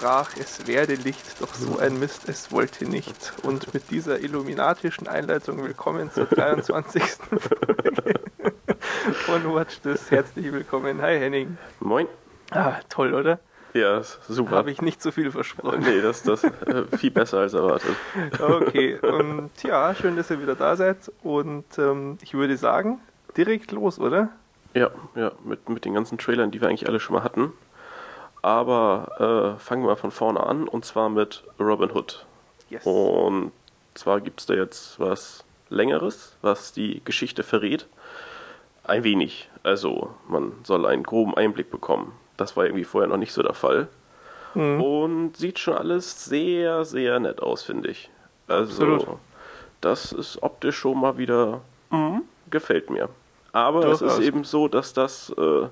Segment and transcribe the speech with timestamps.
[0.00, 3.34] Sprach, es werde Licht, doch so ein Mist, es wollte nicht.
[3.42, 7.02] Und mit dieser illuminatischen Einleitung willkommen zur 23.
[7.02, 8.14] Folge
[9.26, 10.10] von Watch This.
[10.10, 11.02] Herzlich willkommen.
[11.02, 11.58] Hi Henning.
[11.80, 12.06] Moin.
[12.50, 13.40] Ah, toll, oder?
[13.74, 14.52] Ja, super.
[14.52, 15.80] Habe ich nicht so viel versprochen.
[15.80, 17.94] Nee, das ist äh, viel besser als erwartet.
[18.38, 21.12] Okay, und ja, schön, dass ihr wieder da seid.
[21.22, 23.02] Und ähm, ich würde sagen,
[23.36, 24.30] direkt los, oder?
[24.72, 27.52] Ja, ja, mit, mit den ganzen Trailern, die wir eigentlich alle schon mal hatten.
[28.42, 32.24] Aber äh, fangen wir mal von vorne an und zwar mit Robin Hood.
[32.70, 32.86] Yes.
[32.86, 33.52] Und
[33.94, 37.86] zwar gibt es da jetzt was Längeres, was die Geschichte verrät.
[38.84, 39.48] Ein wenig.
[39.62, 42.12] Also man soll einen groben Einblick bekommen.
[42.36, 43.88] Das war irgendwie vorher noch nicht so der Fall.
[44.54, 44.80] Mhm.
[44.80, 48.10] Und sieht schon alles sehr, sehr nett aus, finde ich.
[48.48, 49.18] Also, Absolut.
[49.80, 53.08] das ist optisch schon mal wieder, mhm, gefällt mir.
[53.52, 54.18] Aber es Durchaus.
[54.18, 55.68] ist eben so, dass das, äh,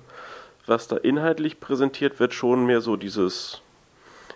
[0.68, 3.62] was da inhaltlich präsentiert wird, schon mehr so dieses,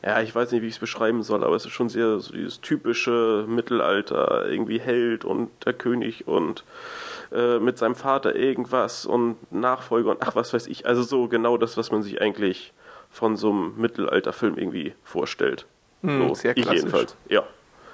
[0.04, 2.32] ja, ich weiß nicht, wie ich es beschreiben soll, aber es ist schon sehr so
[2.32, 6.64] dieses typische Mittelalter, irgendwie Held und der König und
[7.32, 10.86] äh, mit seinem Vater irgendwas und Nachfolger und ach, was weiß ich.
[10.86, 12.72] Also so genau das, was man sich eigentlich
[13.10, 15.66] von so einem Mittelalterfilm irgendwie vorstellt.
[16.02, 16.80] Hm, so, sehr ich klassisch.
[16.80, 17.44] jedenfalls, ja.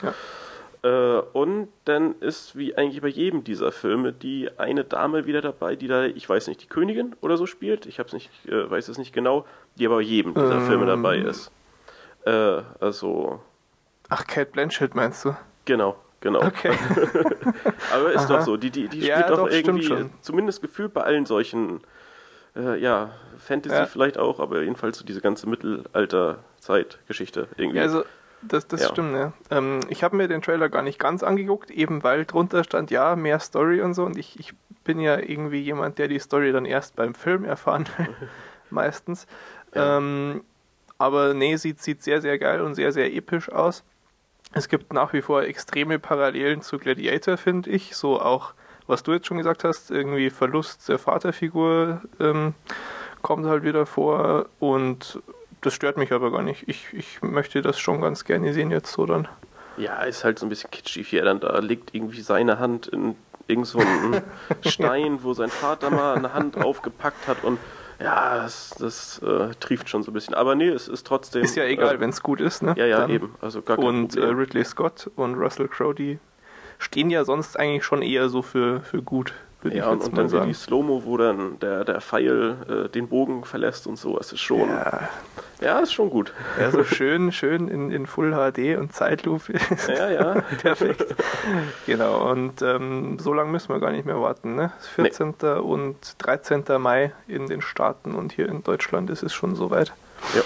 [0.03, 0.15] Ja.
[0.83, 5.75] Äh, und dann ist wie eigentlich bei jedem dieser Filme die eine Dame wieder dabei,
[5.77, 7.87] die da, ich weiß nicht, die Königin oder so spielt.
[7.87, 9.45] Ich hab's nicht, äh, weiß es nicht genau,
[9.77, 10.67] die aber bei jedem dieser Ähm.
[10.67, 11.51] Filme dabei ist.
[12.25, 13.41] Äh, also,
[14.09, 15.35] Ach, Kate Blanchett meinst du?
[15.65, 16.43] genau, genau.
[16.45, 16.73] Okay.
[17.93, 18.39] Aber ist Aha.
[18.39, 21.27] doch so, die, die, die Ja, spielt doch, doch, stimmt irgendwie, zumindest gefühlt bei allen
[21.27, 21.81] solchen,
[22.57, 23.87] äh, ja, Fantasy Ja.
[23.87, 27.79] vielleicht auch, aber jedenfalls so diese ganze Mittelalter-Zeitgeschichte irgendwie.
[27.79, 28.05] Ja, also
[28.43, 28.89] das, das Ja.
[28.89, 29.33] stimmt, ja.
[29.51, 33.17] Ähm, ich habe mir den Trailer gar nicht ganz angeguckt, eben weil drunter stand, ja,
[33.17, 34.05] mehr Story und so.
[34.05, 34.55] Und ich, ich
[34.85, 38.09] bin ja irgendwie jemand, der die Story dann erst beim Film erfahren will,
[38.71, 39.27] meistens.
[39.75, 39.99] Ja.
[39.99, 40.43] Ähm,
[40.99, 43.85] aber nee, sieht, sieht sehr, sehr geil und sehr, sehr episch aus.
[44.53, 47.95] Es gibt nach wie vor extreme Parallelen zu Gladiator, finde ich.
[47.97, 48.55] So auch,
[48.87, 52.55] was du jetzt schon gesagt hast, irgendwie Verlust der Vaterfigur ähm,
[53.21, 55.21] kommt halt wieder vor und
[55.61, 56.69] das stört mich aber gar nicht.
[56.69, 59.29] Ich, ich möchte das schon ganz gerne sehen jetzt so dann.
[59.77, 62.89] Ja, ist halt so ein bisschen kitschig, wie er dann da liegt irgendwie seine Hand
[62.89, 63.15] in
[63.47, 64.23] irgend so einen
[64.67, 67.59] Stein, wo sein Vater mal eine Hand aufgepackt hat und
[68.01, 70.35] ja, das, das äh, trieft schon so ein bisschen.
[70.35, 71.43] Aber nee, es ist trotzdem.
[71.43, 72.75] Ist ja egal, äh, wenn es gut ist, ne?
[72.77, 73.35] Ja, ja, Dann- eben.
[73.41, 74.25] Also gar kein Und äh.
[74.25, 76.19] Ridley Scott und Russell Crowe, die
[76.79, 79.33] stehen ja sonst eigentlich schon eher so für, für gut,
[79.65, 80.47] ja, und, und dann sagen.
[80.47, 84.17] die Slow-Mo, wo dann der, der Pfeil äh, den Bogen verlässt und so.
[84.19, 84.69] Es ist schon.
[84.69, 85.09] Ja,
[85.61, 86.33] Ja, ist schon gut.
[86.61, 89.55] ja, so schön, schön in, in Full HD und Zeitlupe.
[89.89, 90.41] Ja, ja.
[90.63, 91.05] Perfekt.
[91.87, 94.55] Genau, und ähm, so lange müssen wir gar nicht mehr warten.
[94.55, 94.73] Ne?
[94.95, 95.35] 14.
[95.63, 96.65] und 13.
[96.79, 99.93] Mai in den Staaten und hier in Deutschland ist es schon soweit.
[100.37, 100.43] Ja.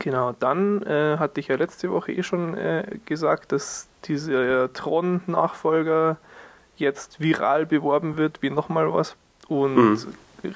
[0.00, 6.16] Genau, dann äh, hatte ich ja letzte Woche eh schon äh, gesagt, dass dieser Tron-Nachfolger
[6.76, 9.14] jetzt viral beworben wird, wie nochmal was.
[9.46, 9.98] Und Mhm.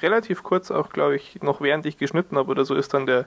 [0.01, 3.25] relativ kurz auch, glaube ich, noch während ich geschnitten habe oder so, ist dann der,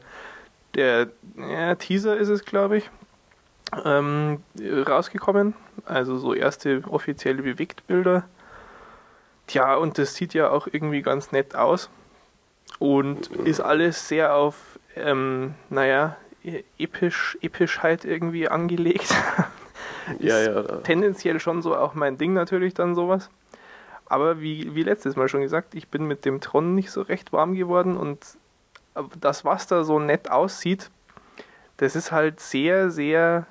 [0.74, 2.90] der ja, Teaser ist es, glaube ich,
[3.84, 5.54] ähm, rausgekommen.
[5.84, 8.24] Also so erste offizielle Bewegtbilder.
[9.46, 11.90] Tja, und das sieht ja auch irgendwie ganz nett aus.
[12.78, 19.14] Und ist alles sehr auf, ähm, naja, e- episch, Epischheit irgendwie angelegt.
[20.18, 20.62] Ja, Ist ja.
[20.62, 20.76] Da.
[20.78, 23.30] Tendenziell schon so auch mein Ding natürlich dann sowas.
[24.06, 27.32] Aber wie, wie letztes Mal schon gesagt, ich bin mit dem Tron nicht so recht
[27.32, 28.18] warm geworden und
[29.20, 30.90] das, was da so nett aussieht,
[31.78, 33.46] das ist halt sehr, sehr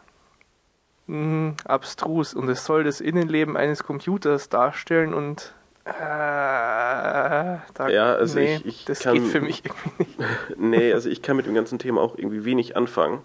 [1.08, 5.54] mh, abstrus und es soll das Innenleben eines Computers darstellen und
[5.86, 7.60] äh, da,
[7.90, 10.20] Ja, also nee, ich- ich das kann- geht für mich irgendwie nicht.
[10.58, 13.20] Nee, also ich kann mit dem ganzen Thema auch irgendwie wenig anfangen.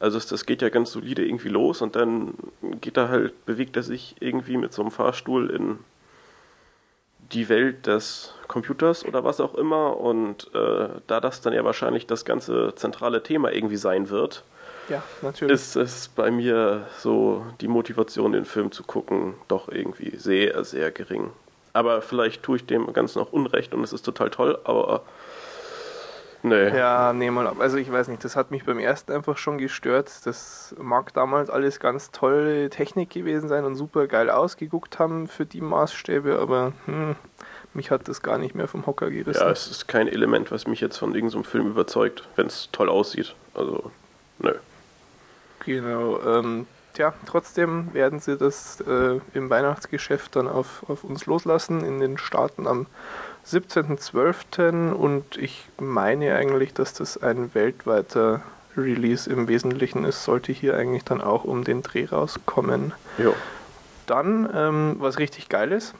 [0.00, 2.34] Also das geht ja ganz solide irgendwie los und dann
[2.80, 5.78] geht er halt, bewegt er sich irgendwie mit so einem Fahrstuhl in
[7.32, 12.06] die Welt des Computers oder was auch immer und äh, da das dann ja wahrscheinlich
[12.06, 14.44] das ganze zentrale Thema irgendwie sein wird,
[14.88, 15.54] Ja, natürlich.
[15.54, 20.90] ist es bei mir so die Motivation, den Film zu gucken, doch irgendwie sehr, sehr
[20.90, 21.30] gering.
[21.72, 25.02] Aber vielleicht tue ich dem Ganzen auch Unrecht und es ist total toll, aber
[26.44, 26.68] nee.
[26.68, 27.56] Ja, nee, mal ab.
[27.58, 30.10] Also ich weiß nicht, das hat mich beim ersten einfach schon gestört.
[30.24, 35.46] Das mag damals alles ganz tolle Technik gewesen sein und super geil ausgeguckt haben für
[35.46, 37.16] die Maßstäbe, aber hm,
[37.74, 39.40] mich hat das gar nicht mehr vom Hocker gerissen.
[39.40, 42.88] Ja, es ist kein Element, was mich jetzt von irgendeinem Film überzeugt, wenn es toll
[42.88, 43.34] aussieht.
[43.54, 43.90] Also,
[44.38, 44.54] nö.
[45.64, 46.20] Genau.
[46.22, 52.00] Ähm, tja, trotzdem werden sie das äh, im Weihnachtsgeschäft dann auf, auf uns loslassen in
[52.00, 52.86] den Staaten am
[53.46, 54.92] 17.12.
[54.92, 58.42] und ich meine eigentlich, dass das ein weltweiter
[58.76, 62.92] Release im Wesentlichen ist, sollte hier eigentlich dann auch um den Dreh rauskommen.
[63.18, 63.34] Jo.
[64.06, 65.94] Dann, ähm, was richtig geil ist,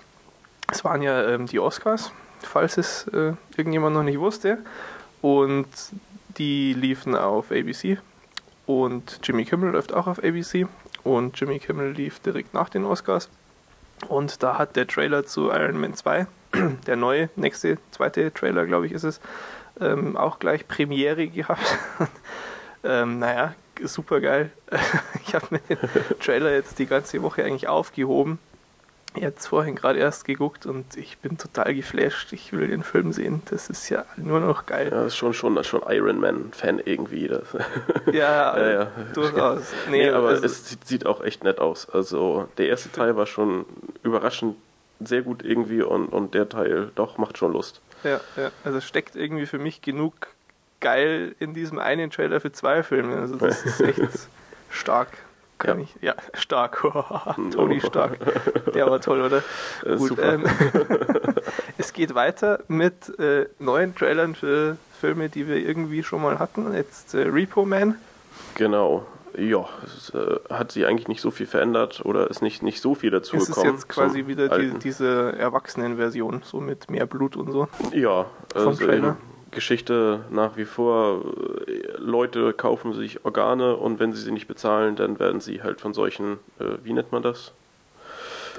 [0.70, 2.12] es waren ja ähm, die Oscars,
[2.42, 4.58] falls es äh, irgendjemand noch nicht wusste.
[5.20, 5.68] Und
[6.36, 7.98] die liefen auf ABC.
[8.66, 10.66] Und Jimmy Kimmel läuft auch auf ABC.
[11.02, 13.28] Und Jimmy Kimmel lief direkt nach den Oscars.
[14.08, 16.26] Und da hat der Trailer zu Iron Man 2,
[16.86, 19.20] der neue, nächste, zweite Trailer, glaube ich, ist es,
[19.80, 21.78] ähm, auch gleich Premiere gehabt.
[22.84, 24.50] ähm, naja, super geil.
[25.26, 25.78] ich habe mir den
[26.20, 28.38] Trailer jetzt die ganze Woche eigentlich aufgehoben.
[29.16, 32.32] Jetzt vorhin gerade erst geguckt und ich bin total geflasht.
[32.32, 33.42] Ich will den Film sehen.
[33.48, 34.88] Das ist ja nur noch geil.
[34.90, 37.28] Ja, das ist schon, schon, schon Iron Man-Fan irgendwie.
[37.28, 37.46] Das.
[38.12, 38.86] Ja, Ja, ja.
[39.14, 39.72] durchaus.
[39.88, 41.88] Nee, Nee, aber also- es sieht, sieht auch echt nett aus.
[41.88, 43.66] Also der erste Teil war schon
[44.02, 44.56] überraschend
[45.00, 47.80] sehr gut irgendwie und, und der Teil doch macht schon Lust.
[48.04, 50.14] Ja, ja, also steckt irgendwie für mich genug
[50.80, 53.16] geil in diesem einen Trailer für zwei Filme.
[53.16, 54.00] Also das ist echt
[54.70, 55.08] stark.
[55.58, 55.84] Kann Ja.
[55.84, 56.82] ich, ja, stark.
[57.52, 58.18] Tony Stark.
[58.74, 59.42] Der war toll, oder?
[59.86, 60.44] Äh, Gut, ähm,
[61.78, 66.74] es geht weiter mit äh, neuen Trailern für Filme, die wir irgendwie schon mal hatten.
[66.74, 67.96] Jetzt äh, Repo Man.
[68.56, 69.06] Genau.
[69.36, 72.94] Ja, es äh, hat sich eigentlich nicht so viel verändert oder ist nicht, nicht so
[72.94, 73.74] viel dazu Es ist gekommen.
[73.74, 77.68] jetzt quasi wieder die, diese Erwachsenenversion, so mit mehr Blut und so.
[77.92, 79.16] Ja, also eben
[79.50, 81.22] Geschichte nach wie vor.
[81.66, 85.80] äh, Leute kaufen sich Organe und wenn sie sie nicht bezahlen, dann werden sie halt
[85.80, 87.52] von solchen, äh, wie nennt man das?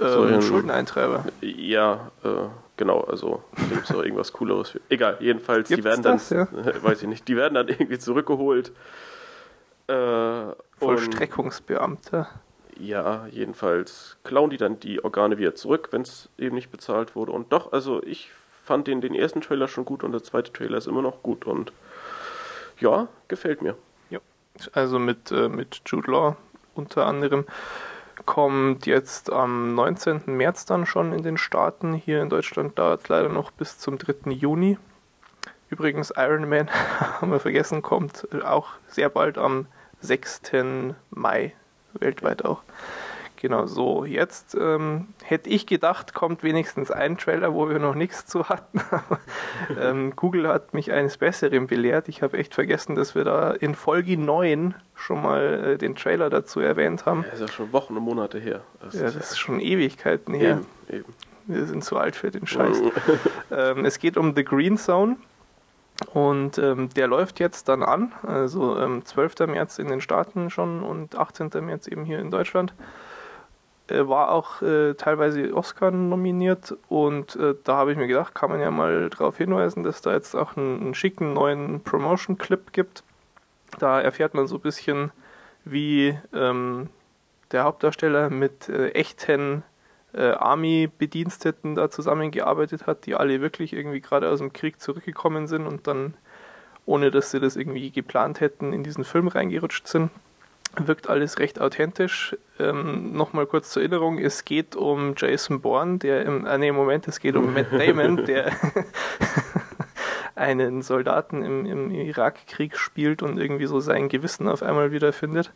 [0.01, 1.25] Ähm, ein- Schuldeneintreiber.
[1.41, 2.27] Ja, äh,
[2.75, 4.81] genau, also gibt es noch irgendwas Cooleres für.
[4.89, 6.47] Egal, jedenfalls, die Gibt's werden dann, das, ja?
[6.83, 8.71] weiß ich nicht, die werden dann irgendwie zurückgeholt.
[9.87, 12.27] Äh, Vollstreckungsbeamter.
[12.77, 17.31] ja, jedenfalls klauen die dann die Organe wieder zurück, wenn es eben nicht bezahlt wurde.
[17.31, 18.31] Und doch, also ich
[18.63, 21.45] fand den, den ersten Trailer schon gut und der zweite Trailer ist immer noch gut
[21.45, 21.71] und
[22.79, 23.75] ja, gefällt mir.
[24.73, 26.35] also mit, äh, mit Jude Law
[26.73, 27.45] unter anderem,
[28.25, 30.23] kommt jetzt am 19.
[30.25, 31.93] März dann schon in den Staaten.
[31.93, 34.31] Hier in Deutschland dauert es leider noch bis zum 3.
[34.31, 34.77] Juni.
[35.69, 39.67] Übrigens, Iron Man, haben wir vergessen, kommt auch sehr bald am
[40.05, 40.41] 6.
[41.09, 41.53] Mai,
[41.93, 42.61] weltweit auch.
[43.37, 44.05] Genau so.
[44.05, 48.81] Jetzt ähm, hätte ich gedacht, kommt wenigstens ein Trailer, wo wir noch nichts zu hatten.
[49.79, 52.09] Ähm, Google hat mich eines Besseren belehrt.
[52.09, 56.29] Ich habe echt vergessen, dass wir da in Folge 9 schon mal äh, den Trailer
[56.29, 57.23] dazu erwähnt haben.
[57.23, 58.61] Ja, ist ja schon Wochen und Monate her.
[58.81, 60.59] Das Ja, das ist schon Ewigkeiten her.
[60.89, 61.13] eben, eben.
[61.47, 62.81] Wir sind zu alt für den Scheiß.
[63.51, 65.17] ähm, es geht um The Green Zone
[66.13, 69.47] und ähm, der läuft jetzt dann an, also ähm, 12.
[69.47, 71.51] März in den Staaten schon und 18.
[71.61, 72.73] März eben hier in Deutschland.
[73.87, 78.49] Äh, war auch äh, teilweise Oscar nominiert und äh, da habe ich mir gedacht, kann
[78.49, 83.03] man ja mal darauf hinweisen, dass da jetzt auch einen, einen schicken neuen Promotion-Clip gibt.
[83.79, 85.11] Da erfährt man so ein bisschen,
[85.65, 86.89] wie ähm,
[87.51, 89.63] der Hauptdarsteller mit äh, echten
[90.15, 95.67] äh, Army-Bediensteten da zusammengearbeitet hat, die alle wirklich irgendwie gerade aus dem Krieg zurückgekommen sind
[95.67, 96.13] und dann,
[96.85, 100.11] ohne dass sie das irgendwie geplant hätten, in diesen Film reingerutscht sind.
[100.77, 102.35] Wirkt alles recht authentisch.
[102.59, 107.07] Ähm, Nochmal kurz zur Erinnerung, es geht um Jason Bourne, der im, äh, nee, Moment,
[107.07, 108.51] es geht um Matt Damon, der
[110.35, 115.51] einen Soldaten im, im Irakkrieg spielt und irgendwie so sein Gewissen auf einmal wiederfindet.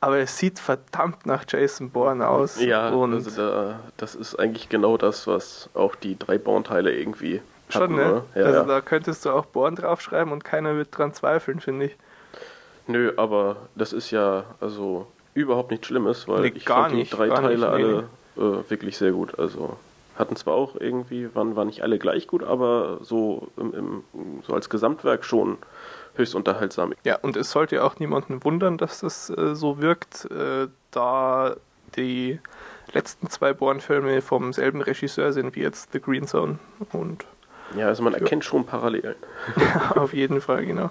[0.00, 2.60] Aber es sieht verdammt nach Jason Bourne aus.
[2.60, 7.40] Ja, und also da, das ist eigentlich genau das, was auch die drei Born-Teile irgendwie
[7.68, 8.22] Schon, hatten, ne?
[8.34, 8.64] Ja, also ja.
[8.64, 11.96] da könntest du auch Born draufschreiben und keiner wird dran zweifeln, finde ich.
[12.86, 17.16] Nö, aber das ist ja also überhaupt nichts Schlimmes, weil Nee, ich fand die nicht,
[17.16, 18.04] drei gar Teile nicht, alle
[18.36, 19.38] äh, wirklich sehr gut.
[19.38, 19.76] Also
[20.16, 24.04] hatten zwar auch irgendwie, waren, waren nicht alle gleich gut, aber so, im, im,
[24.46, 25.58] so als Gesamtwerk schon
[26.18, 26.92] höchst unterhaltsam.
[27.04, 31.56] Ja, und es sollte auch niemanden wundern, dass das äh, so wirkt, äh, da
[31.96, 32.38] die
[32.92, 36.58] letzten zwei Born-Filme vom selben Regisseur sind wie jetzt The Green Zone.
[36.92, 37.24] Und
[37.76, 39.14] Ja, also man erkennt schon Parallelen.
[39.94, 40.90] auf jeden Fall, genau.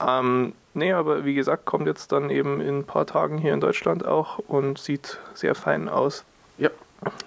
[0.00, 3.60] Ähm, nee, aber wie gesagt, kommt jetzt dann eben in ein paar Tagen hier in
[3.60, 6.24] Deutschland auch und sieht sehr fein aus.
[6.58, 6.70] Ja,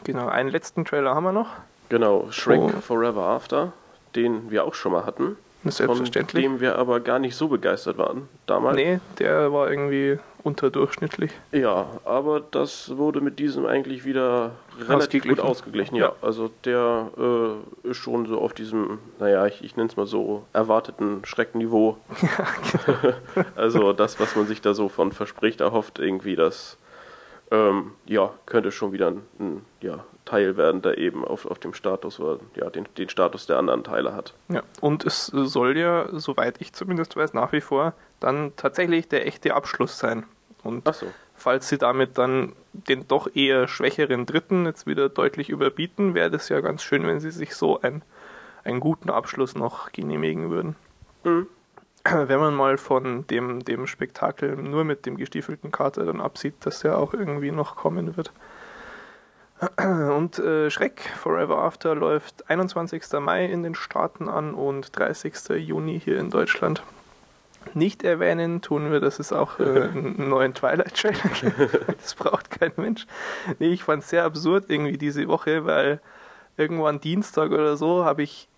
[0.03, 1.49] Genau, einen letzten Trailer haben wir noch.
[1.89, 2.27] genau.
[2.29, 2.69] Shrek Oh.
[2.81, 3.71] Forever After,
[4.15, 5.35] den wir auch schon mal hatten.
[5.65, 6.43] Selbstverständlich.
[6.46, 8.75] Von dem wir aber gar nicht so begeistert waren damals.
[8.75, 11.32] Nee, der war irgendwie unterdurchschnittlich.
[11.53, 14.51] Ja, aber das wurde mit diesem eigentlich wieder
[14.89, 15.96] relativ gut ausgeglichen.
[15.96, 16.15] Ja, Ja.
[16.22, 20.43] also der äh, ist schon so auf diesem, naja, ich, ich nenne es mal so,
[20.51, 21.98] erwarteten Schreckniveau.
[22.86, 23.46] genau.
[23.55, 26.77] also das, was man sich da so von verspricht, erhofft irgendwie, das
[27.53, 31.75] Ähm, ja, könnte schon wieder ein, ein ja, Teil werden, der eben auf, auf dem
[31.75, 34.33] Status oder ja, den, den Status der anderen Teile hat.
[34.50, 39.27] Ja, und es soll ja, soweit ich zumindest weiß, nach wie vor dann tatsächlich der
[39.27, 40.25] echte Abschluss sein.
[40.63, 41.05] Und so.
[41.36, 46.50] falls sie damit dann den doch eher schwächeren Dritten jetzt wieder deutlich überbieten, wäre das
[46.50, 48.01] ja ganz schön, wenn sie sich so ein,
[48.63, 50.75] einen guten Abschluss noch genehmigen würden.
[51.24, 51.45] Mhm.
[52.10, 56.83] Wenn man mal von dem, dem Spektakel nur mit dem gestiefelten Kater dann absieht, dass
[56.83, 58.33] ja auch irgendwie noch kommen wird.
[59.77, 63.03] Und äh, Schreck Forever After läuft 21.
[63.22, 65.36] Mai in den Staaten an und 30.
[65.57, 66.83] Juni hier in Deutschland.
[67.74, 71.88] Nicht erwähnen tun wir, dass es auch äh, einen neuen Twilight-Trailer gibt.
[72.01, 73.07] Das braucht kein Mensch.
[73.60, 76.01] Nee, ich fand es sehr absurd irgendwie diese Woche, weil
[76.57, 78.50] irgendwann Dienstag oder so habe ich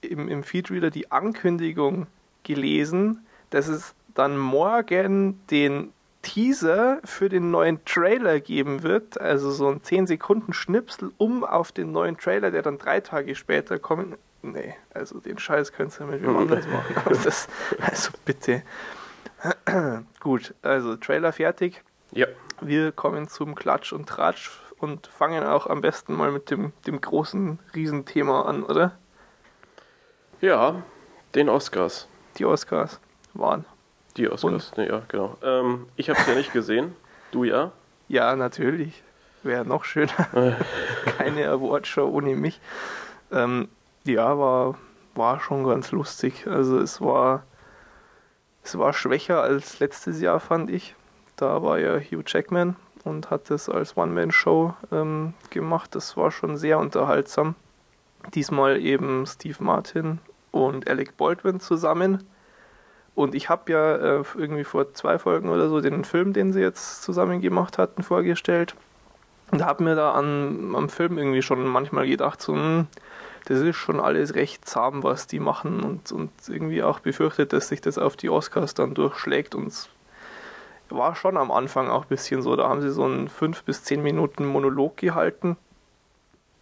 [0.00, 2.06] im, im Feedreader die Ankündigung
[2.46, 9.68] gelesen, dass es dann morgen den Teaser für den neuen Trailer geben wird, also so
[9.68, 14.16] ein 10 Sekunden Schnipsel, um auf den neuen Trailer, der dann drei Tage später kommt.
[14.42, 17.18] Nee, also den Scheiß könntest du mit wem anders machen.
[17.24, 17.48] Das,
[17.80, 18.62] also bitte.
[20.20, 21.82] Gut, also Trailer fertig.
[22.12, 22.26] Ja.
[22.60, 27.00] Wir kommen zum Klatsch und Tratsch und fangen auch am besten mal mit dem, dem
[27.00, 28.98] großen Riesenthema an, oder?
[30.40, 30.82] Ja,
[31.34, 32.08] den Oscars.
[32.36, 33.00] Die Oscars
[33.34, 33.64] waren.
[34.16, 35.36] Die Oscars, ne, ja, genau.
[35.42, 36.94] Ähm, ich habe es ja nicht gesehen.
[37.30, 37.72] Du ja?
[38.08, 39.02] Ja, natürlich.
[39.42, 40.12] Wäre noch schöner.
[41.18, 42.60] Keine Awardshow ohne mich.
[43.30, 43.68] Ähm,
[44.04, 44.76] ja, war,
[45.14, 46.46] war schon ganz lustig.
[46.46, 47.44] Also es war,
[48.62, 50.94] es war schwächer als letztes Jahr, fand ich.
[51.36, 55.94] Da war ja Hugh Jackman und hat das als One-Man-Show ähm, gemacht.
[55.94, 57.54] Das war schon sehr unterhaltsam.
[58.34, 60.18] Diesmal eben Steve Martin
[60.64, 62.24] und Alec Baldwin zusammen.
[63.14, 66.60] Und ich habe ja äh, irgendwie vor zwei Folgen oder so den Film, den sie
[66.60, 68.74] jetzt zusammen gemacht hatten, vorgestellt.
[69.52, 72.88] Und habe mir da an, am Film irgendwie schon manchmal gedacht, so, hm,
[73.46, 75.82] das ist schon alles recht zahm, was die machen.
[75.82, 79.54] Und, und irgendwie auch befürchtet, dass sich das auf die Oscars dann durchschlägt.
[79.54, 79.88] Und es
[80.90, 82.54] war schon am Anfang auch ein bisschen so.
[82.56, 85.56] Da haben sie so einen fünf bis zehn Minuten Monolog gehalten,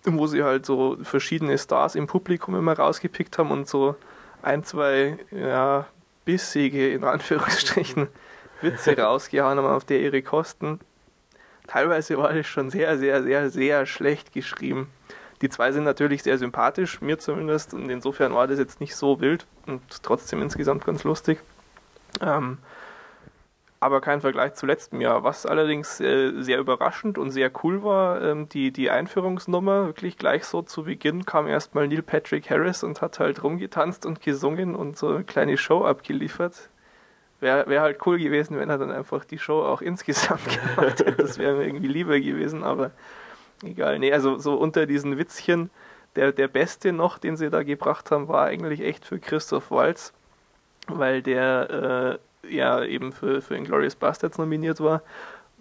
[0.04, 3.96] wo sie halt so verschiedene Stars im Publikum immer rausgepickt haben und so
[4.42, 5.86] ein, zwei, ja,
[6.24, 8.08] bissige, in Anführungsstrichen,
[8.60, 10.80] Witze rausgehauen haben auf der ihre Kosten.
[11.66, 14.88] Teilweise war das schon sehr, sehr, sehr, sehr schlecht geschrieben.
[15.42, 19.20] Die zwei sind natürlich sehr sympathisch, mir zumindest, und insofern war das jetzt nicht so
[19.20, 21.40] wild und trotzdem insgesamt ganz lustig.
[22.20, 22.58] Ähm,
[23.80, 25.24] aber kein Vergleich zu letztem Jahr.
[25.24, 30.44] Was allerdings äh, sehr überraschend und sehr cool war, ähm, die, die Einführungsnummer, wirklich gleich
[30.44, 34.96] so zu Beginn kam erstmal Neil Patrick Harris und hat halt rumgetanzt und gesungen und
[34.96, 36.70] so eine kleine Show abgeliefert.
[37.40, 41.12] Wäre wär halt cool gewesen, wenn er dann einfach die Show auch insgesamt gemacht hätte.
[41.12, 42.90] Das wäre mir irgendwie lieber gewesen, aber
[43.62, 43.98] egal.
[43.98, 45.68] Nee, also so unter diesen Witzchen,
[46.16, 50.12] der, der beste noch, den sie da gebracht haben, war eigentlich echt für Christoph Waltz,
[50.86, 52.18] weil der äh,
[52.50, 55.02] ja eben für, für Inglourious Bastards nominiert war.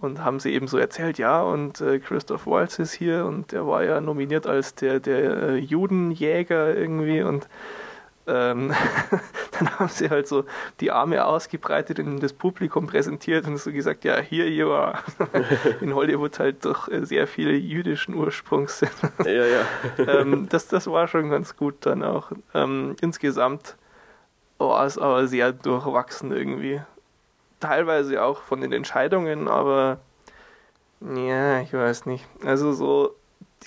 [0.01, 3.65] Und haben sie eben so erzählt, ja, und äh, Christoph Waltz ist hier und der
[3.65, 7.47] war ja nominiert als der, der äh, Judenjäger irgendwie und
[8.25, 8.73] ähm,
[9.51, 10.45] dann haben sie halt so
[10.79, 14.99] die Arme ausgebreitet und das Publikum präsentiert und so gesagt, ja, here you are.
[15.81, 18.91] In Hollywood halt doch sehr viele jüdischen Ursprungs sind.
[19.25, 19.65] Ja, ja.
[20.07, 22.31] ähm, das, das war schon ganz gut dann auch.
[22.53, 23.75] Ähm, insgesamt
[24.69, 26.81] war es aber sehr durchwachsen irgendwie.
[27.59, 29.99] Teilweise auch von den Entscheidungen, aber
[31.01, 32.25] ja, ich weiß nicht.
[32.43, 33.15] Also so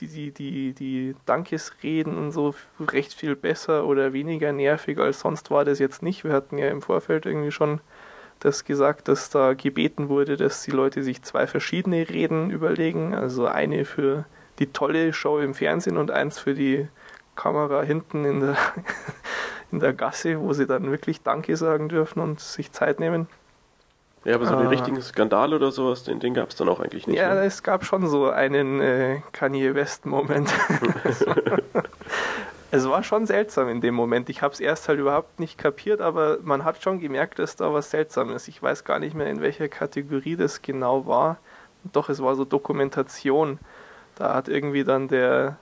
[0.00, 5.50] die, die, die, die Dankesreden und so recht viel besser oder weniger nervig als sonst
[5.50, 6.25] war das jetzt nicht.
[6.25, 7.81] Wir hatten ja im Vorfeld irgendwie schon
[8.41, 13.15] das gesagt, dass da gebeten wurde, dass die Leute sich zwei verschiedene Reden überlegen.
[13.15, 14.26] Also eine für
[14.59, 16.88] die tolle Show im Fernsehen und eins für die
[17.35, 18.57] Kamera hinten in der,
[19.73, 23.29] in der Gasse, wo sie dann wirklich Danke sagen dürfen und sich Zeit nehmen.
[24.27, 27.07] Ja, aber so den richtigen Skandal oder sowas, den, den gab es dann auch eigentlich
[27.07, 27.17] nicht.
[27.17, 27.45] Ja, ne?
[27.45, 30.53] es gab schon so einen äh, Kanye West-Moment.
[32.73, 34.29] es war schon seltsam in dem Moment.
[34.29, 37.73] Ich habe es erst halt überhaupt nicht kapiert, aber man hat schon gemerkt, dass da
[37.73, 38.49] was seltsam ist.
[38.49, 41.37] Ich weiß gar nicht mehr, in welcher Kategorie das genau war.
[41.93, 43.61] Doch, es war so Dokumentation.
[44.17, 45.57] Da hat irgendwie dann der,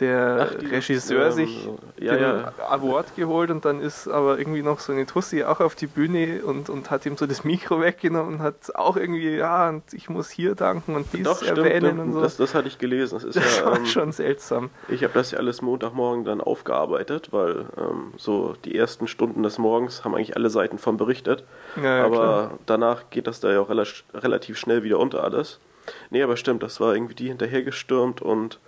[0.00, 2.52] der Ach, Regisseur ähm, sich ja, den ja.
[2.68, 6.42] Award geholt und dann ist aber irgendwie noch so eine Tussi auch auf die Bühne
[6.44, 10.08] und, und hat ihm so das Mikro weggenommen und hat auch irgendwie, ja, und ich
[10.08, 12.00] muss hier danken und dies Doch, stimmt, erwähnen stimmt.
[12.00, 12.20] und so.
[12.20, 13.16] Das, das hatte ich gelesen.
[13.16, 14.70] Das ist Das ja, war ähm, schon seltsam.
[14.88, 19.58] Ich habe das ja alles Montagmorgen dann aufgearbeitet, weil ähm, so die ersten Stunden des
[19.58, 21.44] Morgens haben eigentlich alle Seiten von berichtet.
[21.82, 22.58] Ja, Aber klar.
[22.66, 25.60] danach geht das da ja auch rela relativ schnell wieder unter alles.
[26.10, 28.58] Nee, aber stimmt, das war irgendwie die hinterhergestürmt und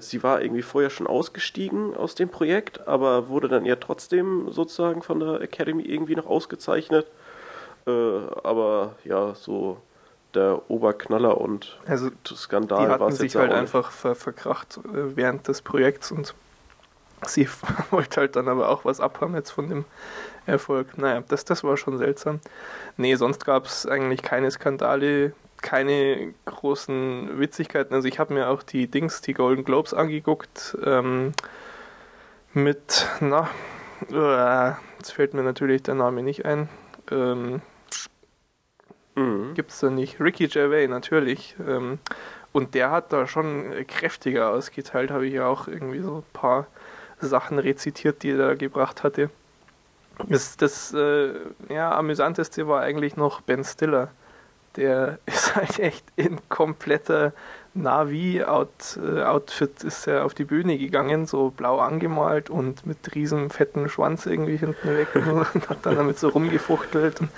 [0.00, 5.02] sie war irgendwie vorher schon ausgestiegen aus dem Projekt, aber wurde dann ja trotzdem sozusagen
[5.02, 7.06] von der Academy irgendwie noch ausgezeichnet.
[7.86, 9.78] Äh, aber ja, so
[10.34, 14.14] der Oberknaller und Also Skandal die war hatten es sich jetzt halt auch einfach ver
[14.14, 16.34] verkracht äh, während des Projekts und
[17.26, 17.48] sie
[17.90, 19.84] wollte halt dann aber auch was abhaben jetzt von dem
[20.44, 20.98] Erfolg.
[20.98, 22.40] Naja, das, das war schon seltsam.
[22.96, 27.94] Nee, sonst gab es eigentlich keine Skandale, keine großen Witzigkeiten.
[27.94, 31.32] Also ich habe mir auch die Dings, die Golden Globes angeguckt ähm,
[32.52, 33.48] mit, na,
[34.10, 36.68] äh, jetzt fällt mir natürlich der Name nicht ein.
[37.10, 37.60] Ähm,
[39.16, 39.54] Mhm.
[39.54, 40.20] gibt's da nicht.
[40.20, 41.56] Ricky Gervais, natürlich.
[41.66, 41.98] Ähm,
[42.52, 46.66] und der hat da schon kräftiger ausgeteilt, habe ich ja auch irgendwie so ein paar
[47.20, 49.30] Sachen rezitiert, die er da gebracht hatte.
[50.28, 51.32] Das, das äh,
[51.68, 54.08] ja, amüsanteste war eigentlich noch Ben Stiller.
[54.76, 57.32] Der ist halt echt in kompletter
[57.76, 64.26] Navi-Outfit ist er auf die Bühne gegangen, so blau angemalt und mit riesen fetten Schwanz
[64.26, 65.08] irgendwie hinten weg
[65.54, 67.20] und hat dann damit so rumgefuchtelt.
[67.20, 67.30] Und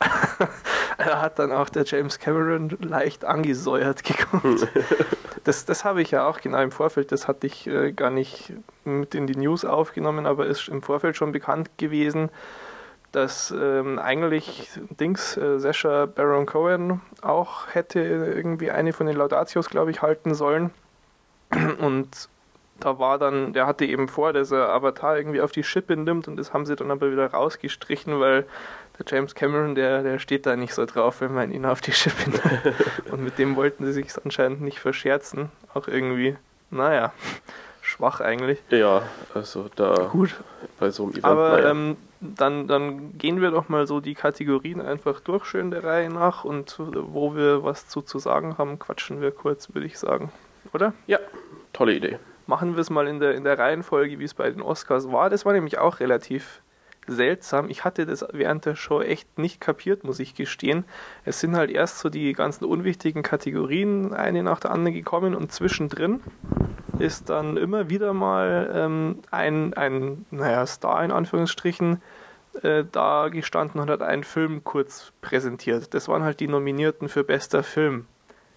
[0.98, 4.68] da hat dann auch der James Cameron leicht angesäuert geguckt.
[5.44, 8.52] Das, das habe ich ja auch genau im Vorfeld, das hatte ich äh, gar nicht
[8.84, 12.28] mit in die News aufgenommen, aber ist im Vorfeld schon bekannt gewesen,
[13.12, 19.68] dass ähm, eigentlich Dings, äh, Sasha Baron Cohen auch hätte irgendwie eine von den Laudatios,
[19.68, 20.70] glaube ich, halten sollen.
[21.80, 22.28] Und
[22.78, 26.28] da war dann, der hatte eben vor, dass er Avatar irgendwie auf die Schippe nimmt
[26.28, 28.46] und das haben sie dann aber wieder rausgestrichen, weil
[28.98, 31.92] der James Cameron, der, der steht da nicht so drauf, wenn man ihn auf die
[31.92, 32.74] Schippe nimmt.
[33.10, 35.50] Und mit dem wollten sie sich anscheinend nicht verscherzen.
[35.74, 36.36] Auch irgendwie,
[36.70, 37.12] naja,
[37.80, 38.58] schwach eigentlich.
[38.70, 39.02] Ja,
[39.34, 40.34] also da Gut,
[40.78, 41.24] bei so einem Event.
[41.24, 41.70] aber naja.
[41.70, 46.10] ähm, dann, dann gehen wir doch mal so die Kategorien einfach durch, schön der Reihe
[46.10, 46.44] nach.
[46.44, 50.30] Und wo wir was zu, zu sagen haben, quatschen wir kurz, würde ich sagen.
[50.72, 50.92] Oder?
[51.06, 51.18] ja,
[51.72, 52.18] tolle Idee.
[52.46, 55.30] Machen wir es mal in der, in der Reihenfolge, wie es bei den Oscars war.
[55.30, 56.62] Das war nämlich auch relativ
[57.10, 57.68] seltsam.
[57.68, 60.84] Ich hatte das während der Show echt nicht kapiert, muss ich gestehen.
[61.24, 65.52] Es sind halt erst so die ganzen unwichtigen Kategorien eine nach der anderen gekommen und
[65.52, 66.20] zwischendrin
[66.98, 72.00] ist dann immer wieder mal ähm, ein, ein, naja, Star in Anführungsstrichen
[72.62, 75.94] äh, da gestanden und hat einen Film kurz präsentiert.
[75.94, 78.06] Das waren halt die Nominierten für bester Film.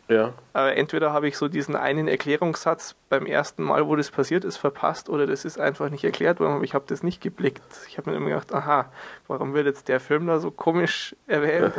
[0.09, 4.43] Ja, Aber entweder habe ich so diesen einen Erklärungssatz beim ersten Mal, wo das passiert
[4.43, 7.63] ist, verpasst oder das ist einfach nicht erklärt worden, aber ich habe das nicht geblickt.
[7.87, 8.91] Ich habe mir immer gedacht, aha,
[9.27, 11.73] warum wird jetzt der Film da so komisch erwähnt?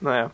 [0.00, 0.30] naja,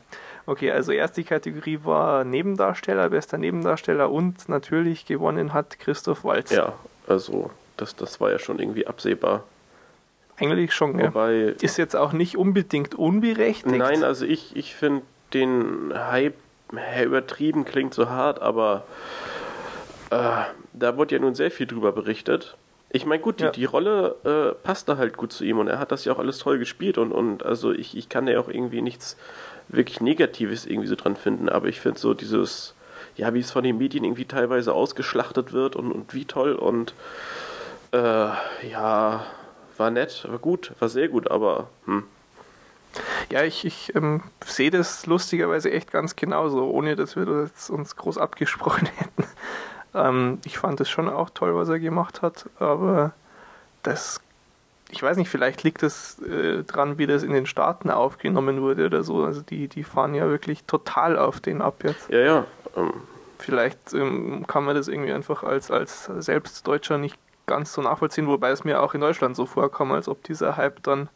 [0.46, 6.52] okay, also erste Kategorie war Nebendarsteller, bester Nebendarsteller und natürlich gewonnen hat Christoph Waltz.
[6.52, 6.72] ja,
[7.08, 9.42] also das, das war ja schon irgendwie absehbar.
[10.36, 11.06] Eigentlich schon, ja.
[11.06, 13.76] Wobei, Ist jetzt auch nicht unbedingt unberechtigt.
[13.76, 15.02] nein, also ich, ich finde
[15.34, 16.38] den Hype ja,
[17.02, 18.84] übertrieben, klingt so hart, aber
[20.10, 20.16] äh,
[20.72, 22.56] da wurde ja nun sehr viel drüber berichtet.
[22.90, 23.50] Ich meine, gut, die, Ja.
[23.50, 26.38] die Rolle äh, passte halt gut zu ihm und er hat das ja auch alles
[26.38, 29.16] toll gespielt und, und also ich, ich kann ja auch irgendwie nichts
[29.68, 32.74] wirklich Negatives irgendwie so dran finden, aber ich finde so dieses,
[33.16, 36.92] ja, wie es von den Medien irgendwie teilweise ausgeschlachtet wird und, und wie toll und
[37.92, 37.98] äh,
[38.70, 39.24] ja,
[39.78, 42.04] war nett, war gut, war sehr gut, aber hm,
[43.30, 47.70] Ja, ich, ich ähm, sehe das lustigerweise echt ganz genauso, ohne dass wir das jetzt
[47.70, 49.24] uns groß abgesprochen hätten.
[49.94, 53.12] Ähm, ich fand es schon auch toll, was er gemacht hat, aber
[53.82, 54.20] das,
[54.90, 58.86] ich weiß nicht, vielleicht liegt es äh, dran, wie das in den Staaten aufgenommen wurde
[58.86, 59.24] oder so.
[59.24, 62.10] Also die, die fahren ja wirklich total auf den ab jetzt.
[62.10, 62.92] ja, ja, ähm,
[63.38, 68.50] Vielleicht ähm, kann man das irgendwie einfach als, als Selbstdeutscher nicht ganz so nachvollziehen, wobei
[68.50, 71.08] es mir auch in Deutschland so vorkam, als ob dieser Hype dann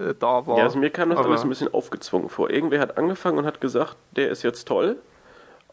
[0.00, 0.58] äh, da war.
[0.58, 2.50] Ja, also mir kam das Aber- alles ein bisschen aufgezwungen vor.
[2.50, 4.96] Irgendwer hat angefangen und hat gesagt, der ist jetzt toll.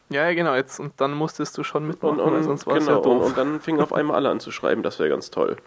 [0.10, 2.78] Ja, ja, genau, jetzt und dann musstest du schon Und, mitmachen, und, weil sonst war
[2.78, 3.14] es genau, ja doof.
[3.22, 5.58] und, und dann fingen auf einmal alle an zu schreiben, das wäre ganz toll.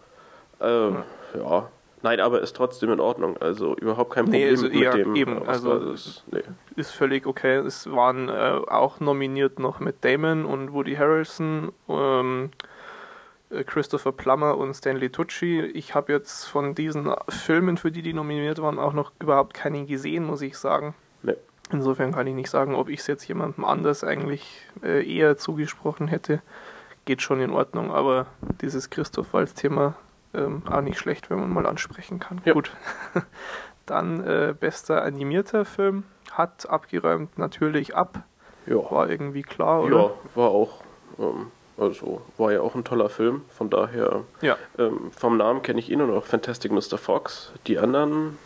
[0.60, 1.02] Ähm,
[1.36, 1.68] ja.
[2.02, 3.36] Nein, aber ist trotzdem in Ordnung.
[3.40, 5.16] Also überhaupt kein Nee, Problem also mit dem.
[5.16, 6.24] eben, also- ist.
[6.32, 6.40] Nee.
[6.76, 7.56] ist völlig okay.
[7.56, 12.66] Es waren äh, auch nominiert noch mit Damon und Woody Harrelson, ähm, äh,
[13.66, 15.60] Christopher Plummer und Stanley Tucci.
[15.60, 19.86] Ich habe jetzt von diesen Filmen, für die die nominiert waren, auch noch überhaupt keinen
[19.86, 20.94] gesehen, muss ich sagen.
[21.22, 21.36] Nee.
[21.72, 26.08] Insofern kann ich nicht sagen, ob ich es jetzt jemandem anders eigentlich äh, eher zugesprochen
[26.08, 26.42] hätte.
[27.04, 28.26] Geht schon in Ordnung, aber
[28.60, 29.94] dieses Christoph Waltz-Thema
[30.34, 32.40] ähm, auch nicht schlecht, wenn man mal ansprechen kann.
[32.44, 32.52] Ja.
[32.52, 32.70] Gut.
[33.86, 38.22] Dann äh, bester animierter Film hat abgeräumt natürlich ab.
[38.66, 38.76] Ja.
[38.90, 39.96] War irgendwie klar, oder?
[39.96, 40.84] ja, war auch.
[41.18, 43.42] Ähm, also war ja auch ein toller Film.
[43.56, 44.56] Von daher, Ja.
[44.78, 46.98] ähm, vom Namen kenne ich ihn und auch Fantastic Mr.
[46.98, 47.52] Fox.
[47.66, 48.38] Die anderen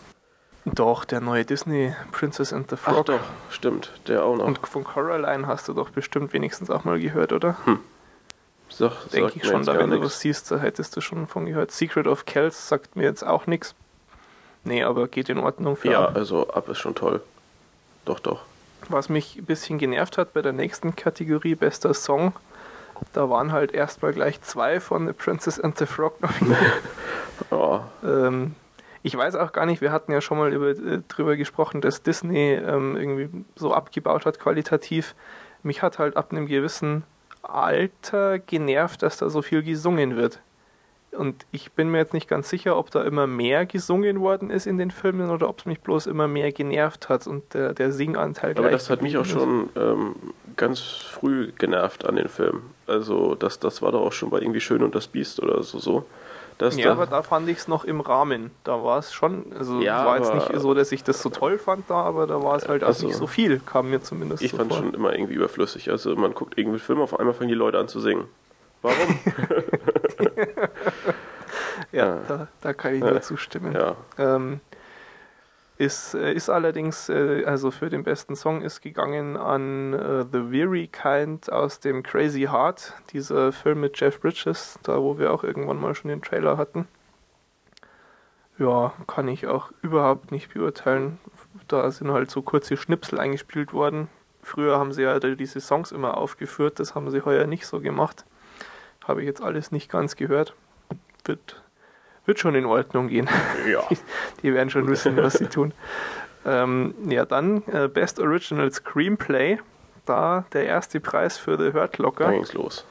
[0.64, 2.96] Doch, der neue Disney Princess and the Frog.
[3.00, 3.20] Ach doch,
[3.50, 4.46] stimmt, der auch noch.
[4.46, 7.56] Und von Coraline hast du doch bestimmt wenigstens auch mal gehört, oder?
[8.70, 10.06] Sag, Denke sagt ich schon, da wenn du nix.
[10.06, 11.70] was siehst, da hättest du schon von gehört.
[11.70, 13.74] Secret of Kells sagt mir jetzt auch nichts.
[14.64, 16.16] Nee, aber geht in Ordnung für Ja, ab.
[16.16, 17.20] also ab ist schon toll.
[18.06, 18.40] Doch, doch.
[18.88, 22.32] Was mich ein bisschen genervt hat bei der nächsten Kategorie, bester Song,
[23.12, 26.60] da waren halt erstmal gleich zwei von The Princess and the Frog nominiert.
[27.50, 28.54] Ja, ähm,
[29.02, 32.02] ich weiß auch gar nicht, wir hatten ja schon mal über, äh, drüber gesprochen, dass
[32.02, 35.16] Disney ähm, irgendwie so abgebaut hat qualitativ.
[35.62, 37.02] Mich hat halt ab einem gewissen
[37.42, 40.40] Alter genervt, dass da so viel gesungen wird.
[41.14, 44.66] Und ich bin mir jetzt nicht ganz sicher, ob da immer mehr gesungen worden ist
[44.66, 47.92] in den Filmen oder ob es mich bloß immer mehr genervt hat und der, der
[47.92, 50.14] Singanteil aber das hat mich auch schon ähm,
[50.56, 52.62] ganz früh genervt an den Film.
[52.86, 55.78] Also das, das war doch auch schon bei irgendwie Schön und das Biest oder so.
[55.78, 56.04] so.
[56.58, 58.50] Dass Ja, da, aber da fand ich es noch im Rahmen.
[58.62, 61.58] Da war es schon, also Ja, war jetzt nicht so, dass ich das so toll
[61.58, 64.42] fand da, aber da war es halt auch Also, nicht so viel, kam mir zumindest
[64.42, 64.78] ich so fand vor.
[64.82, 65.90] schon immer irgendwie überflüssig.
[65.90, 68.24] Also man guckt irgendwie einen Film, auf einmal fangen die Leute an zu singen.
[68.82, 68.96] Warum?
[71.94, 72.20] Ja.
[72.26, 73.72] Da, da kann ich nur zustimmen.
[73.72, 74.60] ja, Ähm,
[75.76, 80.50] ist, äh, ist allerdings, äh, also für den besten Song ist gegangen an äh, The
[80.50, 85.42] Weary Kind aus dem Crazy Heart, dieser Film mit Jeff Bridges, da wo wir auch
[85.42, 86.86] irgendwann mal schon den Trailer hatten.
[88.56, 91.18] Ja, kann ich auch überhaupt nicht beurteilen.
[91.66, 94.08] Da sind halt so kurze Schnipsel eingespielt worden.
[94.42, 98.24] Früher haben sie ja diese Songs immer aufgeführt, das haben sie heuer nicht so gemacht.
[99.04, 100.54] Habe ich jetzt alles nicht ganz gehört.
[101.24, 101.63] Wird,
[102.26, 103.28] wird schon in Ordnung gehen.
[103.70, 103.82] ja.
[104.42, 105.72] Die werden schon wissen, was sie tun.
[106.46, 109.58] Ähm, ja, dann äh, Best Original Screenplay.
[110.06, 112.30] Da der erste Preis für The Hurt Da Locker.
[112.30, 112.84] ging's los.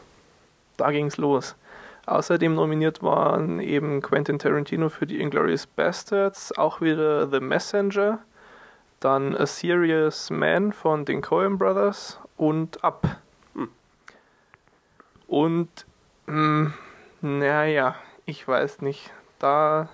[0.77, 1.55] Da ging's los.
[2.05, 8.19] Außerdem nominiert waren eben Quentin Tarantino für die Inglourious Bastards, auch wieder The Messenger,
[8.99, 13.07] dann A Serious Man von den Coen Brothers und Up.
[13.53, 13.69] Hm.
[15.27, 15.69] Und,
[16.25, 16.73] mh,
[17.21, 19.11] naja, ich weiß nicht.
[19.43, 19.89] Da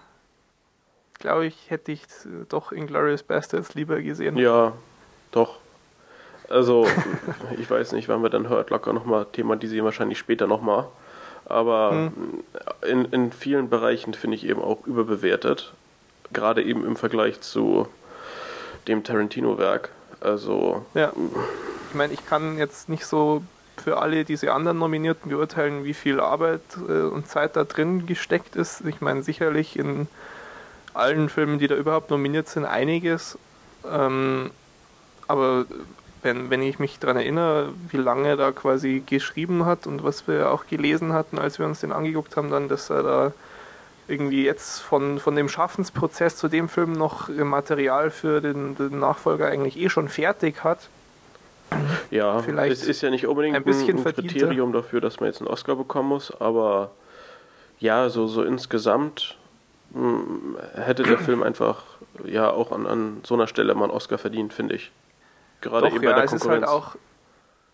[1.17, 2.03] glaube ich, hätte ich
[2.49, 4.37] doch Inglourious Bastards lieber gesehen.
[4.37, 4.73] Ja,
[5.31, 5.57] doch.
[6.49, 6.85] Also,
[7.59, 10.85] ich weiß nicht, wann wir dann Hurt Locker nochmal thematisieren, wahrscheinlich später nochmal.
[11.45, 12.43] Aber Hm.
[12.87, 15.73] in, in vielen Bereichen finde ich eben auch überbewertet.
[16.31, 17.87] Gerade eben im Vergleich zu
[18.87, 19.89] dem Tarantino-Werk.
[20.21, 21.11] Also, Ja.
[21.89, 23.41] Ich meine, ich kann jetzt nicht so
[23.79, 28.55] für alle diese anderen Nominierten beurteilen, wie viel Arbeit äh, und Zeit da drin gesteckt
[28.55, 28.81] ist.
[28.85, 30.07] Ich meine, sicherlich in
[30.93, 33.37] allen Filmen, die da überhaupt nominiert sind, einiges.
[33.89, 34.51] Ähm,
[35.27, 35.65] aber
[36.21, 40.51] wenn, wenn ich mich daran erinnere, wie lange da quasi geschrieben hat und was wir
[40.51, 43.33] auch gelesen hatten, als wir uns den angeguckt haben, dann, dass er da
[44.07, 49.47] irgendwie jetzt von, von dem Schaffensprozess zu dem Film noch Material für den, den Nachfolger
[49.47, 50.89] eigentlich eh schon fertig hat.
[52.11, 54.03] Ja, Vielleicht es ist ja nicht unbedingt ein bisschen ein.
[54.13, 56.91] Kriterium dafür, dass man jetzt einen Oscar bekommen muss, aber
[57.79, 59.37] ja, so, so insgesamt
[59.91, 61.83] mh, hätte der Film einfach
[62.25, 64.91] ja auch an, an so einer Stelle mal einen Oscar verdient, finde ich.
[65.61, 66.67] Gerade Doch, eben ja, bei der es ist halt Konkurrenz.
[66.67, 66.95] auch.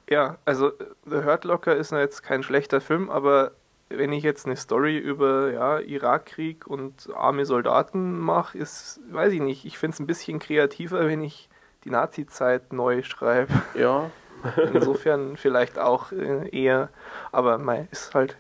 [0.10, 0.72] Ja, also
[1.06, 3.52] The Hurt Locker ist jetzt kein schlechter Film, aber
[3.90, 9.42] wenn ich jetzt eine Story über ja, Irakkrieg und arme Soldaten mache, ist, weiß ich
[9.42, 11.50] nicht, ich finde es ein bisschen kreativer, wenn ich
[11.86, 13.54] die Nazi-Zeit neu schreibe.
[13.76, 14.10] ja,
[14.74, 16.90] Insofern vielleicht auch äh, eher,
[17.32, 18.38] aber mei, ist halt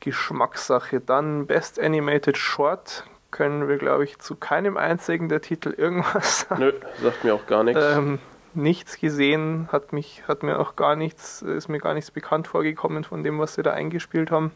[0.00, 1.00] Geschmackssache.
[1.00, 6.62] Dann Best Animated Short können wir, glaube ich, zu keinem einzigen der Titel irgendwas sagen.
[6.62, 6.72] nö,
[7.02, 7.82] sagt mir auch gar nichts.
[7.82, 8.18] Ähm,
[8.54, 13.04] nichts gesehen, hat mich, hat mir auch gar nichts, ist mir gar nichts bekannt vorgekommen
[13.04, 14.52] von dem, was sie da eingespielt haben.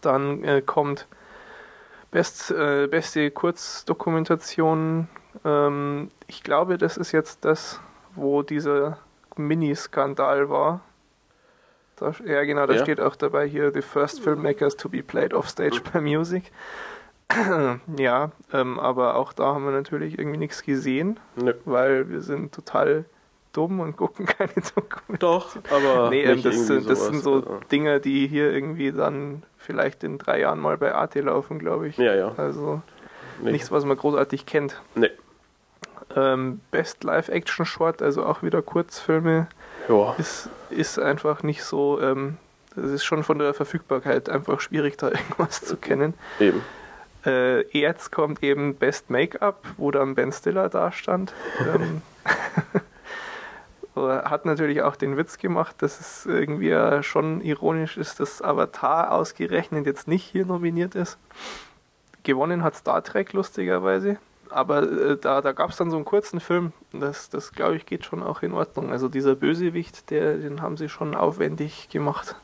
[0.00, 1.06] Dann äh, kommt
[2.10, 5.08] Best, äh, beste Kurzdokumentation.
[5.44, 7.80] Ähm, ich glaube, das ist jetzt das,
[8.14, 8.98] wo dieser
[9.36, 10.80] Mini-Skandal war.
[11.96, 12.82] Da, ja, genau, da Ja.
[12.82, 16.50] steht auch dabei hier: The first filmmakers to be played off stage by music.
[17.96, 21.54] ja, ähm, aber auch da haben wir natürlich irgendwie nichts gesehen nö.
[21.64, 23.04] weil wir sind total
[23.52, 25.18] dumm und gucken keine Dokumente.
[25.20, 27.60] Doch, aber Nee, ähm, das, sind, das sind so also.
[27.70, 31.96] Dinge, die hier irgendwie dann vielleicht in drei Jahren mal bei Arte laufen, glaube ich.
[31.96, 32.32] Ja, ja.
[32.36, 32.82] Also
[33.42, 33.52] Nee.
[33.52, 34.80] nichts, was man großartig kennt.
[34.94, 35.10] Nee.
[36.16, 39.46] Ähm, Best Live-Action Short, also auch wieder Kurzfilme,
[39.88, 40.14] Ja.
[40.18, 42.00] ist, ist einfach nicht so.
[42.00, 42.36] Ähm,
[42.76, 46.14] das ist schon von der Verfügbarkeit einfach schwierig, da irgendwas zu kennen.
[46.40, 46.62] Eben.
[47.24, 51.32] Äh, jetzt kommt eben Best Make-up, wo dann Ben Stiller da stand.
[51.60, 52.02] ähm,
[54.08, 59.12] hat natürlich auch den Witz gemacht, dass es irgendwie ja schon ironisch ist, dass Avatar
[59.12, 61.18] ausgerechnet jetzt nicht hier nominiert ist.
[62.22, 64.18] Gewonnen hat Star Trek lustigerweise.
[64.50, 67.86] aber äh, da, da gab es dann so einen kurzen Film, das, das glaube ich
[67.86, 68.90] geht schon auch in Ordnung.
[68.90, 72.36] Also dieser Bösewicht, der, den haben sie schon aufwendig gemacht.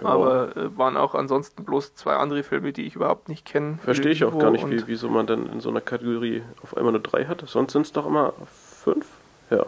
[0.00, 0.08] Ja.
[0.08, 3.78] Aber äh, waren auch ansonsten bloß zwei andere Filme, die ich überhaupt nicht kenne.
[3.82, 6.92] Verstehe ich auch gar nicht, wie, wieso man dann in so einer Kategorie auf einmal
[6.92, 7.42] nur drei hat.
[7.46, 9.06] Sonst sind es doch immer fünf.
[9.50, 9.66] Ja.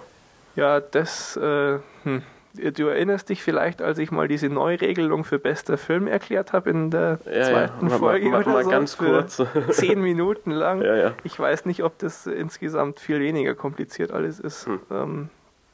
[0.56, 2.22] Ja, das, äh, hm.
[2.52, 6.90] Du erinnerst dich vielleicht, als ich mal diese Neuregelung für bester Film erklärt habe in
[6.90, 7.44] der Ja, ja.
[7.44, 9.40] zweiten Mal, Folge mal, oder mal so, ganz für kurz.
[9.70, 10.82] zehn Minuten lang.
[10.82, 11.12] ja, ja.
[11.22, 14.66] Ich weiß nicht, ob das insgesamt viel weniger kompliziert alles ist.
[14.66, 14.80] Hm.
[14.90, 15.28] Ähm,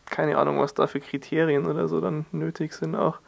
[0.04, 3.20] keine Ahnung, was da für Kriterien oder so dann nötig sind auch.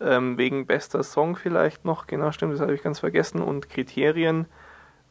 [0.00, 3.42] Ähm, wegen bester Song vielleicht noch, genau stimmt, das habe ich ganz vergessen.
[3.42, 4.46] Und Kriterien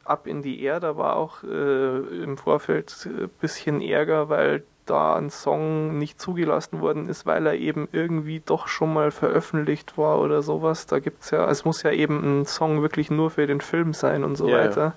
[0.06, 5.15] ab in die Air, da war auch äh, im Vorfeld ein bisschen Ärger, weil da
[5.15, 10.19] ein Song nicht zugelassen worden ist, weil er eben irgendwie doch schon mal veröffentlicht war
[10.19, 10.86] oder sowas.
[10.86, 14.23] Da gibt's ja, es muss ja eben ein Song wirklich nur für den Film sein
[14.23, 14.63] und so Ja, ja.
[14.65, 14.93] weiter.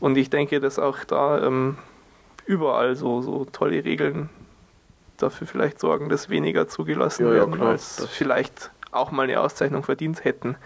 [0.00, 1.78] Und ich denke, dass auch da ähm,
[2.46, 4.28] überall so, so tolle Regeln
[5.16, 7.70] dafür vielleicht sorgen, dass weniger zugelassen Ja, ja, werden, klar.
[7.70, 10.56] als vielleicht auch mal eine Auszeichnung verdient hätten.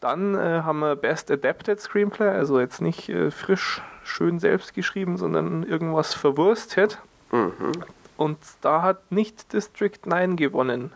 [0.00, 5.16] Dann äh, haben wir Best Adapted Screenplay, also jetzt nicht äh, frisch, schön selbst geschrieben,
[5.16, 6.98] sondern irgendwas verwurstet.
[7.30, 7.72] Mhm.
[8.16, 10.92] Und da hat nicht District 9 gewonnen.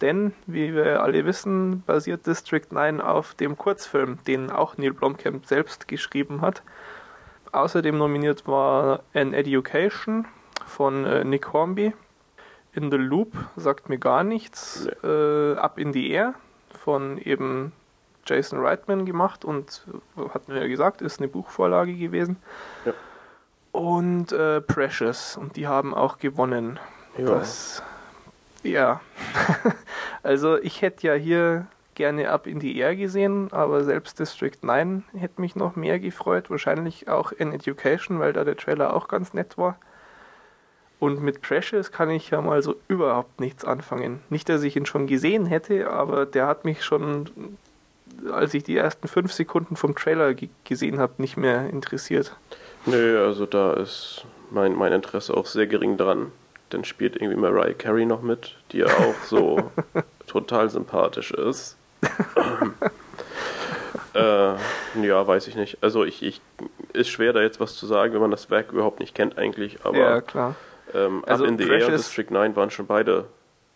[0.00, 5.46] Denn, wie wir alle wissen, basiert District 9 auf dem Kurzfilm, den auch Neil Blomkamp
[5.46, 6.62] selbst geschrieben hat.
[7.52, 10.26] Außerdem nominiert war An Education
[10.66, 11.92] von äh, Nick Hornby.
[12.72, 14.88] In the Loop sagt mir gar nichts.
[15.02, 16.34] Äh, Up in the Air
[16.84, 17.72] von eben
[18.24, 19.84] Jason Reitman gemacht und
[20.16, 22.36] äh, hatten wir ja gesagt, ist eine Buchvorlage gewesen.
[22.84, 22.92] Ja.
[23.72, 26.78] Und äh, Precious und die haben auch gewonnen.
[27.16, 27.26] Ja.
[27.26, 27.82] Das,
[28.62, 29.00] ja.
[30.22, 35.04] also ich hätte ja hier gerne Up in the Air gesehen, aber selbst District 9
[35.16, 36.50] hätte mich noch mehr gefreut.
[36.50, 39.76] Wahrscheinlich auch in Education, weil da der Trailer auch ganz nett war.
[40.98, 44.20] Und mit Precious kann ich ja mal so überhaupt nichts anfangen.
[44.28, 47.56] Nicht, dass ich ihn schon gesehen hätte, aber der hat mich schon,
[48.30, 52.36] als ich die ersten fünf Sekunden vom Trailer ge gesehen habe, nicht mehr interessiert.
[52.86, 56.32] Nö, also da ist mein, mein Interesse auch sehr gering dran.
[56.70, 59.70] Dann spielt irgendwie Mariah Carey noch mit, die ja auch so
[60.26, 61.76] total sympathisch ist.
[64.14, 64.54] äh,
[65.02, 65.78] ja, weiß ich nicht.
[65.82, 66.40] Also ich, ich
[66.92, 69.78] ist schwer da jetzt was zu sagen, wenn man das Werk überhaupt nicht kennt eigentlich,
[69.84, 70.54] aber ja, klar.
[70.94, 73.26] ähm, Also Up in the Air und District 9 waren schon beide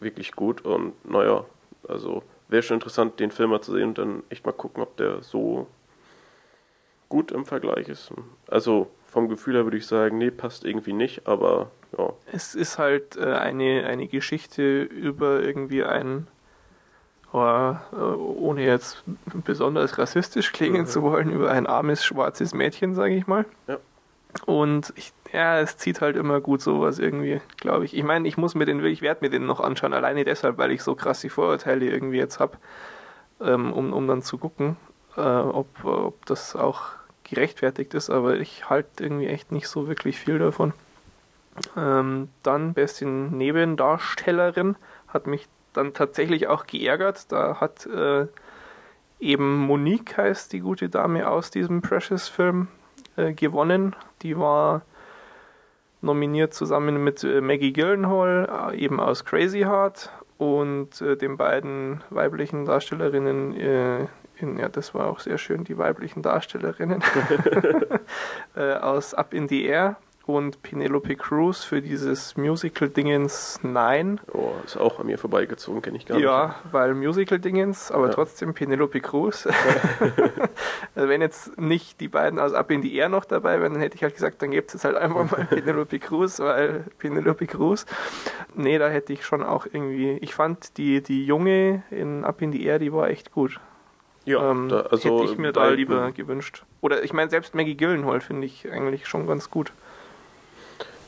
[0.00, 1.44] wirklich gut und naja,
[1.88, 4.96] also wäre schon interessant, den Film mal zu sehen und dann echt mal gucken, ob
[4.96, 5.66] der so
[7.14, 8.10] gut im Vergleich ist.
[8.48, 12.12] Also vom Gefühl her würde ich sagen, nee, passt irgendwie nicht, aber ja.
[12.32, 16.26] Es ist halt äh, eine, eine Geschichte über irgendwie ein,
[17.32, 19.04] oh, äh, ohne jetzt
[19.44, 20.86] besonders rassistisch klingen Mhm.
[20.86, 23.44] zu wollen, über ein armes schwarzes Mädchen, sage ich mal.
[23.68, 23.78] Ja.
[24.46, 27.96] Und ich, ja, es zieht halt immer gut sowas irgendwie, glaube ich.
[27.96, 30.72] Ich meine, ich muss mir den, ich werde mir den noch anschauen, alleine deshalb, weil
[30.72, 32.56] ich so krasse Vorurteile irgendwie jetzt habe,
[33.40, 34.76] ähm, um, um dann zu gucken,
[35.16, 36.82] äh, ob, ob das auch
[37.24, 40.72] gerechtfertigt ist, aber ich halte irgendwie echt nicht so wirklich viel davon.
[41.76, 44.76] Ähm, dann beste Nebendarstellerin
[45.08, 47.30] hat mich dann tatsächlich auch geärgert.
[47.32, 48.26] Da hat äh,
[49.20, 52.68] eben Monique heißt die gute Dame aus diesem Precious-Film
[53.16, 53.94] äh, gewonnen.
[54.22, 54.82] Die war
[56.00, 62.02] nominiert zusammen mit äh, Maggie Gyllenhaal, äh, eben aus Crazy Heart und äh, den beiden
[62.10, 67.02] weiblichen Darstellerinnen in, ja, das war auch sehr schön, die weiblichen Darstellerinnen
[68.56, 74.20] äh, aus Up in the Air und Penelope Cruz für dieses Musical-Dingens Nein.
[74.32, 76.24] Oh, ist auch an mir vorbeigezogen, kenne ich gar nicht.
[76.24, 78.14] Ja, weil Musical-Dingens, aber Ja.
[78.14, 79.46] trotzdem Penelope Cruz.
[80.94, 83.82] also wenn jetzt nicht die beiden aus Up in the Air noch dabei wären, dann
[83.82, 87.84] hätte ich halt gesagt, dann gibt es halt einfach mal Penelope Cruz, weil Penelope Cruz.
[88.54, 90.12] Nee, da hätte ich schon auch irgendwie.
[90.22, 93.60] Ich fand die, die Junge in Up in the Air, die war echt gut.
[94.26, 96.64] Ja, ähm, da, also hätte ich mir da lieber gewünscht.
[96.80, 99.72] Oder ich meine, selbst Maggie Gyllenhaal finde ich eigentlich schon ganz gut.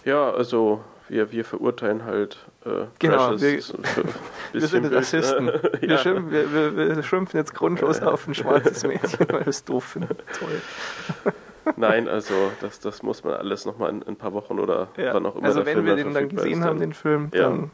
[0.04, 4.04] Ja, also wir, wir verurteilen halt äh, Genau, Precious wir-
[4.60, 5.44] Wir sind Rassisten.
[5.46, 5.60] ne?
[5.80, 5.98] Wir, ja.
[5.98, 10.16] schimpfen, wir, wir, schimpfen jetzt grundlos auf ein schwarzes Mädchen, weil wir es doof finden.
[10.38, 11.32] Toll.
[11.76, 15.14] Nein, also das, das muss man alles nochmal in, in ein paar Wochen oder Ja.
[15.14, 17.30] wann auch immer Also wenn Film wir den dann gesehen ist, haben, dann- den Film,
[17.34, 17.42] Ja.
[17.44, 17.70] dann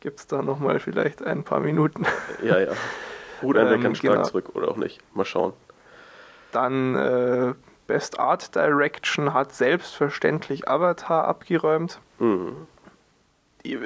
[0.00, 2.06] gibt es da nochmal vielleicht ein paar Minuten.
[2.42, 2.72] Ja, ja.
[3.40, 4.24] Gut, ein Ähm, kann stark genau.
[4.26, 5.00] zurück oder auch nicht.
[5.14, 5.52] Mal schauen.
[6.52, 7.54] Dann äh,
[7.86, 12.00] Best Art Direction hat selbstverständlich Avatar abgeräumt.
[12.18, 12.66] Mhm.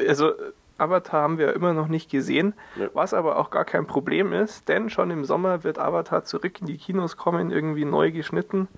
[0.09, 0.33] Also
[0.79, 2.89] Avatar haben wir immer noch nicht gesehen, Ja.
[2.95, 6.67] was aber auch gar kein Problem ist, denn schon im Sommer wird Avatar zurück in
[6.67, 8.69] die Kinos kommen, irgendwie neu geschnitten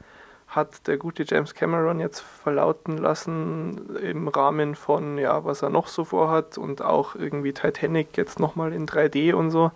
[0.48, 5.88] hat der gute James Cameron jetzt verlauten lassen im Rahmen von, ja, was er noch
[5.88, 9.72] so vorhat und auch irgendwie Titanic jetzt nochmal in 3D und so.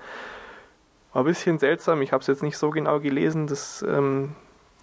[1.12, 4.34] War ein bisschen seltsam, ich habe es jetzt nicht so genau gelesen, das ähm,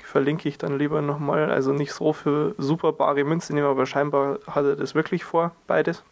[0.03, 1.51] verlinke ich dann lieber nochmal.
[1.51, 5.51] Also nicht so für super bare Münze nehmen, aber scheinbar hat er das wirklich vor,
[5.67, 6.03] beides.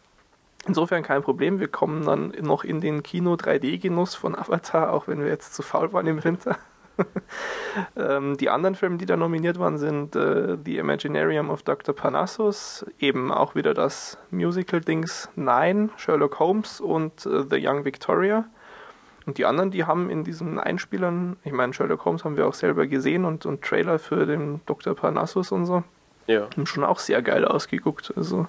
[0.66, 5.20] Insofern kein Problem, wir kommen dann noch in den Kino 3D-Genuss von Avatar, auch wenn
[5.20, 6.58] wir jetzt zu faul waren im Winter.
[7.96, 11.94] ähm, die anderen Filme, die da nominiert waren, sind äh, The Imaginarium of Dr.
[11.94, 18.46] Parnassus, eben auch wieder das Musical-Dings Nine, Sherlock Holmes und äh, The Young Victoria.
[19.26, 22.54] Und die anderen, die haben in diesen Einspielern, ich meine, Sherlock Holmes haben wir auch
[22.54, 24.94] selber gesehen und, und Trailer für den Dr.
[24.94, 25.82] Parnassus und so.
[26.28, 26.48] Ja.
[26.56, 28.12] Haben schon auch sehr geil ausgeguckt.
[28.16, 28.46] Also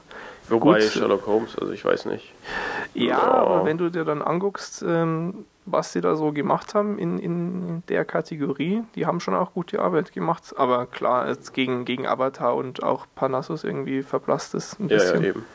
[0.50, 0.84] Wobei gut.
[0.84, 2.32] Sherlock Holmes, also ich weiß nicht.
[2.94, 3.48] Ja, oh.
[3.48, 7.84] aber wenn du dir dann anguckst, ähm, was sie da so gemacht haben in, in
[7.90, 10.56] der Kategorie, die haben schon auch gute Arbeit gemacht.
[10.56, 15.22] Aber klar, jetzt gegen, gegen Avatar und auch Parnassus irgendwie verblasst es ein bisschen.
[15.22, 15.46] Ja, ja, eben.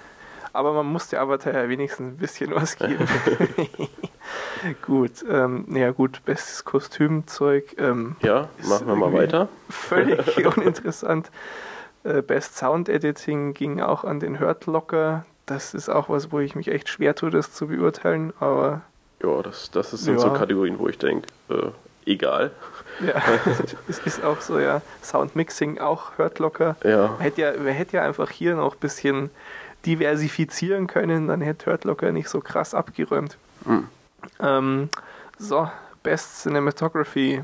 [0.53, 3.07] Aber man musste Avatar ja wenigstens ein bisschen was geben.
[4.87, 7.75] gut, ähm, ja gut, bestes Kostümzeug.
[7.79, 9.49] Ähm, ja, machen wir mal weiter.
[9.71, 11.31] Völlig uninteressant.
[12.05, 15.25] Äh, Best Sound Editing ging auch an den Hurt Locker.
[15.47, 18.83] Das ist auch was, wo ich mich echt schwer tue, das zu beurteilen, aber.
[19.23, 20.21] Ja, das, das sind ja.
[20.21, 21.71] so Kategorien, wo ich denke, äh,
[22.05, 22.51] egal.
[23.01, 23.23] Ja,
[23.89, 24.83] es ist auch so, ja.
[25.03, 26.77] Sound Mixing auch Hurt Locker.
[26.85, 27.09] Ja.
[27.09, 29.31] Man hätte ja, man hätte ja einfach hier noch ein bisschen
[29.87, 33.37] diversifizieren können, dann hätte Hurt Locker nicht so krass abgeräumt.
[33.65, 33.89] Mhm.
[34.41, 34.89] Ähm,
[35.39, 35.69] so,
[36.03, 37.43] Best Cinematography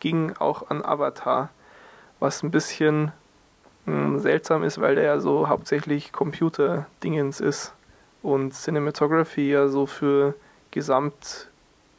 [0.00, 1.50] ging auch an Avatar,
[2.20, 3.12] was ein bisschen
[3.86, 7.72] mh, hm, seltsam ist, weil der ja so hauptsächlich Computer-Dingens ist
[8.22, 10.34] und Cinematography ja so für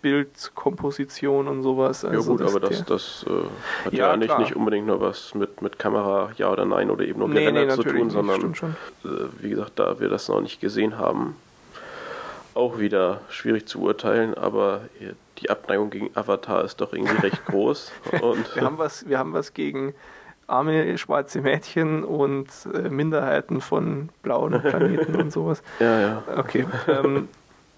[0.01, 2.05] Gesamtbildkomposition und sowas.
[2.05, 5.33] Also ja gut, aber das, das äh, hat ja, ja eigentlich nicht unbedingt nur was
[5.35, 9.07] mit, mit Kamera, ja oder nein, oder eben nur nee, nee, zu tun, sondern äh,
[9.39, 11.35] wie gesagt, da wir das noch nicht gesehen haben,
[12.53, 14.81] auch wieder schwierig zu urteilen, aber
[15.39, 17.91] die Abneigung gegen Avatar ist doch irgendwie recht groß.
[18.55, 19.93] Wir, haben was, wir haben was gegen
[20.47, 25.61] arme schwarze Mädchen und äh, Minderheiten von blauen Planeten und sowas.
[25.79, 26.23] Ja, ja.
[26.37, 26.65] Okay.
[26.87, 27.27] Ähm,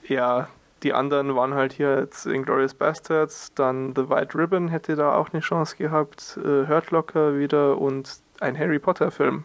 [0.07, 0.47] ja,
[0.83, 5.29] die anderen waren halt hier jetzt Inglourious Bastards, dann The White Ribbon hätte da auch
[5.31, 9.43] eine Chance gehabt, äh, Hurt Locker wieder und ein Harry Potter Film.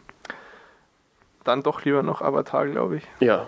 [1.42, 3.06] Dann doch lieber noch Avatar, glaube ich.
[3.20, 3.46] Ja,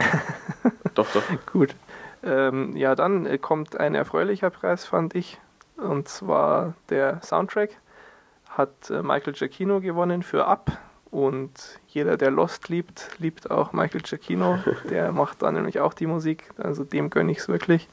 [0.94, 1.22] doch, doch.
[1.52, 1.74] Gut.
[2.22, 5.40] Ähm, ja, dann äh, kommt ein erfreulicher Preis, fand ich.
[5.76, 7.70] Und zwar der Soundtrack
[8.50, 10.72] hat äh, Michael Giacchino gewonnen für Up.
[11.10, 14.58] Und jeder, der Lost liebt, liebt auch Michael Giacchino.
[14.90, 16.50] Der macht da nämlich auch die Musik.
[16.56, 17.88] Also dem gönne ich es wirklich.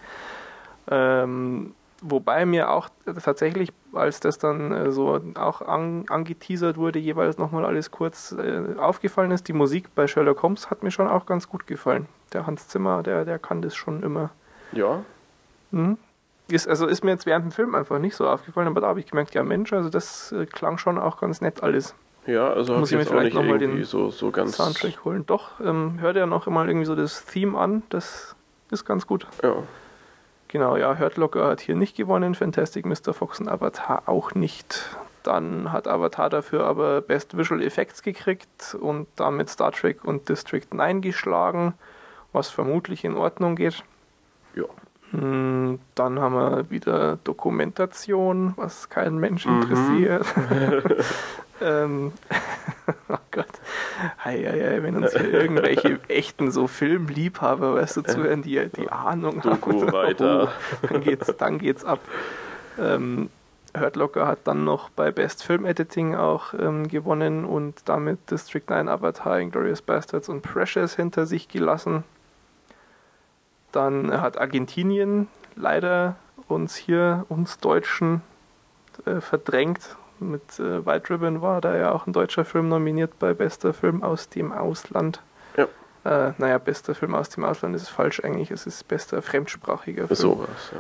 [0.90, 2.90] Ähm, Wobei mir auch
[3.24, 8.78] tatsächlich, als das dann äh, so auch an, angeteasert wurde, jeweils nochmal alles kurz äh,
[8.78, 12.08] aufgefallen ist, die Musik bei Sherlock Holmes hat mir schon auch ganz gut gefallen.
[12.34, 14.30] Der Hans Zimmer, der, der kann das schon immer.
[14.74, 15.04] Ja.
[15.72, 15.98] Mhm.
[16.50, 19.00] Ist, also ist mir jetzt während dem Film einfach nicht so aufgefallen, aber da habe
[19.00, 21.96] ich gemerkt, ja Mensch, also das äh, klang schon auch ganz nett alles.
[22.28, 25.26] Ja, also muss ich mir vielleicht nochmal den so, so ganz Soundtrack holen.
[25.26, 28.36] Doch, ähm, hört ja noch immer irgendwie so das Theme an, das
[28.70, 29.26] ist ganz gut.
[29.42, 29.56] Ja.
[30.50, 33.14] Genau, ja, Hurt Locker hat hier nicht gewonnen, Fantastic Mr.
[33.14, 34.98] Fox und Avatar auch nicht.
[35.24, 40.66] Dann hat Avatar dafür aber Best Visual Effects gekriegt und damit Star Trek und District
[40.72, 41.74] 9 geschlagen,
[42.32, 43.84] was vermutlich in Ordnung geht.
[44.56, 44.66] Ja.
[45.12, 49.64] Hm, dann haben wir wieder Dokumentation, was keinen Mensch mhm.
[51.62, 52.14] ähm,
[53.10, 53.48] oh Gott.
[54.24, 58.90] Hei, hei, hei, wenn uns hier irgendwelche echten so Filmliebhaber, weißt du, zuhören, die die
[58.90, 59.92] Ahnung Doku haben.
[59.94, 60.54] weiter.
[60.82, 62.00] Oh, dann geht's, dann geht's ab.
[62.80, 63.30] Ähm,
[63.78, 68.64] Hurt Locker hat dann noch bei Best Film Editing auch ähm, gewonnen und damit District
[68.68, 72.04] 9 Avatar, Glorious Bastards und Precious hinter sich gelassen.
[73.72, 76.16] Dann hat Argentinien leider
[76.48, 78.22] uns hier, uns Deutschen,
[79.06, 83.34] äh, verdrängt mit äh, White Ribbon war da ja auch ein deutscher Film nominiert bei
[83.34, 85.22] bester Film aus dem Ausland.
[85.56, 85.68] Ja.
[86.04, 88.52] Äh, naja, bester Film aus dem Ausland ist falsch eigentlich.
[88.52, 90.16] Es ist bester fremdsprachiger Film.
[90.16, 90.80] So was, ja.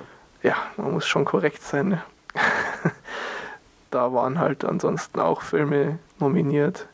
[0.49, 1.89] Ja, man muss schon korrekt sein.
[1.89, 2.03] Ne?
[3.91, 6.87] da waren halt ansonsten auch Filme nominiert,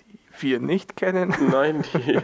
[0.00, 1.34] die wir nicht kennen.
[1.50, 2.20] Nein, die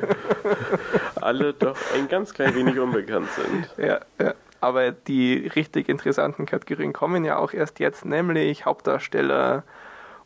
[1.21, 3.69] alle doch ein ganz klein wenig unbekannt sind.
[3.79, 4.35] Ja, ja.
[4.65, 9.63] Aber die richtig interessanten Kategorien kommen ja auch erst jetzt, nämlich Hauptdarsteller.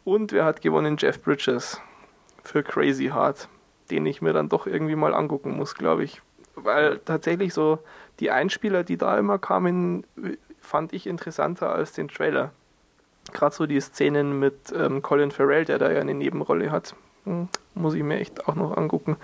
[0.05, 0.95] Und wer hat gewonnen?
[0.97, 1.80] Jeff Bridges
[2.45, 3.49] für Crazy Heart,
[3.91, 6.22] den ich mir dann doch irgendwie mal angucken muss, glaube ich.
[6.55, 7.80] Weil tatsächlich so
[8.20, 10.07] die Einspieler, die da immer kamen,
[10.61, 12.53] fand ich interessanter als den Trailer.
[13.32, 17.49] Gerade so die Szenen mit ähm, Colin Farrell, der da ja eine Nebenrolle hat, hm,
[17.74, 19.16] muss ich mir echt auch noch angucken.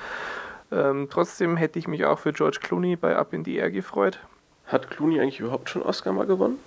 [0.73, 4.19] Ähm, trotzdem hätte ich mich auch für George Clooney bei Up in the Air gefreut.
[4.67, 6.59] Hat Clooney eigentlich überhaupt schon Oscar mal gewonnen?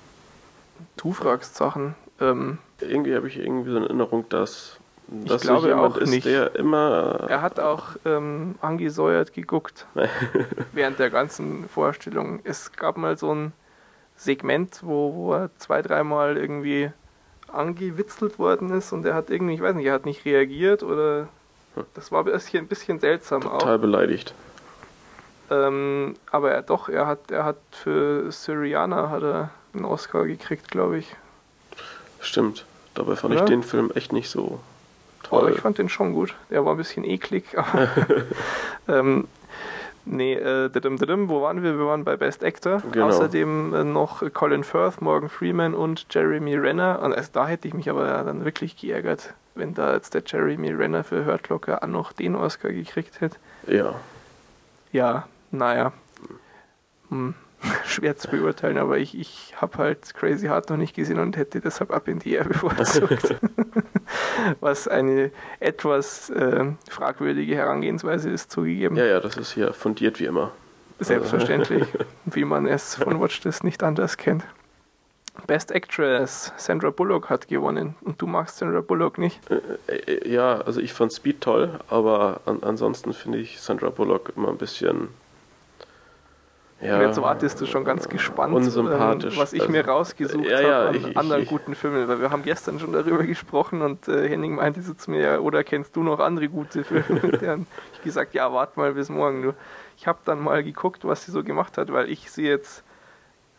[0.98, 1.96] Du fragst Sachen.
[2.20, 4.78] Ähm, irgendwie habe ich irgendwie so eine Erinnerung, dass,
[5.08, 6.26] dass ich glaube jemand auch ist, nicht.
[6.26, 7.26] der immer.
[7.28, 9.86] er hat auch ähm, angesäuert geguckt
[10.74, 12.40] während der ganzen Vorstellung.
[12.44, 13.54] Es gab mal so ein
[14.16, 16.92] Segment, wo, wo er zwei, dreimal irgendwie
[17.52, 21.28] angewitzelt worden ist und er hat irgendwie, ich weiß nicht, er hat nicht reagiert oder
[21.94, 23.60] das war ein bisschen, ein bisschen seltsam auch.
[23.60, 24.34] total beleidigt.
[25.50, 30.70] Ähm, aber er doch, er hat, er hat für Syriana hat er einen Oscar gekriegt,
[30.70, 31.16] glaube ich.
[32.20, 32.66] Stimmt.
[32.96, 33.42] Dabei fand Ja.
[33.42, 34.60] ich den Film echt nicht so
[35.30, 35.52] Aber toll.
[35.56, 36.36] ich fand den schon gut.
[36.50, 37.88] Der war ein bisschen eklig, aber
[38.90, 39.28] ähm,
[40.04, 41.78] nee, äh, didim, didim, wo waren wir?
[41.78, 42.82] Wir waren bei Best Actor.
[42.92, 43.08] Genau.
[43.08, 47.02] Außerdem äh, noch Colin Firth, Morgan Freeman und Jeremy Renner.
[47.04, 50.72] Und erst da hätte ich mich aber dann wirklich geärgert, wenn da jetzt der Jeremy
[50.72, 53.38] Renner für Hurt Locker auch noch den Oscar gekriegt hätte.
[53.68, 53.96] ja.
[54.94, 55.94] Ja, naja.
[57.10, 57.34] Hm.
[57.86, 61.60] Schwer zu beurteilen, aber ich, ich habe halt Crazy Heart noch nicht gesehen und hätte
[61.60, 63.36] deshalb ab in die Air bevorzugt.
[64.60, 68.96] Was eine etwas äh, fragwürdige Herangehensweise ist, zugegeben.
[68.96, 70.52] ja, ja, das ist hier fundiert wie immer.
[71.00, 71.86] Selbstverständlich,
[72.26, 74.44] wie man es von Watch das nicht anders kennt.
[75.46, 77.96] Best Actress, Sandra Bullock hat gewonnen.
[78.02, 79.40] Und du magst Sandra Bullock nicht?
[79.52, 84.34] Äh, äh, ja, also ich fand Speed toll, aber an, ansonsten finde ich Sandra Bullock
[84.36, 85.10] immer ein bisschen.
[86.80, 89.34] Ja, Jetzt wartest du schon ganz gespannt, unsympathisch.
[89.34, 91.74] ähm, was ich Also, mir rausgesucht ja, ja, habe an ich- ich- anderen ich- guten
[91.74, 92.08] Filmen.
[92.08, 95.40] Weil wir haben gestern schon darüber gesprochen und äh, Henning meinte so zu mir, ja,
[95.40, 97.04] oder kennst du noch andere gute Filme?
[97.24, 99.42] Und dann ich gesagt, ja, warte mal bis morgen.
[99.42, 99.54] Du.
[99.98, 102.84] Ich habe dann mal geguckt, was sie so gemacht hat, weil ich sie jetzt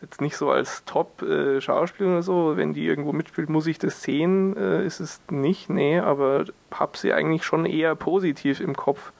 [0.01, 2.55] jetzt nicht so als Top-Schauspieler oder so.
[2.55, 4.55] Wenn die irgendwo mitspielt, muss ich das sehen.
[4.55, 9.11] Äh, ist es nicht, nee, aber habe sie eigentlich schon eher positiv im Kopf.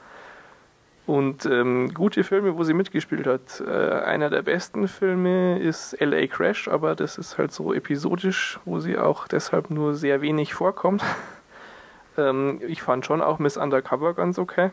[1.09, 3.63] Und ähm, gute Filme, wo sie mitgespielt hat.
[3.65, 8.79] Äh, einer der besten Filme ist LA Crash, aber das ist halt so episodisch, wo
[8.79, 11.03] sie auch deshalb nur sehr wenig vorkommt.
[12.19, 14.69] ähm, ich fand schon auch Miss Undercover ganz okay.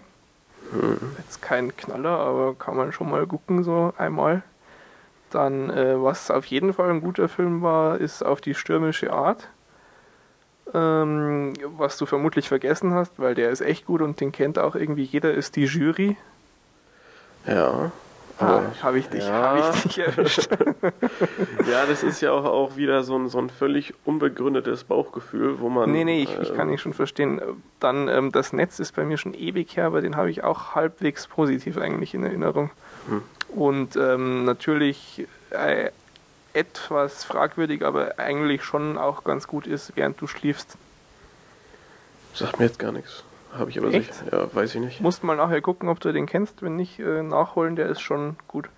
[1.17, 4.43] Jetzt kein Knaller, aber kann man schon mal gucken, so einmal.
[5.31, 9.49] Dann, äh, was auf jeden Fall ein guter Film war, ist Auf die stürmische Art.
[10.77, 14.75] Ähm, was du vermutlich vergessen hast, weil der ist echt gut und den kennt auch
[14.75, 16.19] irgendwie jeder, ist die Jury.
[17.47, 17.93] Ja.
[18.39, 19.33] Ah, habe ich dich, ja.
[19.33, 20.49] habe ich dich erwischt.
[21.71, 25.71] Ja, das ist ja auch, auch wieder so ein, so ein völlig unbegründetes Bauchgefühl, wo
[25.71, 25.91] man.
[25.91, 27.41] nee, nee, ich, ich ähm, kann nicht schon verstehen.
[27.81, 30.75] Dann, ähm, das Netz ist bei mir schon ewig her, aber den habe ich auch
[30.75, 32.71] halbwegs positiv eigentlich in Erinnerung.
[33.09, 33.23] Hm.
[33.59, 35.91] Und ähm, natürlich äh,
[36.57, 40.77] etwas fragwürdig, aber eigentlich schon auch ganz gut ist, während du schläfst.
[42.35, 43.25] Sagt mir jetzt gar nichts.
[43.53, 44.15] Habe ich aber Echt?
[44.15, 44.37] sicher.
[44.37, 45.01] Ja, weiß ich nicht.
[45.01, 46.63] Musst mal nachher gucken, ob du den kennst.
[46.63, 48.69] Wenn nicht, äh, nachholen, der ist schon gut.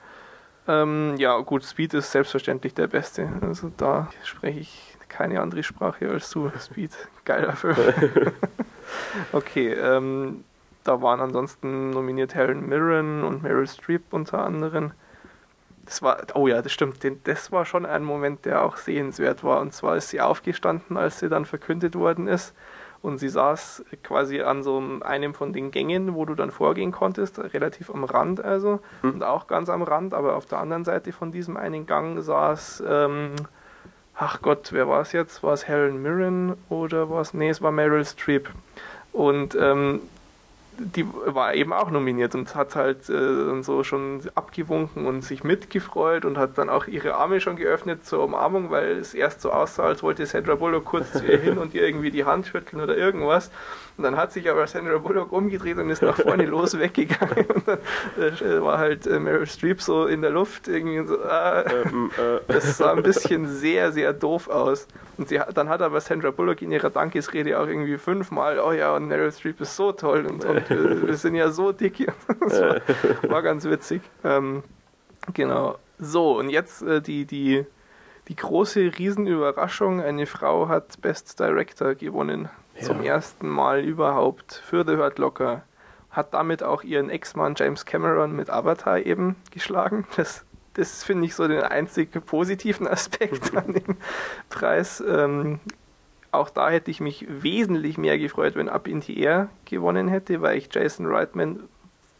[0.68, 3.29] Ähm, ja, gut, Speed ist selbstverständlich der beste.
[3.41, 6.53] Also da spreche ich keine andere Sprache als du.
[6.61, 6.93] Speed,
[7.24, 7.76] geiler Film.
[9.33, 10.45] okay, ähm,
[10.85, 14.93] da waren ansonsten nominiert Helen Mirren und Meryl Streep unter anderem.
[15.89, 16.99] Das war, oh ja, das stimmt.
[17.24, 19.62] Das war schon ein Moment, der auch sehenswert war.
[19.62, 22.55] Und zwar ist sie aufgestanden, als sie dann verkündet worden ist.
[23.01, 27.39] Und sie saß quasi an so einem von den Gängen, wo du dann vorgehen konntest,
[27.39, 28.80] relativ am Rand also.
[29.01, 29.14] Hm.
[29.14, 32.82] Und auch ganz am Rand, aber auf der anderen Seite von diesem einen Gang saß,
[32.86, 33.30] ähm,
[34.14, 35.43] ach Gott, wer war es jetzt?
[35.43, 38.51] War es Helen Mirren oder war es, nee, es war Meryl Streep.
[39.12, 40.03] Und ähm,
[40.79, 46.24] die war eben auch nominiert und hat halt äh, so schon abgewunken und sich mitgefreut
[46.24, 49.85] und hat dann auch ihre Arme schon geöffnet zur Umarmung, weil es erst so aussah,
[49.85, 52.97] als wollte Sandra Bullock kurz zu ihr hin und ihr irgendwie die Hand schütteln oder
[52.97, 53.51] irgendwas.
[53.99, 57.46] Und dann hat sich aber Sandra Bullock umgedreht und ist nach vorne los weggegangen.
[57.46, 57.78] Und dann
[58.16, 61.20] äh, war halt äh, Meryl Streep so in der Luft irgendwie so.
[61.24, 64.86] Ah, Ähm, äh, das sah ein bisschen sehr, sehr doof aus.
[65.16, 68.94] Und sie, dann hat aber Sandra Bullock in ihrer Dankesrede auch irgendwie fünfmal, oh ja,
[68.94, 71.99] und Meryl Streep ist so toll und, und äh, wir sind ja so dick.
[72.40, 72.80] Das war,
[73.30, 74.01] war ganz witzig.
[74.22, 74.62] Ähm,
[75.34, 75.76] genau.
[75.99, 77.66] So, und jetzt die, die,
[78.28, 80.01] die große Riesenüberraschung.
[80.01, 82.49] Eine Frau hat Best Director gewonnen.
[82.81, 83.14] Zum Ja.
[83.14, 85.62] ersten Mal überhaupt für The Hurt Locker.
[86.11, 90.07] Hat damit auch ihren Ex-Mann James Cameron mit Avatar eben geschlagen.
[90.16, 93.97] Das, das finde ich so den einzig positiven Aspekt an dem
[94.49, 95.03] Preis.
[95.07, 95.61] Ähm,
[96.31, 100.41] auch da hätte ich mich wesentlich mehr gefreut, wenn Up in the Air gewonnen hätte,
[100.43, 101.61] weil ich Jason Reitman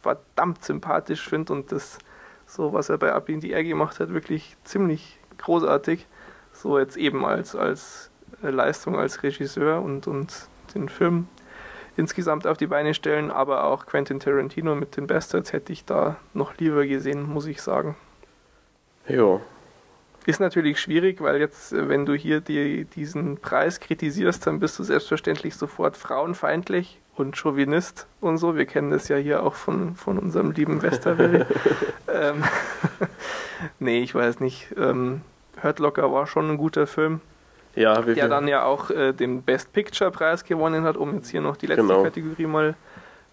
[0.01, 1.99] verdammt sympathisch finde und das,
[2.47, 6.07] so was er bei Up in the Air gemacht hat, wirklich ziemlich großartig.
[6.53, 8.08] So jetzt eben als, als
[8.41, 11.27] Leistung als Regisseur und, und den Film
[11.97, 16.15] insgesamt auf die Beine stellen, aber auch Quentin Tarantino mit den Bastards hätte ich da
[16.33, 17.95] noch lieber gesehen, muss ich sagen.
[19.07, 19.41] Ja.
[20.25, 24.77] Ist natürlich schwierig, weil jetzt, äh, wenn du hier die, diesen Preis kritisierst, dann bist
[24.79, 28.55] du selbstverständlich sofort frauenfeindlich und Chauvinist und so.
[28.55, 31.47] Wir kennen das ja hier auch von, von unserem lieben Westerwelle.
[32.13, 32.43] ähm,
[33.79, 34.73] nee, ich weiß nicht.
[34.77, 35.21] Ähm,
[35.61, 37.21] Hurt Locker war schon ein guter Film.
[37.75, 41.41] Ja, der dann ja auch äh, den Best Picture Preis gewonnen hat, um jetzt hier
[41.41, 42.03] noch die letzte genau.
[42.03, 42.75] Kategorie mal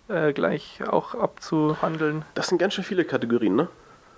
[0.09, 2.25] äh, gleich auch abzuhandeln.
[2.35, 3.69] Das sind ganz schön viele Kategorien, ne?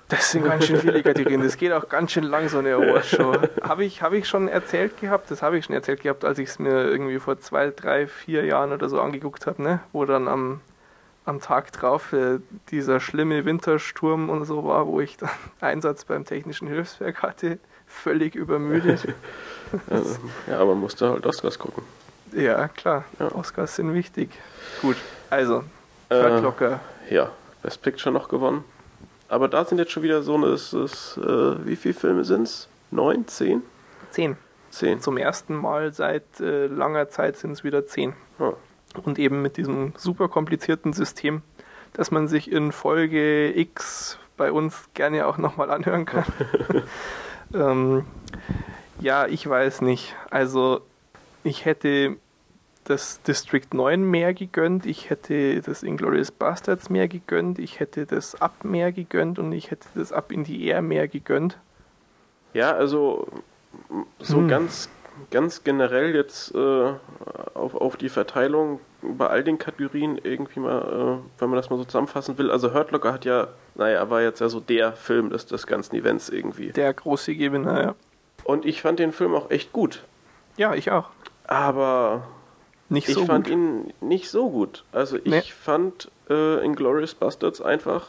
[0.09, 1.43] Das sind ganz schön viele Kategorien.
[1.43, 3.37] Das geht auch ganz schön lang, so eine Awardshow.
[3.63, 6.49] habe ich, hab ich schon erzählt gehabt, das habe ich schon erzählt gehabt, als ich
[6.49, 9.81] es mir irgendwie vor zwei, drei, vier Jahren oder so angeguckt habe, ne?
[9.93, 10.61] Wo dann am,
[11.27, 12.39] am Tag drauf äh,
[12.71, 17.59] dieser schlimme Wintersturm und so war, wo ich dann Einsatz beim Technischen Hilfswerk hatte,
[17.89, 19.09] völlig übermüdet.
[20.47, 21.83] ja, aber musste halt Oscars gucken.
[22.33, 23.05] Ja, klar.
[23.19, 23.33] Ja.
[23.35, 24.31] Oscars sind wichtig.
[24.83, 24.97] Gut,
[25.31, 25.65] also,
[26.11, 26.81] äh, locker.
[27.11, 27.33] Ja,
[27.63, 28.65] Best Picture noch gewonnen.
[29.29, 32.45] Aber da sind jetzt schon wieder so eine, ist, ist, äh, wie viele Filme sind
[32.45, 32.69] es?
[32.91, 33.27] Neun?
[33.29, 33.63] Zehn?
[34.11, 34.37] Zehn.
[34.71, 35.01] Zehn.
[35.01, 38.15] Zum ersten Mal seit äh, langer Zeit sind es wieder zehn.
[38.39, 38.55] Ja.
[39.05, 41.43] Und eben mit diesem super komplizierten System,
[41.93, 46.25] dass man sich in Folge X bei uns gerne auch nochmal anhören kann.
[47.55, 48.05] ähm,
[49.01, 50.15] ja, ich weiß nicht.
[50.31, 50.81] Also
[51.45, 52.17] ich hätte
[52.85, 58.41] das District 9 mehr gegönnt, ich hätte das Inglourious Bastards mehr gegönnt, ich hätte das
[58.41, 61.59] Up mehr gegönnt und ich hätte das Up in die Air mehr gegönnt.
[62.55, 63.29] Ja, also
[64.19, 64.49] so hm.
[64.49, 64.89] ganz,
[65.31, 66.93] ganz generell jetzt äh,
[67.55, 71.77] auf, auf die Verteilung bei all den Kategorien irgendwie mal, äh, wenn man das mal
[71.77, 72.51] so zusammenfassen will.
[72.51, 75.97] Also Hurt Locker hat ja, naja, war jetzt ja so der Film des, des ganzen
[75.97, 76.73] Events irgendwie.
[76.73, 77.95] Der große Gewinner, ja.
[78.45, 80.05] Und ich fand den Film auch echt gut.
[80.57, 81.11] Ja, ich auch.
[81.45, 82.27] Aber
[82.89, 84.85] nicht so ich fand ihn nicht so gut.
[84.93, 85.43] Also ich nee.
[85.43, 88.09] fand äh, Inglourious Bastards einfach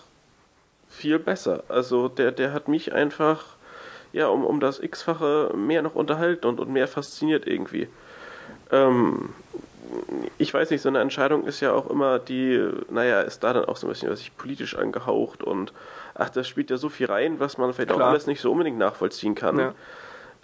[0.88, 1.64] viel besser.
[1.68, 3.57] Also der, der hat mich einfach
[4.14, 7.88] ja um, um das X-fache mehr noch unterhalten und, und mehr fasziniert irgendwie.
[8.72, 9.30] Ähm,
[10.38, 13.66] ich weiß nicht, so eine Entscheidung ist ja auch immer die, naja, ist da dann
[13.66, 15.74] auch so ein bisschen was ich politisch angehaucht und
[16.14, 18.07] ach, das spielt ja so viel rein, was man vielleicht Klar.
[18.07, 19.60] auch alles nicht so unbedingt nachvollziehen kann.
[19.60, 19.74] Ja.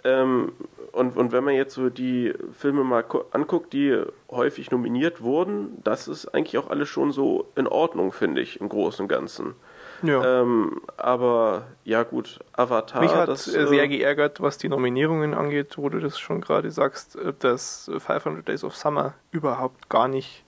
[0.04, 0.52] Ähm,
[0.92, 4.00] und, und wenn man jetzt so die Filme mal anguckt, die
[4.30, 8.68] häufig nominiert wurden, das ist eigentlich auch alles schon so in Ordnung, finde ich, im
[8.68, 9.54] Großen und Ganzen.
[10.02, 10.42] Ja.
[10.42, 13.02] Ähm, aber ja gut, Avatar.
[13.02, 16.70] Mich hat das, äh, sehr geärgert, was die Nominierungen angeht, wo du das schon gerade
[16.70, 20.44] sagst, äh, dass 500 Days of Summer überhaupt gar nicht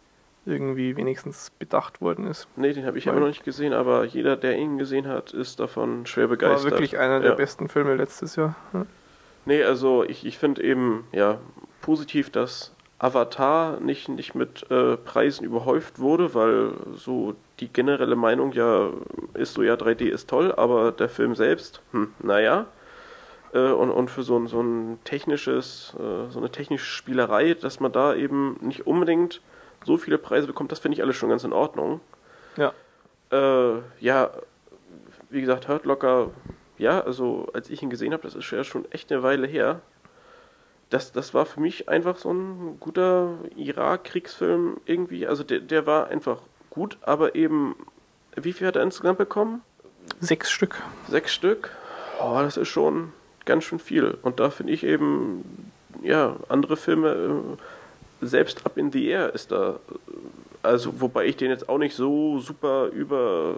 [0.47, 2.49] irgendwie wenigstens bedacht worden ist.
[2.57, 5.61] Nee, den habe ich aber noch nicht gesehen, aber jeder, der ihn gesehen hat, ist
[5.61, 6.65] davon schwer begeistert.
[6.65, 8.57] War wirklich einer der besten Filme letztes Jahr.
[8.73, 8.87] Ja.
[9.45, 11.39] Nee, also ich, ich finde eben, ja,
[11.83, 18.53] positiv, dass Avatar nicht, nicht mit äh, Preisen überhäuft wurde, weil so die generelle Meinung
[18.53, 18.91] ja
[19.35, 22.67] ist so, ja, 3D ist toll, aber der Film selbst, hm, naja.
[23.53, 27.79] Äh, und, und für so ein, so ein technisches, äh, so eine technische Spielerei, dass
[27.79, 29.41] man da eben nicht unbedingt
[29.85, 32.01] so viele Preise bekommt, das finde ich alles schon ganz in Ordnung.
[32.57, 32.73] Ja.
[33.31, 34.31] Äh, ja,
[35.31, 36.31] wie gesagt, Hurt Locker
[36.79, 39.81] ja, also als ich ihn gesehen habe, das ist ja schon echt eine Weile her.
[40.91, 45.27] Das, das war für mich einfach so ein guter Irak-Kriegsfilm irgendwie.
[45.27, 47.77] Also der, der war einfach gut, aber eben,
[48.37, 49.63] wie viel hat er insgesamt bekommen?
[50.21, 50.83] Sechs Stück.
[51.09, 51.71] Sechs Stück?
[52.21, 53.13] Oh, das ist schon
[53.45, 54.17] ganz schön viel.
[54.23, 55.73] Und da finde ich eben,
[56.03, 57.09] ja, andere Filme,
[58.21, 59.81] äh, selbst Up in the Air ist da,
[60.63, 63.57] also wobei ich den jetzt auch nicht so super über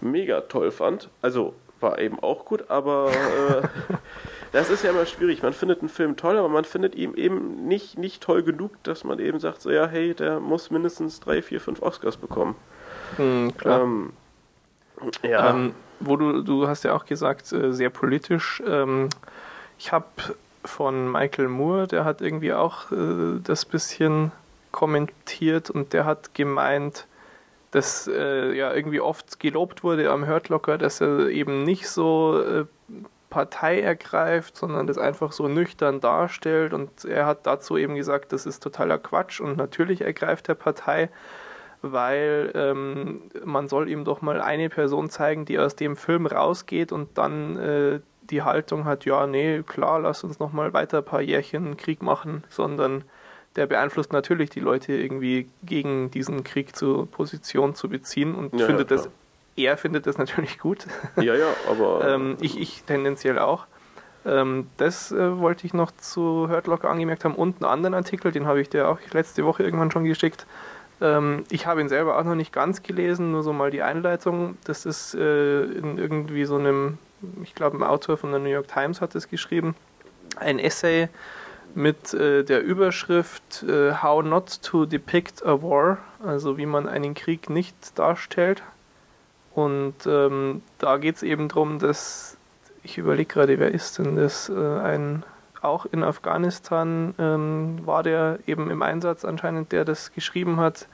[0.00, 1.08] mega toll fand.
[1.22, 3.62] Also war eben auch gut, aber äh,
[4.52, 5.42] das ist ja immer schwierig.
[5.42, 9.04] Man findet einen Film toll, aber man findet ihn eben nicht, nicht toll genug, dass
[9.04, 12.56] man eben sagt, so ja, hey, der muss mindestens drei, vier, fünf Oscars bekommen.
[13.16, 13.82] Hm, klar.
[13.82, 14.12] Ähm,
[15.22, 15.50] ja.
[15.50, 18.62] Ähm, wo du, du hast ja auch gesagt, äh, sehr politisch.
[18.66, 19.08] Ähm,
[19.78, 20.06] ich habe
[20.64, 24.32] von Michael Moore, der hat irgendwie auch äh, das bisschen
[24.72, 27.06] kommentiert und der hat gemeint,
[27.70, 32.64] das äh, ja irgendwie oft gelobt wurde am Hurtlocker, dass er eben nicht so äh,
[33.30, 36.72] Partei ergreift, sondern das einfach so nüchtern darstellt.
[36.72, 39.40] Und er hat dazu eben gesagt, das ist totaler Quatsch.
[39.40, 41.10] Und natürlich ergreift er Partei,
[41.82, 46.92] weil ähm, man soll ihm doch mal eine Person zeigen, die aus dem Film rausgeht
[46.92, 48.00] und dann äh,
[48.30, 52.02] die Haltung hat, ja, nee, klar, lass uns noch mal weiter ein paar Jährchen Krieg
[52.02, 53.04] machen, sondern
[53.54, 58.66] der beeinflusst natürlich die Leute irgendwie gegen diesen Krieg zur Position zu beziehen und ja,
[58.66, 59.08] findet ja, das,
[59.56, 60.86] er findet das natürlich gut.
[61.16, 62.06] Ja, ja, aber.
[62.14, 63.66] ähm, ich, ich tendenziell auch.
[64.24, 68.32] Ähm, das äh, wollte ich noch zu Hurt Locker angemerkt haben und einen anderen Artikel,
[68.32, 70.46] den habe ich dir auch letzte Woche irgendwann schon geschickt.
[71.00, 74.56] Ähm, ich habe ihn selber auch noch nicht ganz gelesen, nur so mal die Einleitung.
[74.64, 76.98] Das ist äh, in irgendwie so einem,
[77.42, 79.76] ich glaube, ein Autor von der New York Times hat es geschrieben,
[80.38, 81.08] ein Essay
[81.74, 87.14] mit äh, der Überschrift äh, How Not to Depict a War, also wie man einen
[87.14, 88.62] Krieg nicht darstellt.
[89.56, 92.36] Und ähm, da geht es eben darum, dass,
[92.82, 95.22] ich überlege gerade, wer ist denn das, äh, ein,
[95.62, 100.86] auch in Afghanistan ähm, war der eben im Einsatz anscheinend, der das geschrieben hat.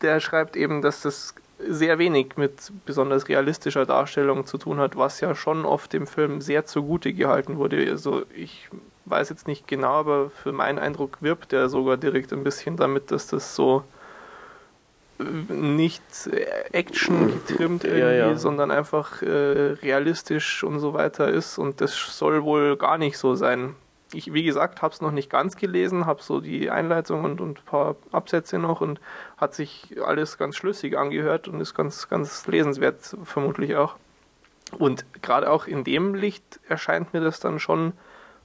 [0.00, 5.20] Der schreibt eben, dass das sehr wenig mit besonders realistischer Darstellung zu tun hat, was
[5.20, 7.90] ja schon oft dem Film sehr zugute gehalten wurde.
[7.90, 8.70] Also ich
[9.04, 13.10] weiß jetzt nicht genau, aber für meinen Eindruck wirbt er sogar direkt ein bisschen damit,
[13.10, 13.84] dass das so
[15.48, 16.02] nicht
[16.72, 18.36] Action getrimmt irgendwie, ja, ja.
[18.36, 19.26] sondern einfach äh,
[19.82, 21.58] realistisch und so weiter ist.
[21.58, 23.74] Und das soll wohl gar nicht so sein.
[24.12, 27.58] Ich, wie gesagt, habe es noch nicht ganz gelesen, habe so die Einleitung und, und
[27.60, 29.00] ein paar Absätze noch und
[29.38, 33.96] hat sich alles ganz schlüssig angehört und ist ganz, ganz lesenswert, vermutlich auch.
[34.78, 37.92] Und gerade auch in dem Licht erscheint mir das dann schon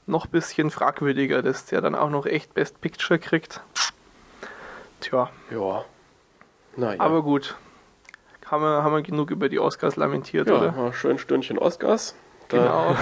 [0.05, 3.61] noch ein bisschen fragwürdiger, dass der dann auch noch echt Best Picture kriegt.
[5.01, 5.29] Tja.
[5.51, 5.85] Ja.
[6.77, 7.01] Naja.
[7.01, 7.57] Aber gut.
[8.45, 10.73] Haben wir, haben wir genug über die Oscars lamentiert, ja, oder?
[10.77, 12.15] Ja, schön Stündchen Oscars.
[12.47, 12.95] Da.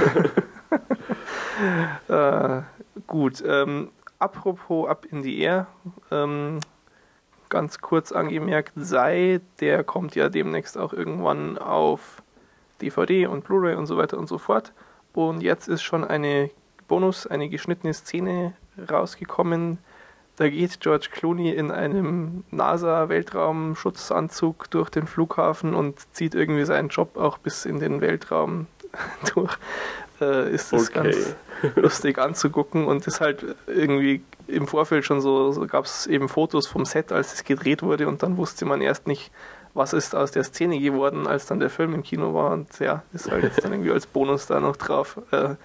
[2.07, 2.57] Genau.
[2.59, 2.61] äh,
[3.05, 3.43] gut.
[3.45, 5.67] Ähm, apropos Up in the Air.
[6.09, 6.61] Ähm,
[7.49, 12.23] ganz kurz angemerkt, sei, der kommt ja demnächst auch irgendwann auf
[12.81, 14.73] DVD und Blu-ray und so weiter und so fort.
[15.13, 16.49] Und jetzt ist schon eine
[16.87, 18.53] Bonus, eine geschnittene Szene
[18.89, 19.77] rausgekommen,
[20.37, 27.15] da geht George Clooney in einem NASA-Weltraumschutzanzug durch den Flughafen und zieht irgendwie seinen Job
[27.17, 28.67] auch bis in den Weltraum
[29.33, 29.57] durch.
[30.21, 31.03] Äh, ist das okay.
[31.03, 31.35] ganz
[31.75, 36.67] lustig anzugucken und ist halt irgendwie im Vorfeld schon so, so gab es eben Fotos
[36.67, 39.31] vom Set, als es gedreht wurde und dann wusste man erst nicht,
[39.75, 43.03] was ist aus der Szene geworden, als dann der Film im Kino war und ja,
[43.13, 45.19] ist halt jetzt dann irgendwie als Bonus da noch drauf.
[45.31, 45.55] Äh,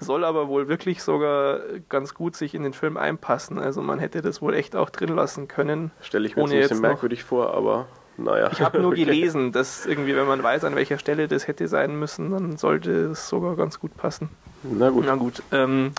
[0.00, 3.60] soll aber wohl wirklich sogar ganz gut sich in den Film einpassen.
[3.60, 5.92] Also man hätte das wohl echt auch drin lassen können.
[6.00, 7.86] Stelle ich mir jetzt ein bisschen merkwürdig vor, aber
[8.16, 8.50] naja.
[8.50, 11.96] Ich habe nur gelesen, dass irgendwie, wenn man weiß, an welcher Stelle das hätte sein
[11.96, 14.28] müssen, dann sollte es sogar ganz gut passen.
[14.64, 15.04] Na gut.
[15.06, 15.40] Na gut.
[15.52, 15.92] Ähm,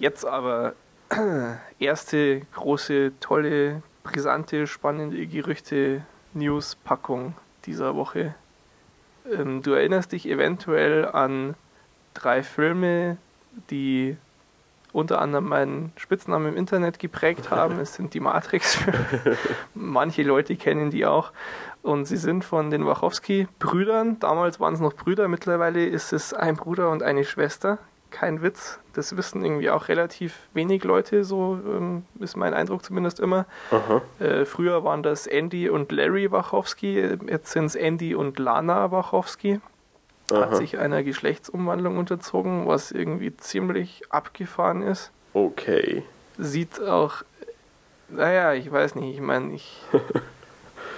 [0.00, 0.74] jetzt aber
[1.78, 6.02] erste große, tolle, brisante, spannende Gerüchte
[6.36, 7.34] News-Packung
[7.64, 8.34] dieser Woche.
[9.30, 11.54] Ähm, du erinnerst dich eventuell an
[12.14, 13.16] drei Filme,
[13.70, 14.16] die
[14.92, 17.78] unter anderem meinen Spitznamen im Internet geprägt haben.
[17.80, 19.36] Es sind die Matrix-Filme.
[19.74, 21.32] Manche Leute kennen die auch.
[21.82, 24.18] Und sie sind von den Wachowski-Brüdern.
[24.20, 27.78] Damals waren es noch Brüder, mittlerweile ist es ein Bruder und eine Schwester
[28.16, 28.78] kein Witz.
[28.94, 33.44] Das wissen irgendwie auch relativ wenig Leute, so ähm, ist mein Eindruck zumindest immer.
[34.18, 36.98] Äh, früher waren das Andy und Larry Wachowski,
[37.28, 39.60] jetzt sind es Andy und Lana Wachowski.
[40.32, 40.40] Aha.
[40.40, 45.12] Hat sich einer Geschlechtsumwandlung unterzogen, was irgendwie ziemlich abgefahren ist.
[45.34, 46.02] Okay.
[46.38, 47.22] Sieht auch,
[48.08, 49.82] naja, ich weiß nicht, ich meine, ich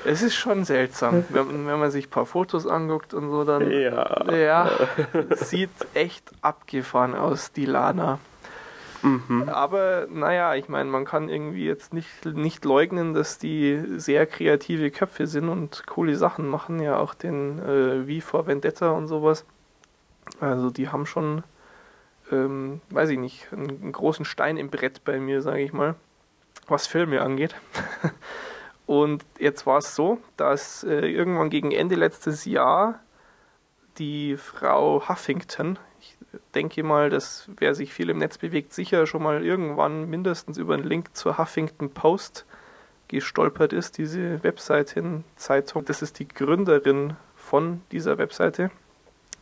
[0.05, 3.71] Es ist schon seltsam, wenn, wenn man sich ein paar Fotos anguckt und so, dann.
[3.71, 4.33] Ja.
[4.33, 4.71] Ja,
[5.37, 8.19] sieht echt abgefahren aus, die Lana.
[9.03, 9.49] Mhm.
[9.49, 14.91] Aber naja, ich meine, man kann irgendwie jetzt nicht, nicht leugnen, dass die sehr kreative
[14.91, 19.45] Köpfe sind und coole Sachen machen, ja auch den äh, wie vor Vendetta und sowas.
[20.41, 21.45] Also die haben schon,
[22.33, 25.95] ähm, weiß ich nicht, einen, einen großen Stein im Brett bei mir, sage ich mal,
[26.67, 27.55] was Filme angeht.
[28.89, 33.01] Und jetzt war es so, dass äh, irgendwann gegen Ende letztes Jahr
[33.99, 36.17] die Frau Huffington, ich
[36.55, 40.73] denke mal, dass wer sich viel im Netz bewegt, sicher schon mal irgendwann mindestens über
[40.73, 42.47] einen Link zur Huffington Post
[43.09, 45.85] gestolpert ist, diese Webseiten-Zeitung.
[45.85, 48.71] Das ist die Gründerin von dieser Webseite,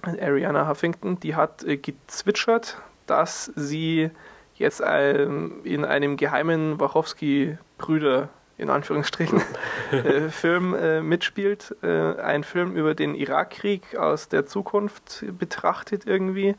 [0.02, 1.20] Ariana Huffington.
[1.20, 4.10] Die hat äh, gezwitschert, dass sie
[4.56, 8.28] jetzt ähm, in einem geheimen Wachowski-Brüder
[8.58, 9.42] in Anführungsstrichen,
[9.92, 11.76] äh, Film äh, mitspielt.
[11.82, 16.56] Äh, ein Film über den Irakkrieg aus der Zukunft betrachtet irgendwie.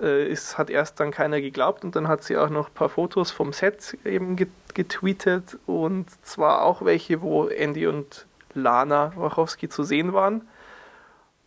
[0.00, 2.88] Äh, es hat erst dann keiner geglaubt und dann hat sie auch noch ein paar
[2.88, 4.36] Fotos vom Set eben
[4.74, 10.42] getweetet und zwar auch welche, wo Andy und Lana Wachowski zu sehen waren.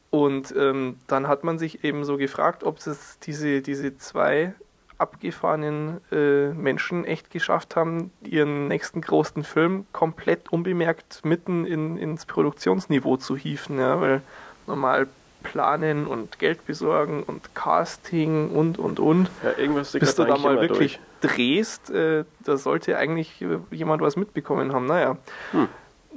[0.10, 4.54] Und ähm, dann hat man sich eben so gefragt, ob es diese, diese zwei
[4.98, 12.26] abgefahrenen äh, Menschen echt geschafft haben, ihren nächsten großen Film komplett unbemerkt mitten in, ins
[12.26, 13.80] Produktionsniveau zu hieven.
[13.80, 14.22] Ja, weil
[14.68, 15.08] normal
[15.44, 19.30] planen und Geld besorgen und Casting und und und.
[19.44, 24.74] Ja, irgendwas Bis du da mal wirklich drehst, äh, da sollte eigentlich jemand was mitbekommen
[24.74, 24.86] haben.
[24.86, 25.18] Naja.
[25.52, 25.68] Hm.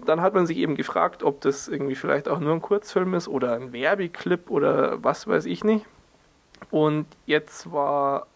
[0.06, 3.26] Dann hat man sich eben gefragt, ob das irgendwie vielleicht auch nur ein Kurzfilm ist
[3.26, 5.84] oder ein Werbeclip oder was weiß ich nicht.
[6.70, 8.26] Und jetzt war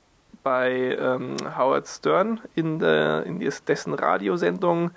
[0.43, 4.90] bei ähm, Howard Stern in, der, in des- dessen Radiosendung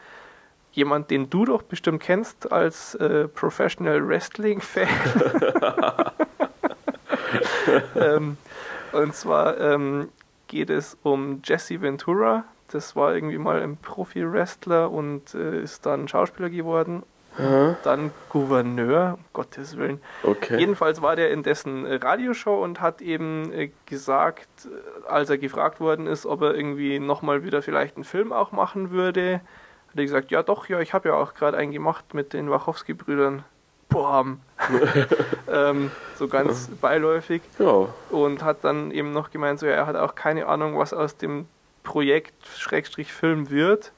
[0.72, 4.88] jemand, den du doch bestimmt kennst als äh, Professional Wrestling-Fan.
[7.96, 8.38] ähm,
[8.92, 10.10] und zwar ähm,
[10.48, 12.46] geht es um Jesse Ventura.
[12.72, 17.04] Das war irgendwie mal ein Profi-Wrestler und äh, ist dann Schauspieler geworden.
[17.38, 17.76] Aha.
[17.84, 20.02] Dann Gouverneur, um Gottes Willen.
[20.24, 20.58] Okay.
[20.58, 25.38] Jedenfalls war der in dessen äh, Radioshow und hat eben äh, gesagt, äh, als er
[25.38, 29.42] gefragt worden ist, ob er irgendwie nochmal wieder vielleicht einen Film auch machen würde,
[29.90, 32.50] hat er gesagt, ja doch, ja, ich habe ja auch gerade einen gemacht mit den
[32.50, 33.44] Wachowski-Brüdern.
[33.90, 34.40] Boam.
[35.52, 39.96] ähm, so ganz beiläufig Ja, und hat dann eben noch gemeint, so ja, er hat
[39.96, 41.48] auch keine Ahnung, was aus dem
[41.84, 43.92] Projekt Schrägstrich Film wird.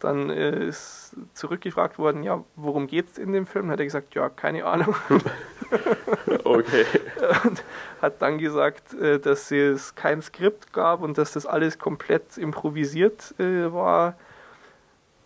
[0.00, 3.70] Dann äh, ist zurückgefragt worden, ja, worum geht's in dem Film?
[3.70, 4.94] Hat er gesagt, ja, keine Ahnung.
[6.44, 6.86] okay.
[7.44, 7.62] und
[8.00, 13.34] hat dann gesagt, äh, dass es kein Skript gab und dass das alles komplett improvisiert
[13.38, 14.16] äh, war.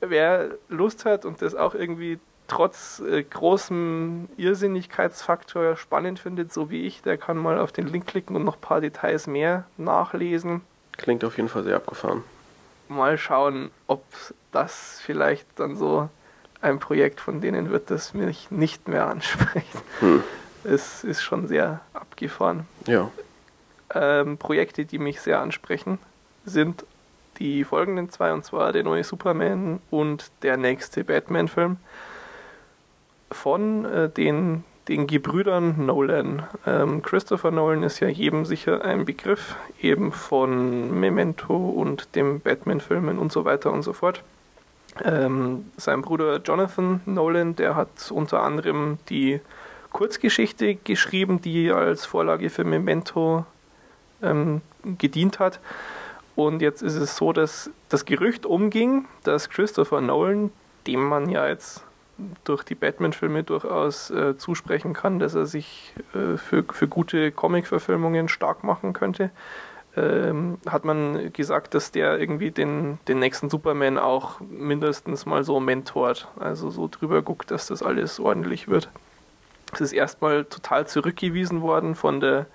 [0.00, 6.86] Wer Lust hat und das auch irgendwie trotz äh, großem Irrsinnigkeitsfaktor spannend findet, so wie
[6.86, 10.62] ich, der kann mal auf den Link klicken und noch ein paar Details mehr nachlesen.
[10.92, 12.22] Klingt auf jeden Fall sehr abgefahren.
[12.88, 14.04] Mal schauen, ob
[14.52, 16.08] das vielleicht dann so
[16.60, 19.82] ein Projekt von denen wird, das mich nicht mehr anspricht.
[20.00, 20.22] Hm.
[20.64, 22.66] Es ist schon sehr abgefahren.
[22.86, 23.10] Ja.
[23.94, 25.98] ähm, Projekte, die mich sehr ansprechen,
[26.44, 26.84] sind
[27.38, 31.78] die folgenden zwei, und zwar der neue Superman und der nächste Batman-Film
[33.30, 36.42] von äh, den, den Gebrüdern Nolan.
[36.66, 43.18] Ähm, Christopher Nolan ist ja jedem sicher ein Begriff, eben von Memento und dem Batman-Filmen
[43.18, 44.22] und so weiter und so fort.
[45.02, 49.40] Ähm, sein Bruder Jonathan Nolan, der hat unter anderem die
[49.90, 53.44] Kurzgeschichte geschrieben, die als Vorlage für Memento
[54.22, 54.60] ähm,
[54.98, 55.60] gedient hat.
[56.36, 60.50] Und jetzt ist es so, dass das Gerücht umging, dass Christopher Nolan,
[60.86, 61.84] dem man ja jetzt
[62.44, 68.28] durch die Batman-Filme durchaus äh, zusprechen kann, dass er sich äh, für, für gute Comic-Verfilmungen
[68.28, 69.30] stark machen könnte,
[69.96, 75.60] ähm, hat man gesagt, dass der irgendwie den, den nächsten Superman auch mindestens mal so
[75.60, 78.88] mentort, also so drüber guckt, dass das alles ordentlich wird.
[79.72, 82.46] Es ist erstmal total zurückgewiesen worden von der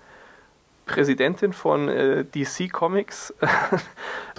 [0.86, 3.34] Präsidentin von äh, DC Comics.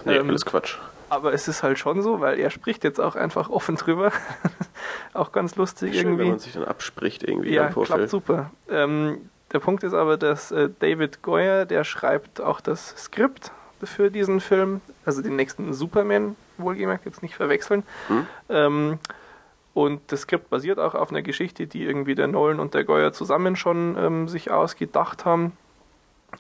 [0.04, 0.78] Nee, Ähm, alles Quatsch.
[1.11, 4.12] Aber es ist halt schon so, weil er spricht jetzt auch einfach offen drüber.
[5.12, 6.22] auch ganz lustig Schön, irgendwie.
[6.22, 8.50] wenn man sich dann abspricht irgendwie Ja, klappt super.
[8.68, 13.50] Ähm, der Punkt ist aber, dass äh, David Goyer, der schreibt auch das Skript
[13.82, 17.82] für diesen Film, also den nächsten Superman, wohlgemerkt, jetzt nicht verwechseln.
[18.08, 18.26] Hm?
[18.48, 18.98] Ähm,
[19.74, 23.12] und das Skript basiert auch auf einer Geschichte, die irgendwie der Nolan und der Goyer
[23.12, 25.52] zusammen schon ähm, sich ausgedacht haben.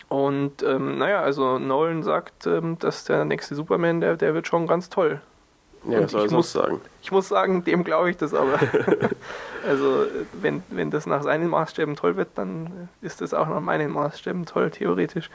[0.08, 4.66] Und ähm, naja, also Nolan sagt, ähm, dass der nächste Superman, der, der wird schon
[4.66, 5.20] ganz toll.
[5.88, 6.80] Ja, Und was soll ich muss- sagen?
[7.02, 8.58] Ich muss sagen, dem glaube ich das aber.
[9.66, 10.06] also,
[10.40, 14.46] wenn, wenn das nach seinen Maßstäben toll wird, dann ist das auch nach meinen Maßstäben
[14.46, 15.30] toll, theoretisch.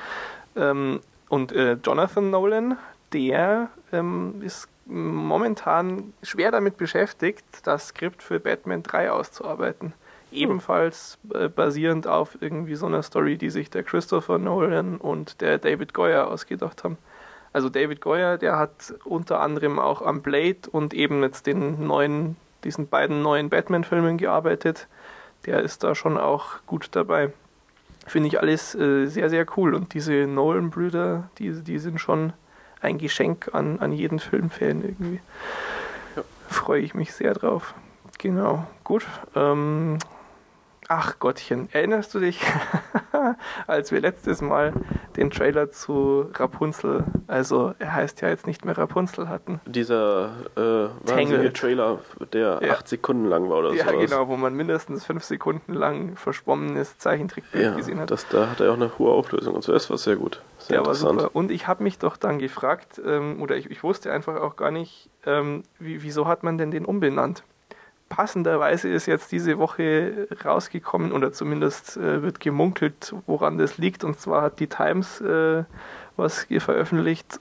[0.55, 0.99] Ähm,
[1.29, 2.77] und äh, Jonathan Nolan,
[3.11, 9.93] der ähm, ist momentan schwer damit beschäftigt, das Skript für Batman 3 auszuarbeiten.
[10.35, 15.57] Ebenfalls äh, basierend auf irgendwie so einer Story, die sich der Christopher Nolan und der
[15.57, 16.97] David Goyer ausgedacht haben.
[17.53, 22.35] Also David Goyer, der hat unter anderem auch am Blade und eben jetzt den neuen,
[22.65, 24.87] diesen beiden neuen Batman-Filmen gearbeitet.
[25.45, 27.31] Der ist da schon auch gut dabei.
[28.07, 29.73] Finde ich alles äh, sehr, sehr cool.
[29.73, 32.33] Und diese Nolan-Brüder, die, die sind schon
[32.81, 35.21] ein Geschenk an, an jeden Filmfan irgendwie.
[36.15, 36.23] Ja.
[36.49, 37.73] Freue ich mich sehr drauf.
[38.17, 39.05] Genau, gut.
[39.35, 39.97] Ähm,
[40.87, 42.41] ach Gottchen, erinnerst du dich,
[43.67, 44.73] als wir letztes Mal
[45.15, 49.61] den Trailer zu Rapunzel, also er heißt ja jetzt nicht mehr Rapunzel hatten?
[49.65, 51.53] Dieser äh, wahnsinnige.
[51.53, 51.99] Trailer,
[52.33, 52.73] der Ja.
[52.73, 54.09] acht Sekunden lang war oder ja, sowas.
[54.09, 58.11] genau, wo man mindestens fünf Sekunden lang verschwommenes Zeichentrickbild Ja, gesehen hat.
[58.11, 59.71] das, da hat er auch eine hohe Auflösung und so.
[59.71, 60.41] Das war sehr gut.
[60.59, 61.21] Sehr Der war interessant.
[61.21, 61.35] super.
[61.35, 64.71] Und ich habe mich doch dann gefragt, ähm, oder ich, ich wusste einfach auch gar
[64.71, 67.43] nicht, ähm, wie, wieso hat man denn den umbenannt?
[68.09, 74.03] Passenderweise ist jetzt diese Woche rausgekommen, oder zumindest äh, wird gemunkelt, woran das liegt.
[74.03, 75.63] Und zwar hat die Times äh,
[76.15, 77.39] was veröffentlicht.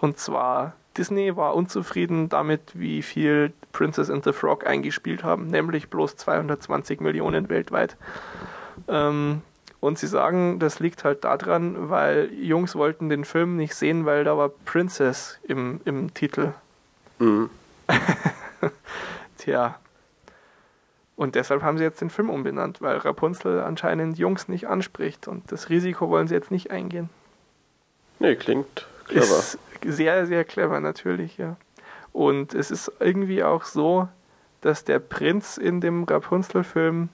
[0.00, 5.88] Und zwar Disney war unzufrieden damit, wie viel Princess and the Frog eingespielt haben, nämlich
[5.88, 7.96] bloß 220 Millionen weltweit.
[8.88, 9.42] Ähm,
[9.80, 14.24] und sie sagen, das liegt halt daran, weil Jungs wollten den Film nicht sehen, weil
[14.24, 16.52] da war Princess im, im Titel.
[17.18, 17.50] Mhm.
[19.42, 19.76] Tja.
[21.16, 25.50] Und deshalb haben sie jetzt den Film umbenannt, weil Rapunzel anscheinend Jungs nicht anspricht und
[25.52, 27.10] das Risiko wollen sie jetzt nicht eingehen.
[28.18, 29.24] Nee, klingt clever.
[29.24, 31.56] Ist sehr, sehr clever natürlich, ja.
[32.12, 34.08] Und es ist irgendwie auch so,
[34.60, 37.08] dass der Prinz in dem Rapunzel-Film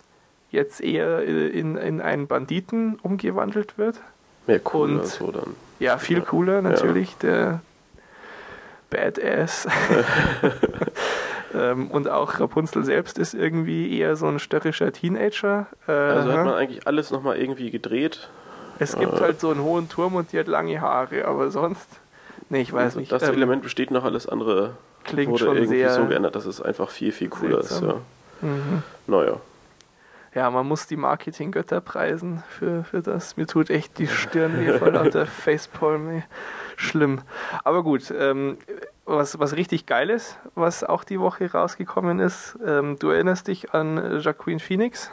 [0.50, 4.00] jetzt eher in, in einen Banditen umgewandelt wird.
[4.46, 5.54] Mehr cool Und- so dann.
[5.78, 6.24] Ja, viel Ja.
[6.24, 7.60] cooler natürlich, der
[8.90, 9.66] Badass.
[11.54, 15.66] ähm, und auch Rapunzel selbst ist irgendwie eher so ein störrischer Teenager.
[15.86, 18.28] Äh, Also hat man eigentlich alles nochmal irgendwie gedreht.
[18.78, 21.88] es gibt äh, halt so einen hohen Turm und die hat lange Haare, aber sonst.
[22.50, 23.10] Nee, ich weiß nicht.
[23.12, 24.74] Das ähm, Element besteht noch, alles andere
[25.04, 25.94] klingt wurde schon irgendwie sehr.
[25.94, 27.88] so geändert, dass es einfach viel, viel cooler seltsam.
[27.88, 27.94] ist.
[28.42, 28.48] Ja.
[28.48, 28.82] Mhm.
[29.06, 29.36] Naja.
[30.34, 33.36] Ja, man muss die Marketinggötter preisen für, für das.
[33.38, 36.22] Mir tut echt die Stirn weh vor lauter Facepalm.
[36.76, 37.22] Schlimm.
[37.64, 38.58] Aber gut, ähm,
[39.08, 43.72] was, was richtig geil ist, was auch die Woche rausgekommen ist, ähm, du erinnerst dich
[43.74, 45.10] an Jacqueline Phoenix?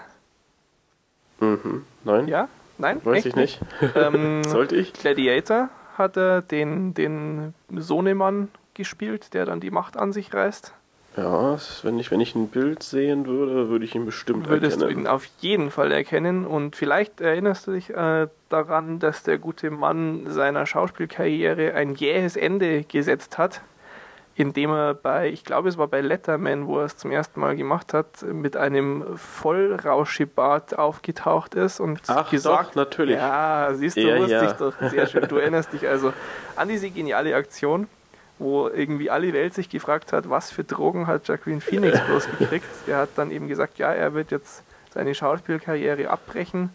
[1.40, 1.86] Mhm.
[2.04, 2.28] Nein?
[2.28, 2.48] Ja?
[2.78, 3.00] Nein?
[3.04, 3.62] Weiß ich nicht.
[3.96, 4.94] Ähm, Sollte ich?
[4.94, 10.74] Gladiator hat er den, den Sohnemann gespielt, der dann die Macht an sich reißt.
[11.18, 14.86] Ja, wenn ich, wenn ich ein Bild sehen würde, würde ich ihn bestimmt würdest du
[14.86, 15.08] ihn erkennen.
[15.08, 16.46] auf jeden Fall erkennen.
[16.46, 22.36] Und vielleicht erinnerst du dich äh, daran, dass der gute Mann seiner Schauspielkarriere ein jähes
[22.36, 23.62] Ende gesetzt hat,
[24.36, 27.56] indem er bei, ich glaube es war bei Letterman, wo er es zum ersten Mal
[27.56, 33.16] gemacht hat, mit einem Vollrauschebart aufgetaucht ist und Ach, gesagt, doch, natürlich.
[33.16, 34.44] ja, siehst du, Ja, wusste ja.
[34.46, 35.28] ich doch, sehr schön.
[35.28, 36.12] Du erinnerst dich also
[36.58, 37.88] an diese geniale Aktion,
[38.38, 42.66] wo irgendwie alle Welt sich gefragt hat, was für Drogen hat Jacqueline Phoenix bloß gekriegt.
[42.88, 44.64] Er hat dann eben gesagt, ja, er wird jetzt
[44.94, 46.72] seine Schauspielkarriere abbrechen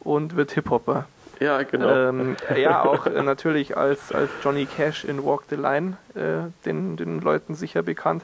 [0.00, 1.06] und wird Hip-Hopper.
[1.40, 1.88] Ja, genau.
[1.88, 6.96] Ähm, ja, auch äh, natürlich als, als Johnny Cash in Walk the Line, äh, den,
[6.96, 8.22] den Leuten sicher bekannt.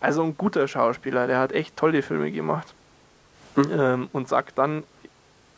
[0.00, 2.74] Also ein guter Schauspieler, der hat echt tolle Filme gemacht.
[3.56, 3.66] Mhm.
[3.72, 4.82] Ähm, und sagt dann,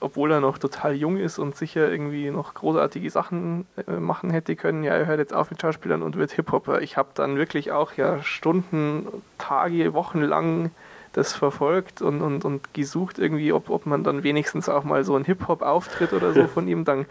[0.01, 4.55] obwohl er noch total jung ist und sicher irgendwie noch großartige Sachen äh, machen hätte
[4.55, 6.81] können, ja, er hört jetzt auf mit Schauspielern und wird Hip-Hopper.
[6.83, 9.09] Ich habe dann wirklich auch ja Stunden,
[9.39, 10.71] Tage, Wochen lang
[11.19, 15.17] das verfolgt und, und, und gesucht irgendwie, ob, ob man dann wenigstens auch mal so
[15.17, 17.07] einen Hip-Hop-Auftritt oder so von ihm dann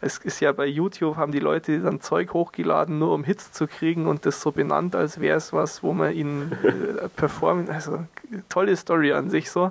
[0.00, 3.66] es ist ja bei YouTube, haben die Leute dann Zeug hochgeladen, nur um Hits zu
[3.66, 7.70] kriegen und das so benannt, als wäre es was, wo man ihn äh, performen.
[7.70, 8.04] Also
[8.50, 9.70] tolle Story an sich so.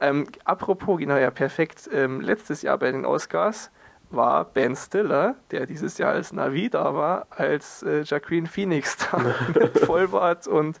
[0.00, 1.88] Ähm, apropos, genau, ja, perfekt.
[1.92, 3.70] Ähm, letztes Jahr bei den Oscars
[4.10, 9.18] war Ben Stiller, der dieses Jahr als Navi da war, als äh, Jacqueline Phoenix da
[9.54, 10.80] mit Vollbart und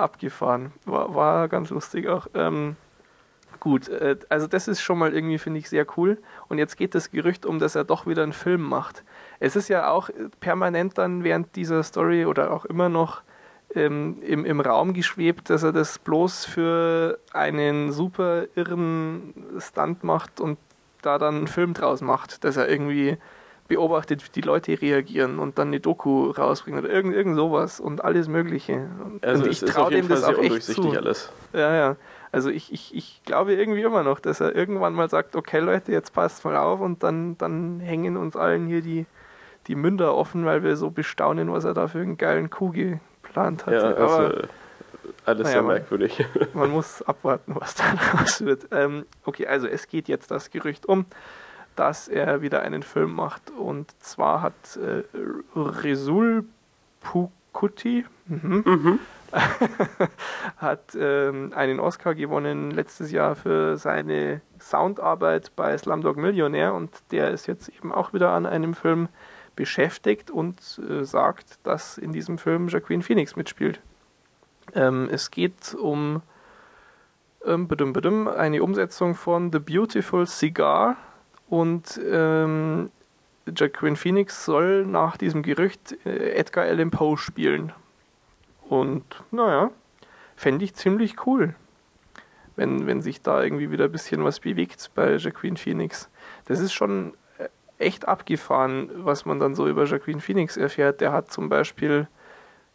[0.00, 0.72] abgefahren.
[0.84, 2.28] War, war ganz lustig auch.
[2.34, 2.76] Ähm,
[3.60, 6.18] gut, äh, also das ist schon mal irgendwie, finde ich, sehr cool.
[6.48, 9.04] Und jetzt geht das Gerücht um, dass er doch wieder einen Film macht.
[9.40, 13.22] Es ist ja auch permanent dann während dieser Story oder auch immer noch
[13.74, 20.40] ähm, im, im Raum geschwebt, dass er das bloß für einen super irren Stunt macht
[20.40, 20.58] und
[21.02, 23.16] da dann einen Film draus macht, dass er irgendwie
[23.68, 28.04] beobachtet, wie die Leute reagieren und dann eine Doku rausbringt oder irgend, irgend sowas und
[28.04, 28.88] alles Mögliche.
[29.04, 30.92] Und, also und ich traue dem Fall das auch echt zu.
[30.92, 31.32] alles.
[31.52, 31.96] Ja, ja.
[32.32, 35.90] Also ich, ich, ich glaube irgendwie immer noch, dass er irgendwann mal sagt, okay Leute,
[35.92, 39.06] jetzt passt mal auf und dann, dann hängen uns allen hier die,
[39.66, 43.66] die Münder offen, weil wir so bestaunen, was er da für einen geilen Coup geplant
[43.66, 43.74] hat.
[43.74, 44.34] Ja, also Aber
[45.24, 46.24] alles Naja, sehr man- merkwürdig.
[46.52, 48.66] man muss abwarten, was dann raus wird.
[48.70, 51.06] Ähm, okay, also es geht jetzt das Gerücht um,
[51.76, 53.50] dass er wieder einen Film macht.
[53.50, 55.04] Und zwar hat äh,
[55.54, 56.44] Resul
[57.00, 58.98] Pukuti mhm, mhm.
[60.56, 67.30] hat ähm, einen Oscar gewonnen letztes Jahr für seine Soundarbeit bei Slumdog Millionär und der
[67.30, 69.08] ist jetzt eben auch wieder an einem Film
[69.54, 73.80] beschäftigt und äh, sagt, dass in diesem Film Jacqueline Phoenix mitspielt.
[74.74, 76.22] Ähm, es geht um
[77.44, 80.96] ähm, badum, badum, eine Umsetzung von The Beautiful Cigar
[81.48, 82.90] und ähm,
[83.54, 87.72] Jacqueline Phoenix soll nach diesem Gerücht äh, Edgar Allan Poe spielen.
[88.68, 89.70] Und naja,
[90.34, 91.54] fände ich ziemlich cool,
[92.56, 96.08] wenn, wenn sich da irgendwie wieder ein bisschen was bewegt bei Jacqueline Phoenix.
[96.46, 101.00] Das ist schon äh, echt abgefahren, was man dann so über Jacqueline Phoenix erfährt.
[101.00, 102.08] Der hat zum Beispiel,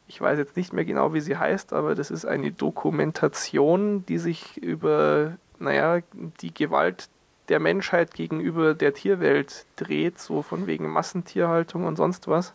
[0.07, 4.17] ich weiß jetzt nicht mehr genau, wie sie heißt, aber das ist eine Dokumentation, die
[4.17, 5.99] sich über, naja,
[6.39, 7.09] die Gewalt
[7.51, 12.53] der Menschheit gegenüber der Tierwelt dreht, so von wegen Massentierhaltung und sonst was.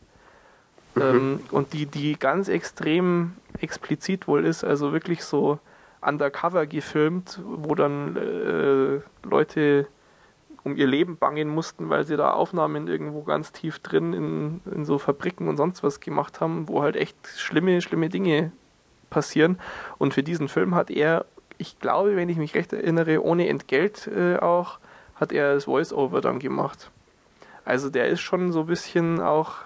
[0.99, 5.59] Ähm, und die, die ganz extrem explizit wohl ist, also wirklich so
[6.01, 9.87] undercover gefilmt, wo dann äh, Leute
[10.65, 14.85] um ihr Leben bangen mussten, weil sie da Aufnahmen irgendwo ganz tief drin in, in
[14.85, 18.51] so Fabriken und sonst was gemacht haben, wo halt echt schlimme, schlimme Dinge
[19.11, 19.59] passieren.
[19.99, 21.27] Und für diesen Film hat er,
[21.59, 24.79] ich glaube, wenn ich mich recht erinnere, ohne Entgelt äh, auch,
[25.17, 26.91] hat er das Voice-Over dann gemacht.
[27.65, 29.57] Also der ist schon so ein bisschen auch,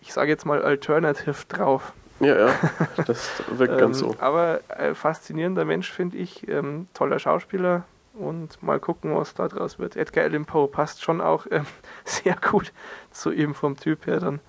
[0.00, 1.92] ich sage jetzt mal, alternative drauf.
[2.20, 2.54] Ja, ja,
[3.06, 4.16] das wirkt ganz Ähm, so.
[4.18, 6.46] Aber äh, faszinierender Mensch, finde ich.
[6.48, 7.84] Ähm, toller Schauspieler.
[8.12, 9.96] Und mal gucken, was da draus wird.
[9.96, 11.66] Edgar Allan Poe passt schon auch ähm,
[12.04, 12.72] sehr gut
[13.10, 14.40] zu ihm vom Typ her dann.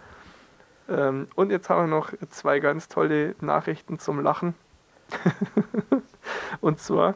[0.87, 4.53] Ähm, und jetzt haben wir noch zwei ganz tolle Nachrichten zum Lachen.
[6.61, 7.15] und zwar,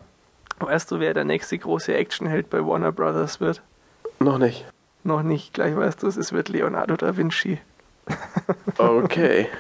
[0.59, 3.61] weißt du, wer der nächste große Actionheld bei Warner Brothers wird?
[4.19, 4.65] Noch nicht.
[5.03, 7.59] Noch nicht, gleich weißt du es, es wird Leonardo da Vinci.
[8.77, 9.47] Okay.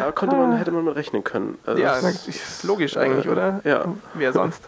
[0.00, 1.58] Aber konnte man, hätte man mit rechnen können.
[1.64, 3.60] Also Ja, ist logisch eigentlich, äh, oder?
[3.64, 3.84] Ja.
[4.14, 4.62] Wer sonst?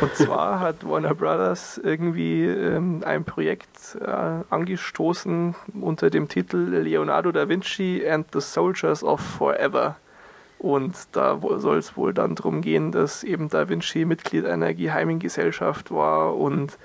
[0.00, 7.30] Und zwar hat Warner Brothers irgendwie ähm, ein Projekt äh, angestoßen unter dem Titel Leonardo
[7.30, 9.96] da Vinci and the Soldiers of Forever.
[10.64, 15.18] Und da soll es wohl dann darum gehen, dass eben da Vinci Mitglied einer geheimen
[15.18, 16.78] Gesellschaft war und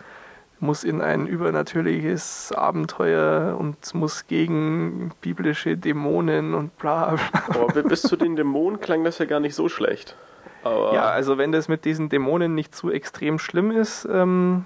[0.60, 7.62] muss in ein übernatürliches Abenteuer und muss gegen biblische Dämonen und bla bla.
[7.62, 10.18] Aber bis zu den Dämonen klang das ja gar nicht so schlecht.
[10.64, 14.66] Aber Ja, also wenn das mit diesen Dämonen nicht zu extrem schlimm ist, ähm,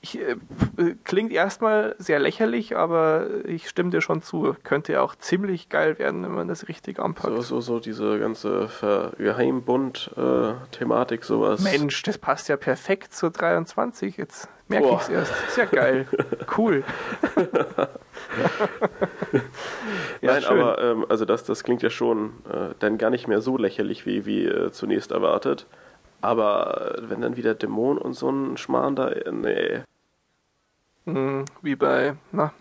[0.00, 0.36] ich, äh,
[0.76, 4.54] äh, klingt erstmal sehr lächerlich, aber ich stimme dir schon zu.
[4.62, 7.34] Könnte auch ziemlich geil werden, wenn man das richtig anpackt.
[7.34, 11.62] so, so, so diese ganze Ver Geheimbund-Thematik, sowas.
[11.62, 14.16] Mensch, das passt ja perfekt zur 23.
[14.16, 15.32] Jetzt merke ich es erst.
[15.48, 16.06] Ist ja geil.
[16.56, 16.84] Cool.
[20.20, 20.60] Ja, Nein, schön.
[20.60, 24.06] aber ähm, also das, das klingt ja schon äh, dann gar nicht mehr so lächerlich
[24.06, 25.66] wie, wie äh, zunächst erwartet.
[26.20, 29.82] Aber wenn dann wieder Dämon und so ein Schmarrn da, nee.
[31.06, 32.52] Hm, Wie bei, na,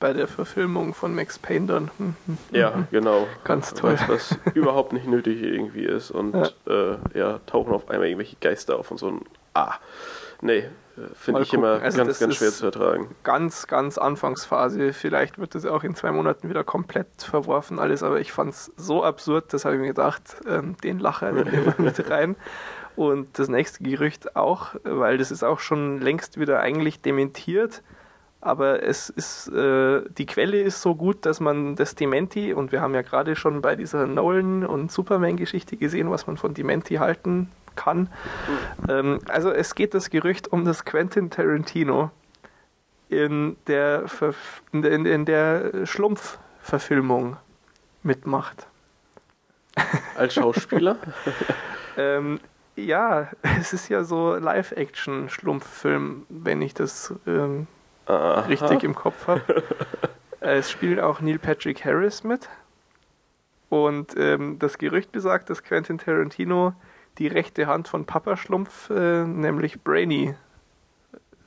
[0.00, 1.90] bei der Verfilmung von Max Payne dann.
[1.98, 2.38] Hm, hm.
[2.50, 3.26] Ja, genau.
[3.44, 3.98] Ganz toll.
[4.06, 6.10] Was, was überhaupt nicht nötig irgendwie ist.
[6.10, 6.48] Und ja.
[6.92, 9.20] Äh, ja, tauchen auf einmal irgendwelche Geister auf und so ein.
[9.54, 9.74] Ah,
[10.42, 10.68] nee, äh,
[11.14, 11.80] finde ich immer.
[11.80, 13.14] Also ganz, ganz schwer zu ertragen.
[13.22, 14.92] ganz, ganz Anfangsphase.
[14.92, 18.72] Vielleicht wird das auch in zwei Monaten wieder komplett verworfen, alles, aber ich fand es
[18.76, 22.36] so absurd, das habe ich mir gedacht, ähm, den Lacher den nehmen wir mit rein.
[22.96, 27.82] Und das nächste Gerücht auch, weil das ist auch schon längst wieder eigentlich dementiert.
[28.40, 32.80] Aber es ist, äh, die Quelle ist so gut, dass man das Dementi, und wir
[32.80, 37.50] haben ja gerade schon bei dieser Nolan- und Superman-Geschichte gesehen, was man von Dementi halten
[37.74, 38.08] kann.
[38.88, 42.10] Ähm, also es geht das Gerücht um das Quentin Tarantino
[43.08, 47.36] in der, Verf in der- in der Schlumpf-Verfilmung
[48.02, 48.66] mitmacht.
[50.16, 50.96] Als Schauspieler?
[51.98, 52.40] Ähm,
[52.76, 53.28] ja,
[53.60, 57.66] es ist ja so Live-Action-Schlumpffilm, wenn ich das ähm,
[58.08, 59.62] richtig im Kopf habe.
[60.40, 62.48] es spielt auch Neil Patrick Harris mit.
[63.68, 66.74] Und ähm, das Gerücht besagt, dass Quentin Tarantino
[67.18, 70.36] die rechte Hand von Papa Schlumpf, äh, nämlich Brainy,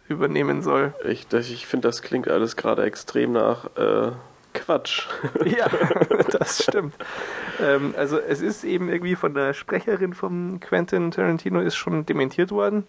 [0.09, 0.93] übernehmen soll.
[1.05, 4.11] Ich, ich finde, das klingt alles gerade extrem nach äh,
[4.53, 5.07] Quatsch.
[5.45, 5.67] Ja,
[6.31, 6.95] das stimmt.
[7.61, 12.51] Ähm, also es ist eben irgendwie von der Sprecherin von Quentin Tarantino ist schon dementiert
[12.51, 12.85] worden.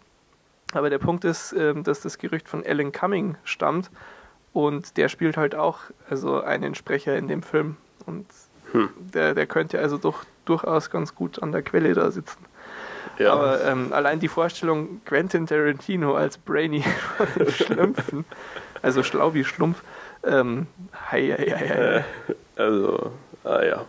[0.72, 3.90] Aber der Punkt ist, ähm, dass das Gerücht von Alan Cumming stammt
[4.52, 8.26] und der spielt halt auch also einen Sprecher in dem Film und
[8.72, 8.88] Hm.
[8.98, 12.44] der, der könnte also doch durchaus ganz gut an der Quelle da sitzen.
[13.18, 13.32] Ja.
[13.32, 16.82] Aber ähm, allein die Vorstellung Quentin Tarantino als Brainy
[17.16, 18.24] von Schlümpfen,
[18.82, 19.82] also schlau wie Schlumpf,
[20.24, 20.66] ähm,
[21.10, 22.04] hei, hei, hei, hei.
[22.56, 23.12] also,
[23.44, 23.84] ah ja.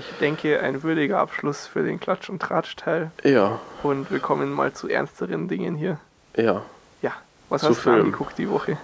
[0.00, 3.10] Ich denke, ein würdiger Abschluss für den Klatsch- und Tratsch-Teil.
[3.22, 5.98] Ja, Und wir kommen mal zu ernsteren Dingen hier.
[6.36, 6.62] ja.
[7.02, 7.12] Ja,
[7.50, 7.96] was Zu hast du Film.
[8.06, 8.76] angeguckt die Woche?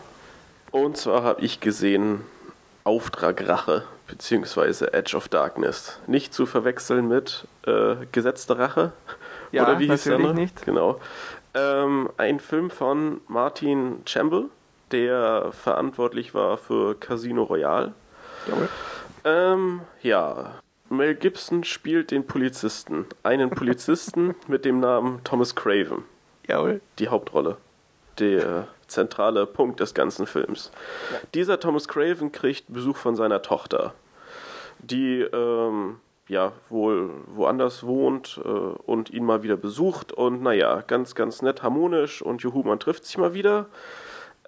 [0.70, 2.20] Und zwar habe ich gesehen
[2.84, 5.98] Auftrag Rache, beziehungsweise Edge of Darkness.
[6.06, 8.92] Nicht zu verwechseln mit äh, Gesetzte Rache.
[9.52, 10.64] Ja, Oder wie hieß der nicht.
[10.64, 11.00] Genau.
[11.54, 14.46] Ähm, ein Film von Martin Chamble,
[14.92, 17.92] der verantwortlich war für Casino Royale.
[18.46, 18.68] Jawohl.
[19.24, 20.52] Ähm, ja.
[20.88, 23.06] Mel Gibson spielt den Polizisten.
[23.22, 26.04] Einen Polizisten mit dem Namen Thomas Craven.
[26.46, 26.80] Jawohl.
[26.98, 27.56] Die Hauptrolle.
[28.18, 30.70] Der zentrale Punkt des ganzen Films.
[31.34, 33.94] Dieser Thomas Craven kriegt Besuch von seiner Tochter,
[34.78, 35.96] die ähm,
[36.28, 40.12] ja wohl woanders wohnt äh, und ihn mal wieder besucht.
[40.12, 43.66] Und naja, ganz, ganz nett, harmonisch und juhu, man trifft sich mal wieder.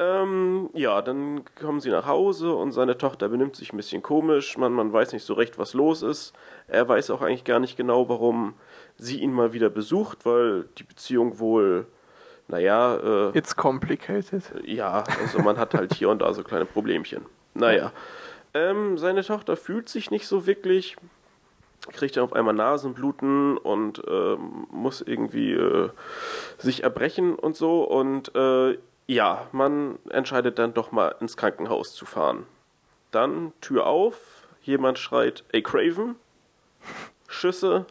[0.01, 4.57] Ähm, ja, dann kommen sie nach Hause und seine Tochter benimmt sich ein bisschen komisch.
[4.57, 6.35] Man, man weiß nicht so recht, was los ist.
[6.69, 8.55] Er weiß auch eigentlich gar nicht genau, warum
[8.97, 11.87] sie ihn mal wieder besucht, weil die Beziehung wohl,
[12.47, 12.97] naja.
[12.97, 14.45] Äh, It's complicated.
[14.65, 17.27] Ja, also man hat halt hier und da so kleine Problemchen.
[17.55, 17.93] Naja.
[18.55, 20.97] Ähm, seine Tochter fühlt sich nicht so wirklich,
[21.93, 24.37] kriegt dann auf einmal Nasenbluten und äh,
[24.71, 25.91] muss irgendwie äh,
[26.57, 27.83] sich erbrechen und so.
[27.83, 28.79] Und äh,
[29.09, 32.47] ja, man entscheidet dann doch mal ins Krankenhaus zu fahren.
[33.11, 36.15] Dann Tür auf, jemand schreit, ey Craven,
[37.27, 37.87] Schüsse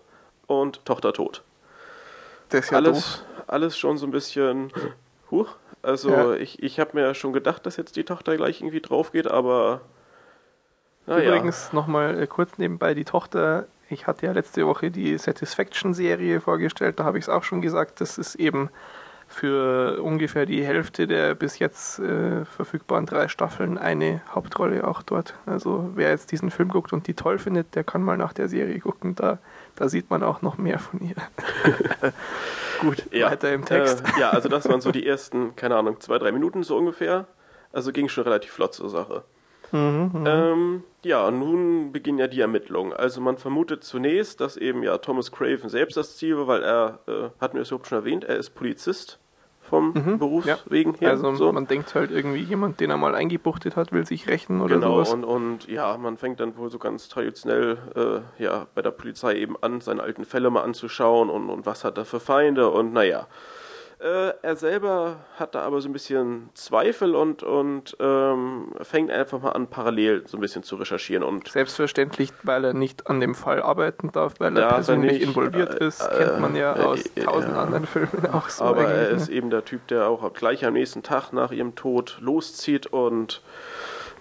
[0.45, 1.43] und Tochter tot.
[2.49, 3.43] Das ist ja alles, doof.
[3.47, 4.71] alles schon so ein bisschen,
[5.31, 6.33] huch, also ja.
[6.35, 9.81] ich, ich habe mir schon gedacht, dass jetzt die Tochter gleich irgendwie drauf geht, aber
[11.07, 11.75] Übrigens ja.
[11.75, 13.67] nochmal äh, kurz nebenbei die Tochter.
[13.89, 18.01] Ich hatte ja letzte Woche die Satisfaction-Serie vorgestellt, da habe ich es auch schon gesagt,
[18.01, 18.69] das ist eben
[19.27, 25.35] für ungefähr die Hälfte der bis jetzt äh, verfügbaren drei Staffeln eine Hauptrolle auch dort.
[25.45, 28.47] Also wer jetzt diesen Film guckt und die toll findet, der kann mal nach der
[28.47, 29.15] Serie gucken.
[29.15, 29.39] Da,
[29.75, 31.15] da sieht man auch noch mehr von ihr.
[32.81, 34.03] Gut, ja, weiter im Text.
[34.15, 37.27] Äh, ja, also das waren so die ersten, keine Ahnung, zwei, drei Minuten so ungefähr.
[37.73, 39.23] Also ging schon relativ flott zur Sache.
[39.71, 42.93] Mhm, mhm, ähm, ja, nun beginnen ja die Ermittlungen.
[42.93, 46.99] Also man vermutet zunächst, dass eben ja Thomas Craven selbst das Ziel war, weil er,
[47.07, 49.19] äh, hatten wir es überhaupt schon erwähnt, er ist Polizist
[49.67, 50.99] vom mhm, Berufswegen ja.
[50.99, 51.09] her.
[51.11, 51.51] Also so.
[51.51, 54.95] man denkt halt irgendwie, jemand, den er mal eingebuchtet hat, will sich rächen oder genau,
[54.95, 55.11] sowas.
[55.11, 58.91] Genau, und, und ja, man fängt dann wohl so ganz traditionell äh, ja, bei der
[58.91, 62.69] Polizei eben an, seine alten Fälle mal anzuschauen und, und was hat er für Feinde
[62.69, 63.27] und naja.
[63.99, 69.41] Äh, er selber hat da aber so ein bisschen Zweifel und, und ähm, fängt einfach
[69.41, 71.23] mal an, parallel so ein bisschen zu recherchieren.
[71.23, 75.81] Und Selbstverständlich, weil er nicht an dem Fall arbeiten darf, weil er persönlich nicht, involviert
[75.81, 78.65] äh, ist, äh, kennt man ja aus äh, tausend anderen Filmen auch so.
[78.65, 79.35] Aber er ist ne?
[79.35, 83.41] eben der Typ, der auch gleich am nächsten Tag nach ihrem Tod loszieht und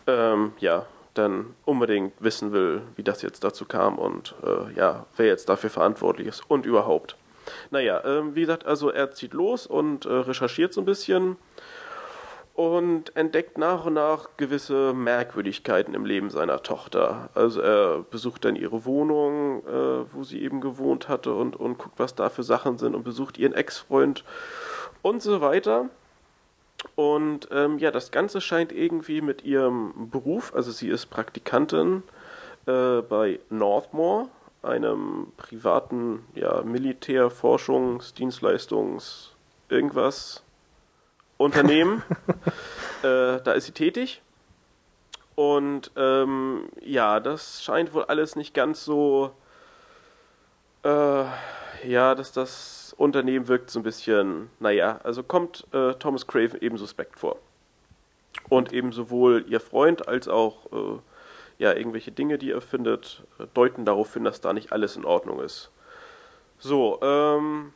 [0.07, 5.27] ähm, ja, dann unbedingt wissen will, wie das jetzt dazu kam und äh, ja, wer
[5.27, 7.16] jetzt dafür verantwortlich ist und überhaupt.
[7.71, 11.37] Naja, äh, wie gesagt, also er zieht los und äh, recherchiert so ein bisschen
[12.57, 17.29] und entdeckt nach und nach gewisse Merkwürdigkeiten im Leben seiner Tochter.
[17.35, 21.99] Also er besucht dann ihre Wohnung, äh, wo sie eben gewohnt hatte und, und guckt,
[21.99, 24.25] was da für Sachen sind und besucht ihren Ex-Freund
[25.03, 25.91] und so weiter.
[26.95, 32.03] Und ähm, ja, das Ganze scheint irgendwie mit ihrem Beruf, also sie ist Praktikantin
[32.67, 34.29] äh, bei Northmore,
[34.67, 39.31] einem privaten ja, Militär-, Forschungs-, Dienstleistungs-,
[39.69, 40.43] irgendwas
[41.37, 42.03] Unternehmen.
[43.03, 44.23] äh, da ist sie tätig.
[45.35, 49.33] Und ähm, ja, das scheint wohl alles nicht ganz so.
[50.83, 51.25] Äh,
[51.85, 54.51] ja, dass das Unternehmen wirkt so ein bisschen.
[54.61, 57.37] Naja, also kommt äh, Thomas Craven eben suspekt vor.
[58.49, 60.99] Und eben sowohl ihr Freund als auch äh,
[61.59, 65.41] ja, irgendwelche Dinge, die er findet, deuten darauf hin, dass da nicht alles in Ordnung
[65.41, 65.71] ist.
[66.59, 67.73] So, ähm,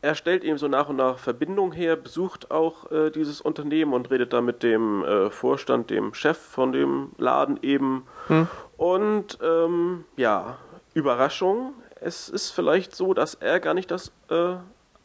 [0.00, 4.10] er stellt eben so nach und nach Verbindung her, besucht auch äh, dieses Unternehmen und
[4.10, 8.06] redet da mit dem äh, Vorstand, dem Chef von dem Laden eben.
[8.26, 8.48] Hm.
[8.76, 10.58] Und ähm, ja,
[10.92, 14.56] Überraschung, es ist vielleicht so, dass er gar nicht das äh,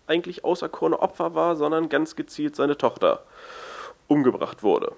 [0.08, 3.24] eigentlich auserkorene Opfer war, sondern ganz gezielt seine Tochter
[4.08, 4.94] umgebracht wurde.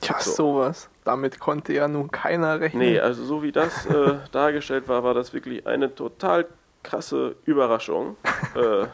[0.00, 0.30] Tja, so.
[0.30, 0.88] sowas.
[1.04, 2.82] Damit konnte ja nun keiner rechnen.
[2.82, 6.46] Nee, also so wie das äh, dargestellt war, war das wirklich eine total
[6.82, 8.16] krasse Überraschung.
[8.54, 8.58] äh,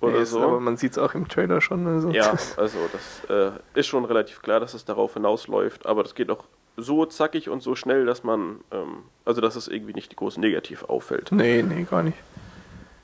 [0.00, 0.42] oder nee, so.
[0.42, 1.86] Aber man sieht es auch im Trailer schon.
[1.86, 2.10] Also.
[2.10, 6.30] Ja, also das äh, ist schon relativ klar, dass es darauf hinausläuft, aber das geht
[6.30, 6.44] auch
[6.76, 10.84] so zackig und so schnell, dass man, ähm, also dass es irgendwie nicht groß negativ
[10.84, 11.30] auffällt.
[11.30, 12.18] Nee, nee, gar nicht.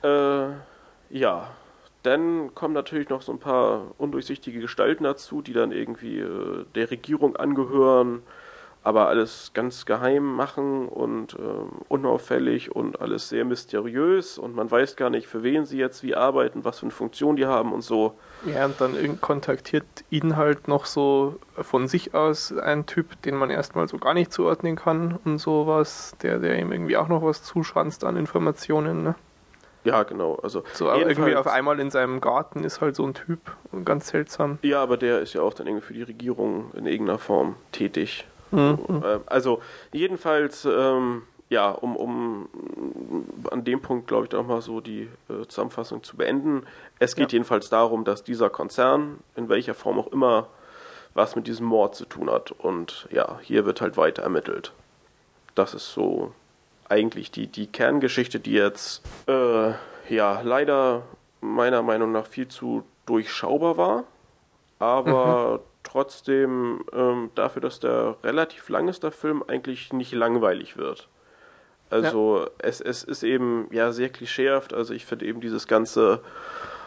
[0.02, 0.48] Äh,
[1.10, 1.48] ja,
[2.06, 6.90] dann kommen natürlich noch so ein paar undurchsichtige Gestalten dazu, die dann irgendwie äh, der
[6.90, 8.22] Regierung angehören,
[8.86, 11.36] aber alles ganz geheim machen und äh,
[11.88, 16.14] unauffällig und alles sehr mysteriös und man weiß gar nicht, für wen sie jetzt wie
[16.14, 18.14] arbeiten, was für eine Funktion die haben und so.
[18.44, 23.50] Ja, und dann kontaktiert ihn halt noch so von sich aus ein Typ, den man
[23.50, 27.42] erstmal so gar nicht zuordnen kann und sowas, der, der ihm irgendwie auch noch was
[27.42, 29.16] zuschanzt an Informationen, ne?
[29.86, 30.34] Ja, genau.
[30.42, 33.38] Also so irgendwie auf einmal in seinem Garten ist halt so ein Typ,
[33.84, 34.58] ganz seltsam.
[34.62, 38.26] Ja, aber der ist ja auch dann irgendwie für die Regierung in irgendeiner Form tätig.
[38.50, 38.78] Mhm.
[39.26, 39.60] Also
[39.92, 42.48] jedenfalls, ähm, ja, um, um
[43.50, 46.64] an dem Punkt, glaube ich, auch mal so die äh, Zusammenfassung zu beenden.
[46.98, 47.36] Es geht ja.
[47.36, 50.48] jedenfalls darum, dass dieser Konzern, in welcher Form auch immer,
[51.14, 52.50] was mit diesem Mord zu tun hat.
[52.50, 54.72] Und ja, hier wird halt weiter ermittelt.
[55.54, 56.32] Das ist so
[56.88, 59.72] eigentlich die, die Kerngeschichte, die jetzt äh,
[60.08, 61.02] ja leider
[61.40, 64.04] meiner Meinung nach viel zu durchschaubar war.
[64.78, 71.08] aber trotzdem ähm, dafür, dass der relativ lang ist, der Film eigentlich nicht langweilig wird.
[71.88, 74.74] Also es, es ist eben ja sehr klischeehaft.
[74.74, 76.20] Also ich finde eben dieses ganze,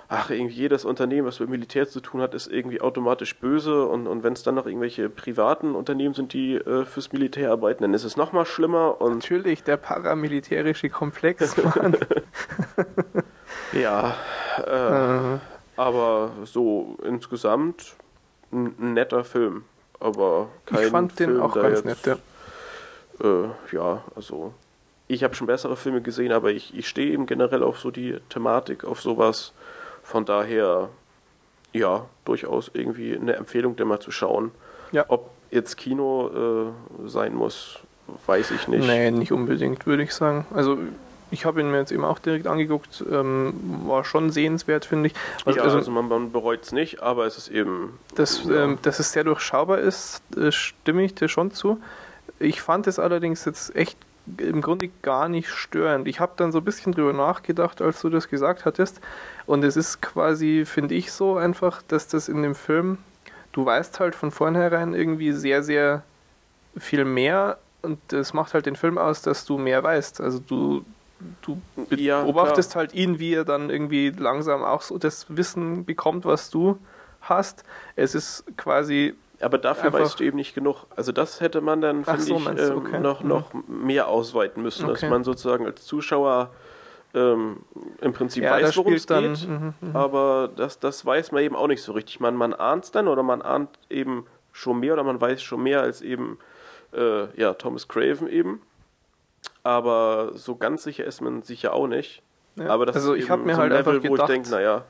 [0.09, 4.07] ach, irgendwie jedes Unternehmen, was mit Militär zu tun hat, ist irgendwie automatisch böse und,
[4.07, 7.93] und wenn es dann noch irgendwelche privaten Unternehmen sind, die äh, fürs Militär arbeiten, dann
[7.93, 11.95] ist es nochmal schlimmer und Natürlich, der paramilitärische Komplex, Mann.
[13.71, 14.15] ja,
[14.65, 15.39] äh, Äh,
[15.77, 17.95] aber so insgesamt
[18.51, 19.63] ein, netter Film.
[19.99, 22.19] Aber kein ich fand den Film, auch der ganz jetzt, nett.
[23.21, 23.43] Ja.
[23.43, 24.53] Äh, ja, also
[25.07, 28.17] ich habe schon bessere Filme gesehen, aber ich, ich stehe eben generell auf so die
[28.29, 29.53] Thematik, auf sowas.
[30.09, 30.89] Von daher,
[31.71, 34.49] ja, durchaus irgendwie eine Empfehlung, den mal zu schauen.
[34.91, 35.05] Ja.
[35.07, 36.71] Ob jetzt Kino
[37.05, 37.77] äh, sein muss,
[38.25, 38.87] weiß ich nicht.
[38.87, 40.47] Nee, nicht unbedingt, würde ich sagen.
[40.51, 40.79] Also
[41.29, 43.53] ich habe ihn mir jetzt eben auch direkt angeguckt, ähm,
[43.85, 45.13] war schon sehenswert, finde ich.
[45.45, 47.99] Was- ja, also, also man, man bereut es nicht, aber es ist eben.
[48.15, 48.63] dass, ja.
[48.63, 51.79] ähm, dass es sehr durchschaubar ist, äh, stimme ich dir schon zu.
[52.39, 53.95] Ich fand es allerdings jetzt echt
[54.37, 56.07] im Grunde gar nicht störend.
[56.07, 59.01] Ich habe dann so ein bisschen drüber nachgedacht, als du das gesagt hattest.
[59.45, 62.99] Und es ist quasi, finde ich, so einfach, dass das in dem Film,
[63.51, 66.03] du weißt halt von vornherein irgendwie sehr, sehr
[66.77, 67.59] viel mehr.
[67.81, 70.21] Und das macht halt den Film aus, dass du mehr weißt.
[70.21, 70.85] Also du,
[71.41, 71.61] du
[71.95, 76.49] Ja, beobachtest halt ihn, wie er dann irgendwie langsam auch so das Wissen bekommt, was
[76.49, 76.79] du
[77.21, 77.63] hast.
[77.95, 80.85] Es ist quasi Aber dafür Einfach- weißt du eben nicht genug.
[80.95, 82.99] Also das hätte man dann, finde so, ich, ähm, okay.
[82.99, 83.29] noch, Mhm.
[83.29, 85.09] noch mehr ausweiten müssen, dass Okay.
[85.09, 86.49] man sozusagen als Zuschauer
[87.15, 87.57] ähm,
[88.01, 89.47] im Prinzip Ja, weiß, worum es geht.
[89.47, 89.95] mhm, mhm.
[89.95, 92.19] Aber das, das weiß man eben auch nicht so richtig.
[92.19, 95.63] Man, man ahnt es dann oder man ahnt eben schon mehr oder man weiß schon
[95.63, 96.37] mehr als eben
[96.93, 98.61] äh, ja, Thomas Craven eben.
[99.63, 102.21] Aber so ganz sicher ist man sich ja auch nicht.
[102.55, 102.67] Ja.
[102.69, 104.29] Aber das also ist ich habe mir so ein halt Level, einfach wo ich gedacht,
[104.29, 104.83] denke, naja,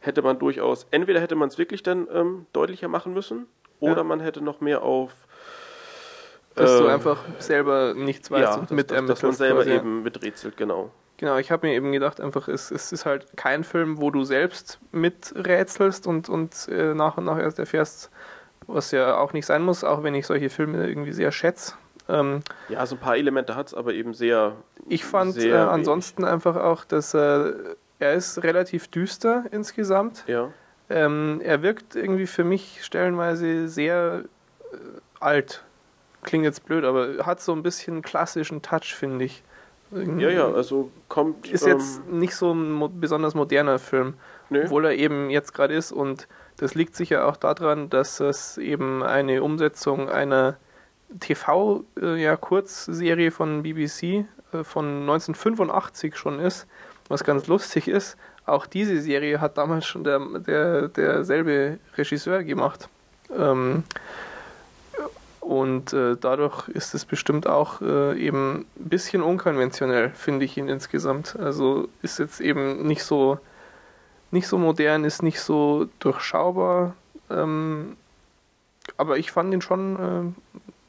[0.00, 3.46] hätte man durchaus, entweder hätte man es wirklich dann ähm, deutlicher machen müssen
[3.80, 4.04] oder Ja.
[4.04, 5.12] man hätte noch mehr auf
[6.54, 9.62] dass du ähm, einfach selber nichts weißt ja, und dass, mit dass, dass man selber
[9.62, 10.90] quasi, eben miträtselt, genau.
[11.18, 14.24] Genau, ich habe mir eben gedacht, einfach, es, es ist halt kein Film, wo du
[14.24, 18.10] selbst miträtselst und, und äh, nach und nach erst erfährst,
[18.66, 21.74] was ja auch nicht sein muss, auch wenn ich solche Filme irgendwie sehr schätze.
[22.08, 24.56] Ähm, Ja, so ein paar Elemente hat es, aber eben sehr.
[24.88, 25.72] ich fand äh, sehr wenig.
[25.72, 27.52] ansonsten einfach auch, dass äh,
[27.98, 30.24] er ist relativ düster insgesamt.
[30.26, 30.50] Ja.
[30.88, 34.24] Ähm, er wirkt irgendwie für mich stellenweise sehr
[34.72, 34.76] äh,
[35.20, 35.62] alt.
[36.22, 39.42] Klingt jetzt blöd, aber hat so ein bisschen klassischen Touch, finde ich.
[39.92, 41.46] Irgendwie- Ja, ja, also kommt.
[41.48, 44.14] Ist jetzt nicht so ein mo besonders moderner Film,
[44.50, 44.62] nö.
[44.64, 45.92] obwohl er eben jetzt gerade ist.
[45.92, 46.26] Und
[46.56, 50.56] das liegt sicher auch daran, dass es eben eine Umsetzung einer
[51.20, 56.66] TV-Kurzserie von BBC äh, von 1985 schon ist,
[57.08, 58.16] was ganz lustig ist.
[58.46, 62.88] Auch diese Serie hat damals schon der, der, derselbe Regisseur gemacht.
[63.36, 63.82] Ähm,
[65.40, 70.68] und äh, dadurch ist es bestimmt auch äh, eben ein bisschen unkonventionell, finde ich ihn
[70.68, 71.36] insgesamt.
[71.36, 73.38] Also ist jetzt eben nicht so
[74.30, 76.94] nicht so modern, ist nicht so durchschaubar.
[77.30, 77.96] Ähm,
[78.96, 80.34] aber ich fand ihn schon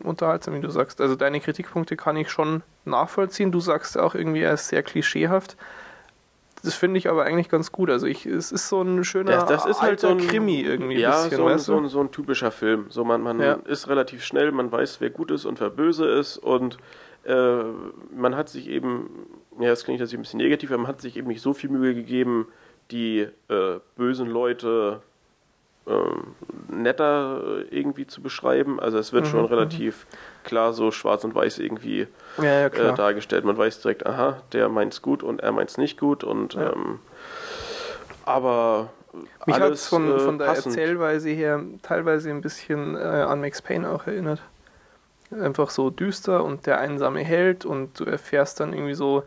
[0.01, 1.01] äh, unterhaltsam, wie du sagst.
[1.01, 3.51] Also deine Kritikpunkte kann ich schon nachvollziehen.
[3.51, 5.57] Du sagst auch irgendwie, er ist sehr klischeehaft.
[6.67, 7.89] Das finde ich aber eigentlich ganz gut.
[7.89, 10.99] Also ich, es ist so ein schöner Das, das ist halt so ein Krimi irgendwie.
[10.99, 12.85] Ja, bisschen, so, ein, so, ein, so ein typischer Film.
[12.89, 13.53] So man, man Ja.
[13.65, 16.77] ist relativ schnell, man weiß, wer gut ist und wer böse ist und
[17.23, 17.63] äh,
[18.15, 19.09] man hat sich eben,
[19.59, 21.69] ja, das klingt jetzt ein bisschen negativ, aber man hat sich eben nicht so viel
[21.69, 22.47] Mühe gegeben,
[22.91, 25.01] die äh, bösen Leute
[25.87, 26.35] ähm,
[26.69, 27.41] netter
[27.71, 28.79] äh, irgendwie zu beschreiben.
[28.79, 29.45] Also es wird Mhm, schon mhm.
[29.47, 30.05] relativ
[30.43, 32.07] klar so schwarz und weiß irgendwie
[32.37, 33.45] Ja, ja, äh, dargestellt.
[33.45, 36.99] Man weiß direkt, aha, der meint's gut und er meint's nicht gut und ähm,
[38.25, 38.89] aber
[39.45, 40.77] Mich hat es von, äh, von der passend.
[40.77, 44.41] Erzählweise her teilweise ein bisschen äh, an Max Payne auch erinnert.
[45.31, 49.23] Einfach so düster und der einsame Held und du erfährst dann irgendwie so,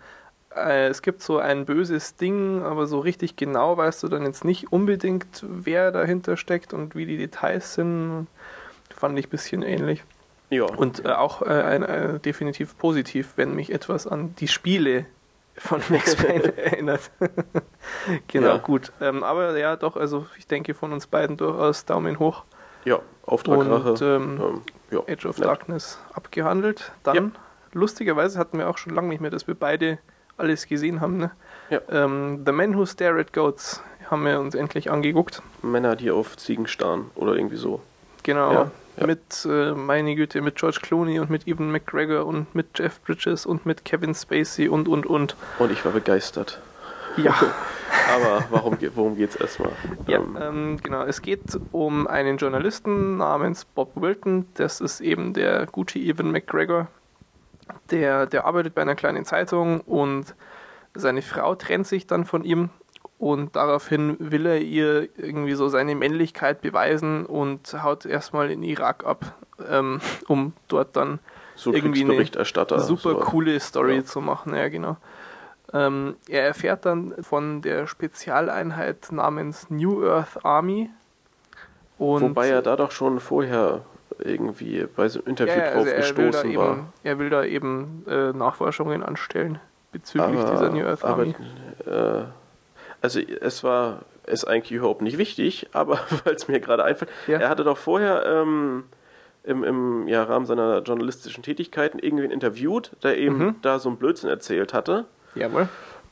[0.55, 4.45] äh, es gibt so ein böses Ding, aber so richtig genau weißt du dann jetzt
[4.45, 8.27] nicht unbedingt, wer dahinter steckt und wie die Details sind.
[8.95, 10.05] Fand ich ein bisschen ähnlich.
[10.51, 10.65] Ja.
[10.65, 15.07] Und äh, auch äh, ein, äh, definitiv positiv, wenn mich etwas an die Spiele
[15.57, 17.11] von Max Payne erinnert.
[18.27, 18.57] genau, Ja.
[18.59, 18.93] gut.
[19.01, 22.45] Ähm, aber ja, doch, also ich denke von uns beiden durchaus Daumen hoch.
[22.85, 25.47] Ja, Auftrag Und ähm, ähm, ja, Age of nett.
[25.47, 26.93] Darkness abgehandelt.
[27.05, 27.33] Dann,
[27.73, 29.99] lustigerweise hatten wir auch schon lange nicht mehr, dass wir beide
[30.41, 31.19] alles gesehen haben.
[31.19, 31.31] Ne?
[31.71, 31.81] Ja.
[31.91, 35.43] Ähm, The Man Who Stare at Goats haben wir uns endlich angeguckt.
[35.63, 37.81] Männer, die auf Ziegen starren oder irgendwie so.
[38.25, 38.53] Genau.
[38.53, 39.07] Ja, ja.
[39.07, 43.47] Mit, äh, meine Güte, mit George Clooney und mit Evan McGregor und mit Jeff Bridges
[43.47, 45.37] und mit Kevin Spacey und, und, und.
[45.59, 46.61] Und ich war begeistert.
[47.17, 47.35] Ja,
[48.09, 49.73] Aber warum, worum geht es erstmal?
[50.07, 51.05] Ja, ähm, ähm, genau.
[51.05, 51.41] Es geht
[51.73, 54.47] um einen Journalisten namens Bob Wilton.
[54.55, 56.89] Das ist eben der gute Evan McGregor.
[57.91, 60.35] Der, der arbeitet bei einer kleinen Zeitung und
[60.95, 62.71] seine Frau trennt sich dann von ihm
[63.19, 69.05] und daraufhin will er ihr irgendwie so seine Männlichkeit beweisen und haut erstmal in Irak
[69.05, 69.35] ab,
[69.69, 71.19] ähm, um dort dann
[71.55, 74.05] so irgendwie eine super coole Story ja.
[74.05, 74.55] zu machen.
[74.55, 74.97] Ja, genau.
[75.73, 80.91] Ähm, er erfährt dann von der Spezialeinheit namens New Earth Army.
[81.99, 83.83] Und Wobei er da doch schon vorher
[84.19, 86.73] irgendwie bei so einem Interview ja, also drauf gestoßen war.
[86.73, 89.61] Eben, er will da eben äh, Nachforschungen anstellen
[89.93, 91.35] bezüglich aber, dieser New Earth Army.
[91.87, 92.25] Aber, äh,
[93.01, 97.39] also es war ist eigentlich überhaupt nicht wichtig, aber weil es mir gerade einfällt, ja.
[97.39, 98.85] er hatte doch vorher ähm,
[99.45, 103.55] im, im ja, Rahmen seiner journalistischen Tätigkeiten irgendwen interviewt, der eben mhm.
[103.63, 105.07] da so einen Blödsinn erzählt hatte.
[105.35, 105.69] Jawohl.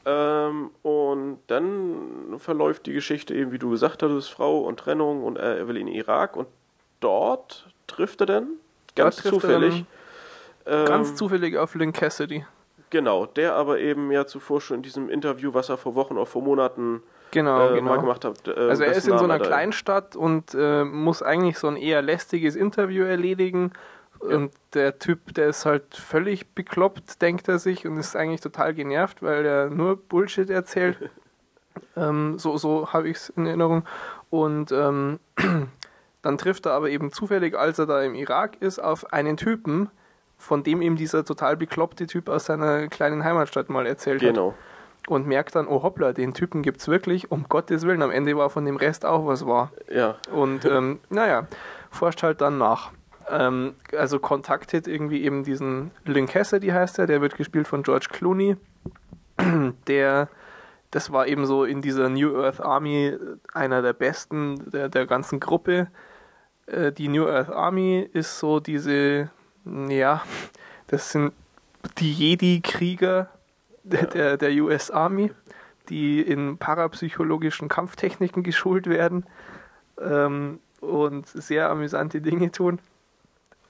[0.07, 5.37] Ähm, und dann verläuft die Geschichte eben, wie du gesagt hattest, Frau und Trennung und
[5.37, 6.49] er will in den Irak und
[7.01, 8.49] dort trifft er dann
[8.95, 9.85] ganz zufällig.
[10.65, 12.45] Dann ähm, ganz zufällig auf Lynn Cassidy.
[12.91, 16.27] Genau, der aber eben ja zuvor schon in diesem Interview, was er vor Wochen oder
[16.27, 17.91] vor Monaten genau, äh, genau.
[17.91, 18.49] mal gemacht hat.
[18.49, 22.01] Äh, also er ist in so einer Kleinstadt und äh, muss eigentlich so ein eher
[22.01, 23.73] lästiges Interview erledigen.
[24.23, 24.37] Ja.
[24.37, 28.75] Und der Typ, der ist halt völlig bekloppt, denkt er sich, und ist eigentlich total
[28.75, 31.11] genervt, weil er nur Bullshit erzählt.
[31.97, 33.85] ähm, so so habe ich es in Erinnerung.
[34.31, 35.21] Und ähm,
[36.29, 39.89] dann trifft er aber eben zufällig, als er da im Irak ist, auf einen Typen,
[40.37, 44.49] von dem ihm dieser total bekloppte Typ aus seiner kleinen Heimatstadt mal erzählt genau.
[44.51, 45.11] hat.
[45.11, 48.03] Und merkt dann, oh hoppla, den Typen gibt's wirklich, um Gottes Willen.
[48.03, 49.73] Am Ende war von dem Rest auch was wahr.
[49.91, 50.17] Ja.
[50.31, 51.47] Und ähm, naja,
[51.91, 52.91] forscht halt dann nach.
[53.31, 58.09] Ähm, also kontaktet irgendwie eben diesen Lynn Cassidy heißt er, der wird gespielt von George
[58.13, 58.57] Clooney.
[59.87, 60.29] Der,
[60.91, 63.17] das war eben so in dieser New Earth Army
[63.55, 65.89] einer der besten der, der ganzen Gruppe.
[66.71, 69.31] Äh, die New Earth Army ist so diese
[69.89, 70.23] ja,
[70.87, 71.33] das sind
[71.99, 73.29] die Jedi-Krieger
[73.83, 75.31] der, der, der US Army,
[75.89, 79.25] die in parapsychologischen Kampftechniken geschult werden
[80.01, 82.79] ähm, und sehr amüsante Dinge tun.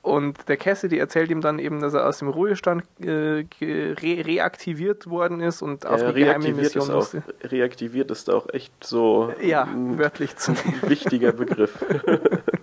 [0.01, 5.11] Und der Cassidy erzählt ihm dann eben, dass er aus dem Ruhestand äh, re reaktiviert
[5.11, 7.23] worden ist und auf ja, die geheime Mission musste.
[7.43, 11.85] Reaktiviert ist auch echt so ja, ein wörtlich zu wichtiger Begriff.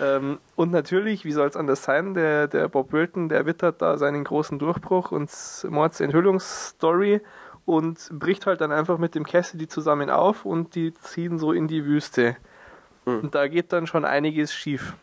[0.00, 3.98] ähm, und natürlich, wie soll es anders sein, der, der Bob Wilton, der wittert da
[3.98, 5.30] seinen großen Durchbruch und
[5.68, 7.20] Mordsenthüllungsstory
[7.66, 11.68] und bricht halt dann einfach mit dem Cassidy zusammen auf und die ziehen so in
[11.68, 12.36] die Wüste.
[13.06, 13.20] Mhm.
[13.20, 14.94] Und da geht dann schon einiges schief.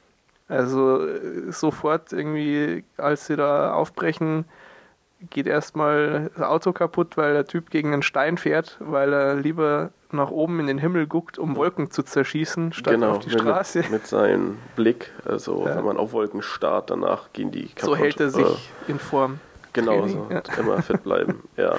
[0.47, 4.45] Also äh, sofort irgendwie, als sie da aufbrechen,
[5.29, 9.91] geht erstmal das Auto kaputt, weil der Typ gegen einen Stein fährt, weil er lieber
[10.13, 13.79] nach oben in den Himmel guckt, um Wolken zu zerschießen, statt genau, auf die Straße.
[13.79, 15.75] Mit, mit seinem Blick, also ja.
[15.75, 17.83] wenn man auf Wolken starrt, danach gehen die kaputt.
[17.83, 18.45] So hält er sich
[18.87, 19.39] äh, in Form.
[19.73, 20.33] Genau, Training, so.
[20.33, 20.41] Ja.
[20.59, 21.75] immer fit bleiben, ja.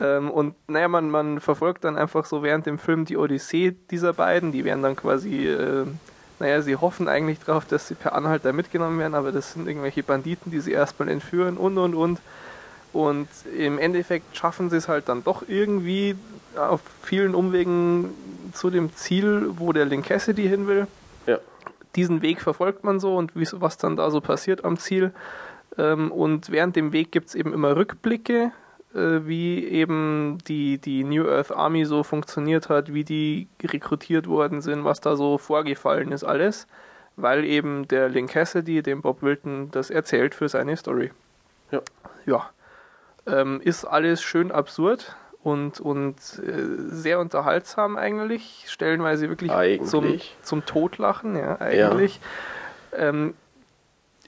[0.00, 4.12] ähm, und naja, man, man verfolgt dann einfach so während dem Film die Odyssee dieser
[4.12, 5.86] beiden, die werden dann quasi äh,
[6.40, 10.02] naja, sie hoffen eigentlich darauf, dass sie per Anhalter mitgenommen werden, aber das sind irgendwelche
[10.02, 12.20] Banditen, die sie erstmal entführen und und und.
[12.92, 16.16] Und im Endeffekt schaffen sie es halt dann doch irgendwie
[16.56, 18.10] auf vielen Umwegen
[18.52, 20.86] zu dem Ziel, wo der Link Cassidy hin will.
[21.26, 21.38] Ja.
[21.96, 25.12] Diesen Weg verfolgt man so und was dann da so passiert am Ziel.
[25.76, 28.52] Ähm, und während dem Weg gibt es eben immer Rückblicke,
[28.94, 34.60] äh, wie eben die, die New Earth Army so funktioniert hat, wie die rekrutiert worden
[34.60, 36.66] sind, was da so vorgefallen ist, alles,
[37.16, 41.12] weil eben der Link Cassidy, dem Bob Wilton, das erzählt für seine Story.
[41.70, 41.82] Ja.
[42.26, 42.50] Ja.
[43.28, 49.52] Ähm, ist alles schön absurd und, und äh, sehr unterhaltsam eigentlich, stellenweise wirklich
[49.84, 52.20] zum, zum Totlachen, ja, eigentlich.
[52.92, 53.08] Ja.
[53.08, 53.34] Ähm,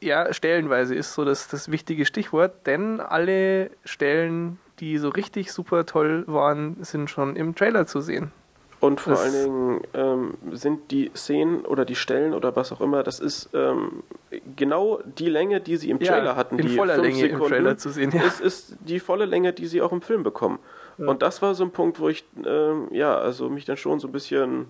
[0.00, 5.84] ja, stellenweise ist so das, das wichtige Stichwort, denn alle Stellen, die so richtig super
[5.84, 8.32] toll waren, sind schon im Trailer zu sehen.
[8.80, 12.80] Und vor das allen Dingen ähm, sind die Szenen oder die Stellen oder was auch
[12.80, 14.02] immer, das ist ähm,
[14.56, 16.58] genau die Länge, die sie im Trailer ja, hatten.
[16.58, 18.10] In die voller Länge Sekunden, im Trailer zu sehen.
[18.14, 18.22] Ja.
[18.26, 20.58] Es ist die volle Länge, die sie auch im Film bekommen.
[20.96, 21.08] Ja.
[21.08, 24.08] Und das war so ein Punkt, wo ich ähm, ja, also mich dann schon so
[24.08, 24.66] ein bisschen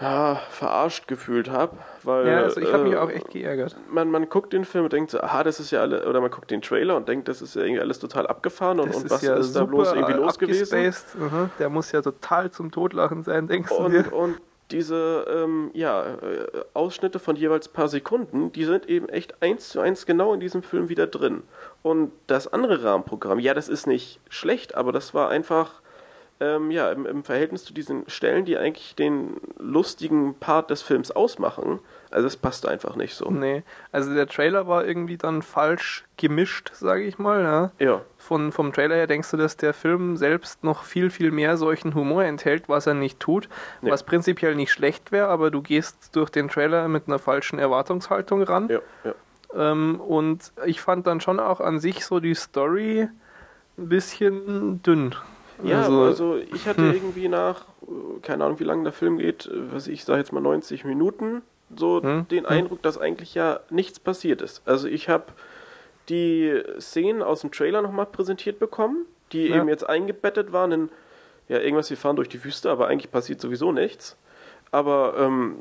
[0.00, 1.76] ja, verarscht gefühlt habe.
[2.02, 3.76] Weil, ja, also ich habe äh, mich auch echt geärgert.
[3.90, 6.30] Man, man guckt den Film und denkt so, aha, das ist ja alle, oder man
[6.30, 9.22] guckt den Trailer und denkt, das ist ja irgendwie alles total abgefahren und, und was
[9.22, 10.94] ja ist da bloß irgendwie los gewesen?
[11.18, 11.50] Mhm.
[11.58, 14.12] Der muss ja total zum Totlachen sein, denkst und, du dir?
[14.12, 19.70] Und diese ähm, ja, äh, Ausschnitte von jeweils paar Sekunden, die sind eben echt eins
[19.70, 21.42] zu eins genau in diesem Film wieder drin.
[21.82, 25.80] Und das andere Rahmenprogramm, ja, das ist nicht schlecht, aber das war einfach
[26.40, 31.10] ähm, ja, im, im Verhältnis zu diesen Stellen, die eigentlich den lustigen Part des Films
[31.10, 33.30] ausmachen, also es passt einfach nicht so.
[33.30, 37.42] Nee, also der Trailer war irgendwie dann falsch gemischt, sage ich mal.
[37.42, 37.70] Ja.
[37.84, 41.56] Ja, Von, vom Trailer her denkst du, dass der Film selbst noch viel, viel mehr
[41.58, 43.48] solchen Humor enthält, was er nicht tut,
[43.82, 43.90] Nee.
[43.90, 48.42] was prinzipiell nicht schlecht wäre, aber du gehst durch den Trailer mit einer falschen Erwartungshaltung
[48.42, 48.68] ran.
[48.70, 49.14] ja, ja.
[49.54, 53.08] Ähm, und ich fand dann schon auch an sich so die Story
[53.78, 55.14] ein bisschen dünn.
[55.64, 59.72] Ja, also, ich hatte irgendwie nach, äh, keine Ahnung, wie lange der Film geht, äh,
[59.72, 61.42] was ich sage jetzt mal 90 Minuten,
[61.76, 62.52] so Hm, den hm.
[62.52, 64.62] Eindruck, dass eigentlich ja nichts passiert ist.
[64.66, 65.24] Also ich habe
[66.08, 69.56] die Szenen aus dem Trailer nochmal präsentiert bekommen, die Ja.
[69.56, 70.88] eben jetzt eingebettet waren in,
[71.48, 74.16] ja, irgendwas, wir fahren durch die Wüste, aber eigentlich passiert sowieso nichts.
[74.70, 75.56] Aber ähm,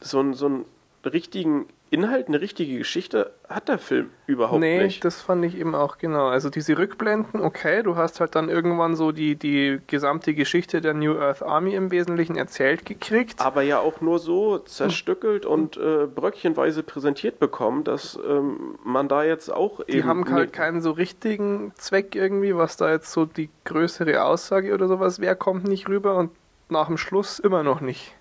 [0.00, 0.64] so, ein- so einen
[1.12, 5.04] richtigen Inhalt, eine richtige Geschichte hat der Film überhaupt nee, nicht.
[5.04, 6.26] das fand ich eben auch genau.
[6.26, 10.94] Also diese Rückblenden, okay, du hast halt dann irgendwann so die, die gesamte Geschichte der
[10.94, 13.40] New Earth Army im Wesentlichen erzählt gekriegt.
[13.40, 19.22] aber ja auch nur so zerstückelt und äh, bröckchenweise präsentiert bekommen, dass ähm, man da
[19.22, 20.08] jetzt auch Die eben.
[20.08, 24.88] haben halt keinen so richtigen Zweck irgendwie, was da jetzt so die größere Aussage oder
[24.88, 26.30] sowas wäre, kommt nicht rüber und
[26.70, 28.16] nach dem Schluss immer noch nicht.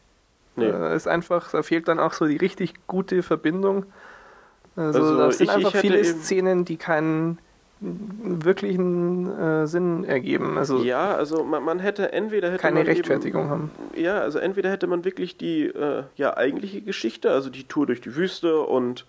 [0.56, 0.66] Nee.
[0.66, 3.86] Äh, ist einfach, da fehlt dann auch so die richtig gute Verbindung.
[4.76, 7.40] Also, Also da sind ich- einfach ich viele Szenen, die keinen
[7.84, 10.58] wirklichen äh, Sinn ergeben.
[10.58, 13.72] Also ja, also man, man hätte entweder hätte keine Rechtfertigung haben.
[13.94, 17.86] Eben, ja, also entweder hätte man wirklich die äh, ja eigentliche Geschichte, also die Tour
[17.86, 19.06] durch die Wüste und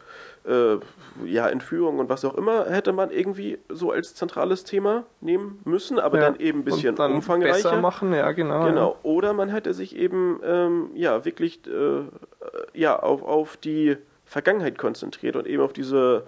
[0.47, 0.77] äh,
[1.25, 5.99] ja Entführung und was auch immer, hätte man irgendwie so als zentrales Thema nehmen müssen,
[5.99, 7.71] aber Ja, dann eben ein bisschen und dann umfangreicher.
[7.71, 8.67] besser machen, ja genau.
[8.67, 8.97] Genau.
[9.03, 12.03] Oder man hätte sich eben ähm, ja wirklich äh,
[12.79, 13.97] ja auf, auf die
[14.27, 16.25] Vergangenheit konzentriert und eben auf diese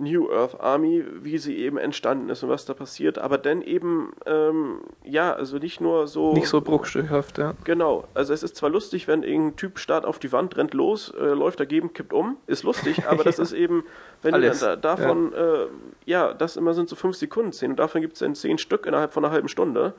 [0.00, 3.18] New Earth Army, wie sie eben entstanden ist und was da passiert.
[3.18, 6.32] Aber dann eben ähm, ja, also nicht nur so.
[6.32, 7.54] Nicht so bruchstückhaft, ja.
[7.64, 11.12] Genau, also es ist zwar lustig, wenn irgendein Typ starrt auf die Wand, rennt los,
[11.18, 13.84] äh, läuft dagegen, kippt um, ist lustig, aber das ist eben,
[14.22, 15.62] wenn Alles, du da, davon, ja.
[15.62, 15.66] Äh,
[16.06, 18.86] ja, das immer sind so 5 Sekunden Szenen und davon gibt es dann 10 Stück
[18.86, 19.94] innerhalb von einer halben Stunde.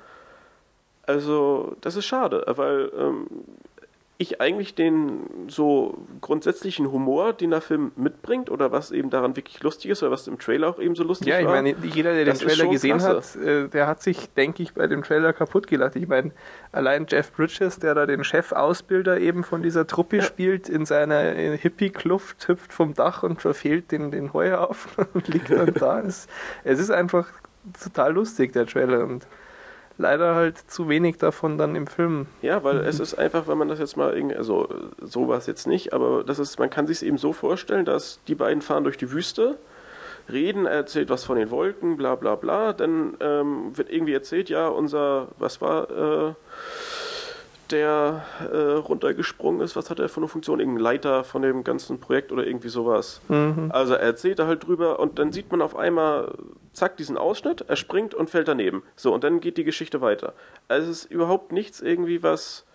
[1.03, 3.27] Also, das ist schade, weil ähm,
[4.21, 9.63] ich eigentlich den so grundsätzlichen Humor, den der Film mitbringt oder was eben daran wirklich
[9.63, 11.53] lustig ist oder was im Trailer auch eben so lustig Ja, ich war.
[11.55, 13.39] meine, jeder, der den Trailer gesehen klasse.
[13.39, 15.95] hat, äh, der hat sich, denke ich, bei dem Trailer kaputt gelacht.
[15.95, 16.31] Ich meine,
[16.73, 20.23] allein Jeff Bridges, der da den Chefausbilder eben von dieser Truppe Ja.
[20.23, 25.49] spielt, in seiner äh, Hippie-Kluft, hüpft vom Dach und verfehlt den, den Heuhaufen und liegt
[25.49, 26.01] dann da.
[26.01, 26.27] Es,
[26.65, 27.29] es ist einfach
[27.81, 29.05] total lustig, der Trailer.
[29.05, 29.25] Und
[29.99, 32.25] leider halt zu wenig davon dann im Film.
[32.41, 34.67] Ja, weil es ist einfach, wenn man das jetzt mal irgendwie, also
[35.01, 37.85] so war es jetzt nicht, aber das ist, man kann sich es eben so vorstellen,
[37.85, 39.57] dass die beiden fahren durch die Wüste,
[40.31, 44.49] reden, er erzählt was von den Wolken, bla bla bla, dann ähm, wird irgendwie erzählt,
[44.49, 46.33] ja, unser, was war, äh,
[47.71, 50.59] der äh, runtergesprungen ist, was hat er für eine Funktion?
[50.59, 53.21] Irgendein Leiter von dem ganzen Projekt oder irgendwie sowas.
[53.27, 53.69] Mhm.
[53.73, 56.33] Also er erzählt da halt drüber und dann sieht man auf einmal,
[56.73, 58.83] zack, diesen Ausschnitt, er springt und fällt daneben.
[58.95, 60.33] So, und dann geht die Geschichte weiter.
[60.67, 62.65] Also es ist überhaupt nichts irgendwie, was.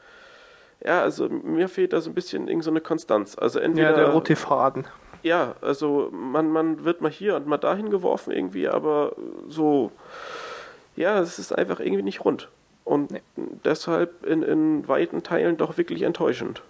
[0.84, 3.36] Ja, also mir fehlt da so ein bisschen irgend so eine Konstanz.
[3.38, 3.90] Also entweder.
[3.90, 4.86] Ja, der rote Faden.
[5.22, 9.16] Ja, also man, man wird mal hier und mal dahin geworfen irgendwie, aber
[9.48, 9.90] so.
[10.96, 12.48] Ja, es ist einfach irgendwie nicht rund.
[12.84, 13.22] Und Nee.
[13.64, 16.62] deshalb in, in weiten Teilen doch wirklich enttäuschend.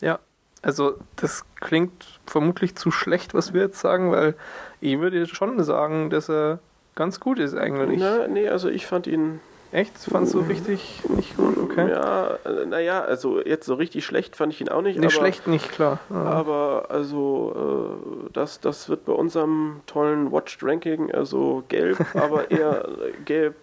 [0.00, 0.18] Ja,
[0.62, 4.34] also das klingt vermutlich zu schlecht, was wir jetzt sagen, weil
[4.80, 6.58] ich würde schon sagen, dass er
[6.94, 8.00] ganz gut ist eigentlich.
[8.00, 9.40] Na, nee, also ich fand ihn
[9.70, 9.98] Echt?
[9.98, 11.58] Fandst du richtig nicht gut?
[11.58, 11.90] Okay.
[11.90, 14.98] Ja, naja, also jetzt so richtig schlecht fand ich ihn auch nicht.
[14.98, 15.98] Nicht aber, schlecht, nicht klar.
[16.08, 16.16] Ja.
[16.16, 22.88] Aber also äh, das, das wird bei unserem tollen Watched Ranking also gelb, aber eher
[22.88, 23.56] äh, gelb,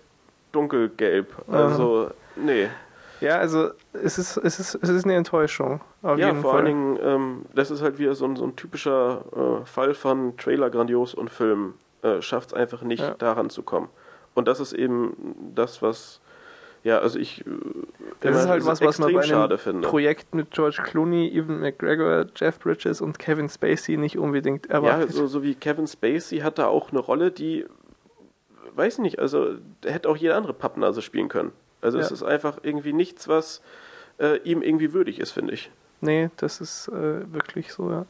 [0.55, 1.27] dunkelgelb.
[1.51, 2.67] Also nee.
[3.21, 5.79] Ja, also es ist, es ist, es ist eine Enttäuschung.
[6.03, 6.65] Auf ja, jeden vor Fall.
[6.65, 9.23] allen Dingen, ähm, das ist halt wieder so ein, so ein typischer
[9.61, 13.15] äh, Fall von Trailer grandios und Film äh, schafft es einfach nicht, Ja.
[13.17, 13.87] daran zu kommen.
[14.33, 15.15] Und das ist eben
[15.55, 16.19] das, was
[16.83, 17.51] ja, also ich äh,
[18.19, 19.81] das ist halt was, was man extrem bei einem.
[19.81, 25.13] Projekt mit George Clooney, Evan McGregor, Jeff Bridges und Kevin Spacey nicht unbedingt Ja, erwartet.
[25.13, 27.65] so, so wie Kevin Spacey hat da auch eine Rolle, die,
[28.75, 31.51] weiß nicht, also hätte auch jede andere Pappnase spielen können.
[31.81, 32.13] Also es Ja.
[32.15, 33.61] ist einfach irgendwie nichts, was
[34.19, 35.71] äh, ihm irgendwie würdig ist, finde ich.
[36.01, 38.05] Nee, das ist äh, wirklich so, ja.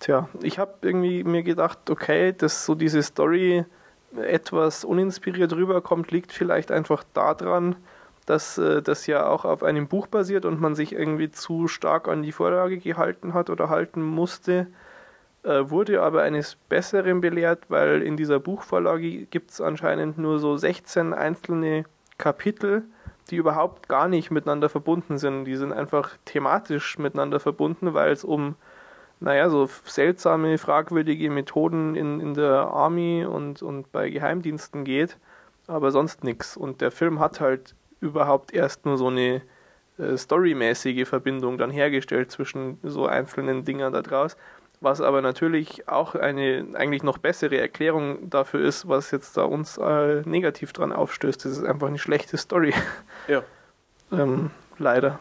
[0.00, 3.64] Tja, ich habe irgendwie mir gedacht, okay, dass so diese Story
[4.16, 7.76] etwas uninspiriert rüberkommt, liegt vielleicht einfach daran,
[8.26, 12.08] dass äh, das ja auch auf einem Buch basiert und man sich irgendwie zu stark
[12.08, 14.66] an die Vorlage gehalten hat oder halten musste.
[15.46, 20.56] Äh, wurde aber eines Besseren belehrt, weil in dieser Buchvorlage gibt es anscheinend nur so
[20.56, 21.84] 16 einzelne
[22.18, 22.82] Kapitel,
[23.30, 25.44] die überhaupt gar nicht miteinander verbunden sind.
[25.44, 28.56] Die sind einfach thematisch miteinander verbunden, weil es um,
[29.20, 35.16] naja, so seltsame, fragwürdige Methoden in, in der Army und, und bei Geheimdiensten geht,
[35.68, 36.56] aber sonst nichts.
[36.56, 39.42] Und der Film hat halt überhaupt erst nur so eine
[39.98, 44.36] äh, storymäßige Verbindung dann hergestellt zwischen so einzelnen Dingern da draus.
[44.80, 49.78] Was aber natürlich auch eine eigentlich noch bessere Erklärung dafür ist, was jetzt da uns
[49.78, 51.44] äh, negativ dran aufstößt.
[51.44, 52.74] Das ist einfach eine schlechte Story.
[53.26, 53.42] Ja.
[54.12, 55.18] ähm, leider.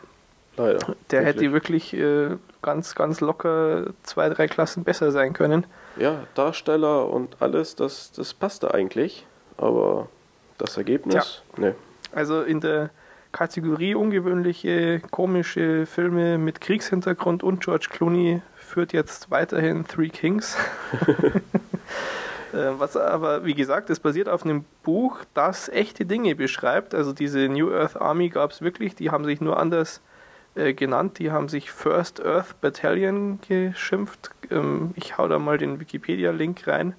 [0.57, 0.95] Leider.
[1.11, 1.25] Der wirklich.
[1.25, 5.65] hätte wirklich äh, ganz, ganz locker zwei, drei Klassen besser sein können.
[5.97, 9.25] Ja, Darsteller und alles, das, das passte eigentlich.
[9.57, 10.09] Aber
[10.57, 11.61] das Ergebnis, ja.
[11.63, 11.75] ne.
[12.13, 12.89] Also in der
[13.31, 20.57] Kategorie ungewöhnliche, komische Filme mit Kriegshintergrund und George Clooney führt jetzt weiterhin Three Kings.
[22.55, 26.95] Äh, was aber, wie gesagt, es basiert auf einem Buch, das echte Dinge beschreibt.
[26.95, 30.01] Also diese New Earth Army gab es wirklich, die haben sich nur anders
[30.55, 31.19] äh, genannt.
[31.19, 34.31] Die haben sich First Earth Battalion geschimpft.
[34.49, 36.95] Ähm, ich hau da mal den Wikipedia-Link rein.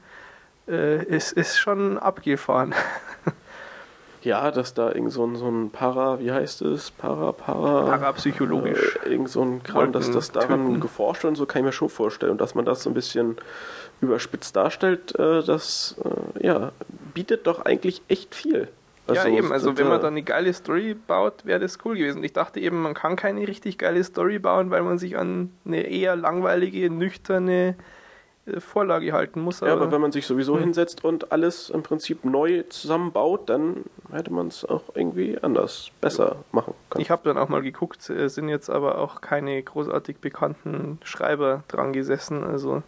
[0.69, 2.75] Äh, es ist schon abgefahren.
[4.27, 6.91] Ja, dass da irgend so ein, so ein Para, wie heißt es?
[6.91, 7.85] Para, Para.
[7.85, 8.99] Parapsychologisch.
[9.05, 10.81] Äh, irgend so ein Kram, dass das daran töten.
[10.81, 12.33] geforscht wird und so kann ich mir schon vorstellen.
[12.33, 13.37] Und dass man das so ein bisschen
[14.01, 16.73] überspitzt darstellt, äh, das äh, ja,
[17.15, 18.67] bietet doch eigentlich echt viel.
[19.07, 22.25] Also, ja, eben, also wenn man dann eine geile Story baut, wäre das cool gewesen.
[22.25, 25.83] Ich dachte eben, man kann keine richtig geile Story bauen, weil man sich an eine
[25.83, 27.77] eher langweilige, nüchterne
[28.59, 29.63] Vorlage halten muss.
[29.63, 30.63] Aber ja, aber wenn man sich sowieso hm.
[30.63, 36.37] hinsetzt und alles im Prinzip neu zusammenbaut, dann hätte man es auch irgendwie anders, besser
[36.53, 37.03] machen können.
[37.03, 41.93] Ich habe dann auch mal geguckt, sind jetzt aber auch keine großartig bekannten Schreiber dran
[41.93, 42.83] gesessen, also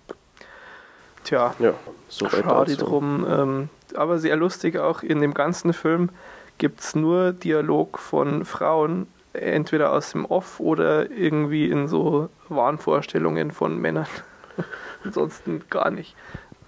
[1.25, 1.75] tja, ja,
[2.09, 3.27] so schade drum.
[3.29, 6.11] Ähm, aber sehr lustig auch in dem ganzen Film
[6.59, 13.53] gibt es nur Dialog von Frauen, entweder aus dem Off oder irgendwie in so Wahnvorstellungen
[13.53, 14.07] von Männern.
[15.05, 16.17] Ansonsten gar nicht.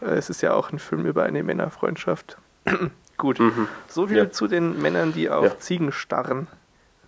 [0.00, 2.38] Äh, es ist ja auch ein Film über eine Männerfreundschaft.
[3.16, 3.68] Gut, mhm.
[3.86, 4.30] so viel ja.
[4.30, 5.58] zu den Männern, die auf ja.
[5.58, 6.46] Ziegen starren.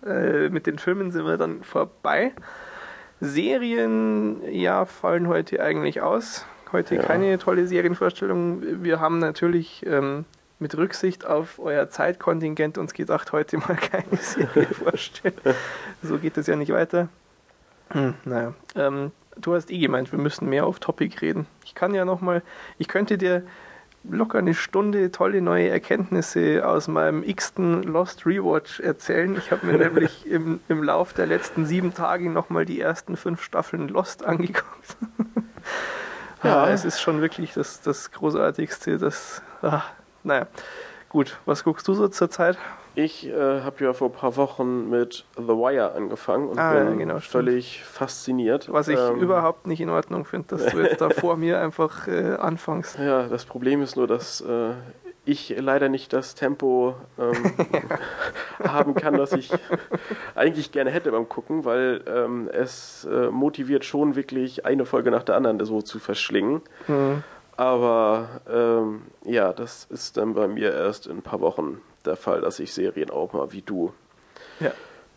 [0.05, 2.33] Äh, mit den Filmen sind wir dann vorbei.
[3.19, 6.45] Serien, ja, fallen heute eigentlich aus.
[6.71, 7.01] Heute ja.
[7.03, 8.83] keine tolle Serienvorstellung.
[8.83, 10.25] Wir haben natürlich ähm,
[10.59, 15.35] mit Rücksicht auf euer Zeitkontingent uns gedacht, heute mal keine Serie vorstellen.
[16.01, 17.09] so geht es ja nicht weiter.
[17.89, 21.47] Hm, naja, ähm, du hast eh gemeint, wir müssen mehr auf Topic reden.
[21.65, 22.41] Ich kann ja nochmal,
[22.77, 23.43] ich könnte dir
[24.03, 29.35] locker eine Stunde tolle neue Erkenntnisse aus meinem x-ten Lost Rewatch erzählen.
[29.37, 33.41] Ich habe mir nämlich im, im Lauf der letzten sieben Tage nochmal die ersten fünf
[33.41, 34.97] Staffeln Lost angeguckt.
[36.43, 39.89] ja, es ist schon wirklich das, das Großartigste, das, ach,
[40.23, 40.47] naja.
[41.09, 42.57] Gut, was guckst du so zur Zeit?
[42.95, 46.99] Ich äh, habe ja vor ein paar Wochen mit The Wire angefangen und ah, bin
[46.99, 47.87] genau, völlig stimmt.
[47.87, 48.71] fasziniert.
[48.71, 52.07] Was ich ähm, überhaupt nicht in Ordnung finde, dass du jetzt da vor mir einfach
[52.07, 52.99] äh, anfängst.
[52.99, 54.73] Ja, das Problem ist nur, dass äh,
[55.25, 57.33] ich leider nicht das Tempo ähm,
[58.63, 59.51] haben kann, das ich
[60.35, 65.23] eigentlich gerne hätte beim Gucken, weil ähm, es äh, motiviert schon wirklich eine Folge nach
[65.23, 66.61] der anderen so zu verschlingen.
[66.87, 67.23] Mhm.
[67.55, 72.41] Aber ähm, ja, das ist dann bei mir erst in ein paar Wochen der Fall,
[72.41, 73.93] dass ich Serien auch mal wie du
[74.59, 74.71] ja.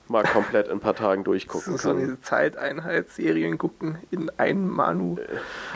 [0.09, 1.99] mal komplett in ein paar Tagen durchgucken das ist kann.
[1.99, 5.17] So eine Zeiteinheit Serien gucken in einem Manu.
[5.19, 5.27] Äh,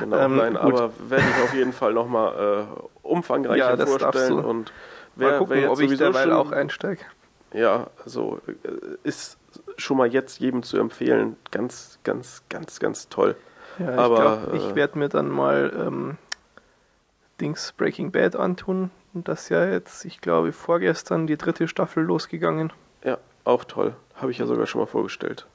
[0.00, 0.62] genau, ähm, nein, gut.
[0.62, 4.72] aber werde ich auf jeden Fall nochmal äh, umfangreicher ja, vorstellen und
[5.16, 7.02] wer, mal gucken, wer ob ich derweil schon, auch einsteige.
[7.52, 8.68] Ja, also äh,
[9.02, 9.38] ist
[9.76, 11.36] schon mal jetzt jedem zu empfehlen.
[11.50, 13.36] Ganz, ganz, ganz, ganz toll.
[13.78, 16.18] Ja, ich aber ich äh, werde mir dann mal ähm,
[17.40, 18.90] Dings Breaking Bad antun.
[19.12, 22.72] Und das ja jetzt, ich glaube, vorgestern die dritte Staffel losgegangen.
[23.02, 23.94] Ja, auch toll.
[24.14, 25.46] Habe ich ja sogar schon mal vorgestellt.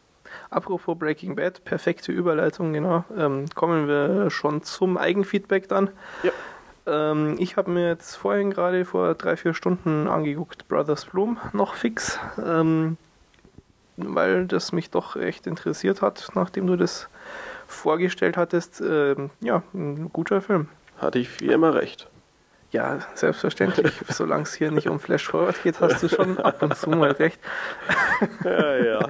[0.50, 3.06] Apropos Breaking Bad, perfekte Überleitung, genau.
[3.18, 5.90] Ähm, kommen wir schon zum Eigenfeedback dann.
[6.24, 6.32] Ja.
[6.88, 11.76] Ähm, ich habe mir jetzt vorhin gerade vor drei, vier Stunden angeguckt, Brothers Bloom, noch
[11.76, 12.98] fix, ähm,
[13.98, 17.08] weil das mich doch echt interessiert hat, nachdem du das
[17.68, 18.82] vorgestellt hattest.
[18.82, 20.68] Ähm, ja, ein guter Film.
[20.98, 22.08] Hatte ich wie immer recht.
[22.72, 23.94] Ja, selbstverständlich.
[24.10, 27.12] Solange es hier nicht um Flash Forward geht, hast du schon ab und zu mal
[27.12, 27.40] recht.
[28.44, 29.10] ja, ja.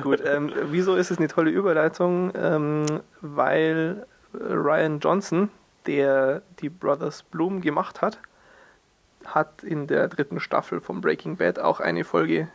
[0.00, 2.32] Gut, ähm, wieso ist es eine tolle Überleitung?
[2.36, 2.84] Ähm,
[3.20, 5.50] weil Ryan Johnson,
[5.86, 8.18] der die Brothers Bloom gemacht hat,
[9.24, 12.48] hat in der dritten Staffel von Breaking Bad auch eine Folge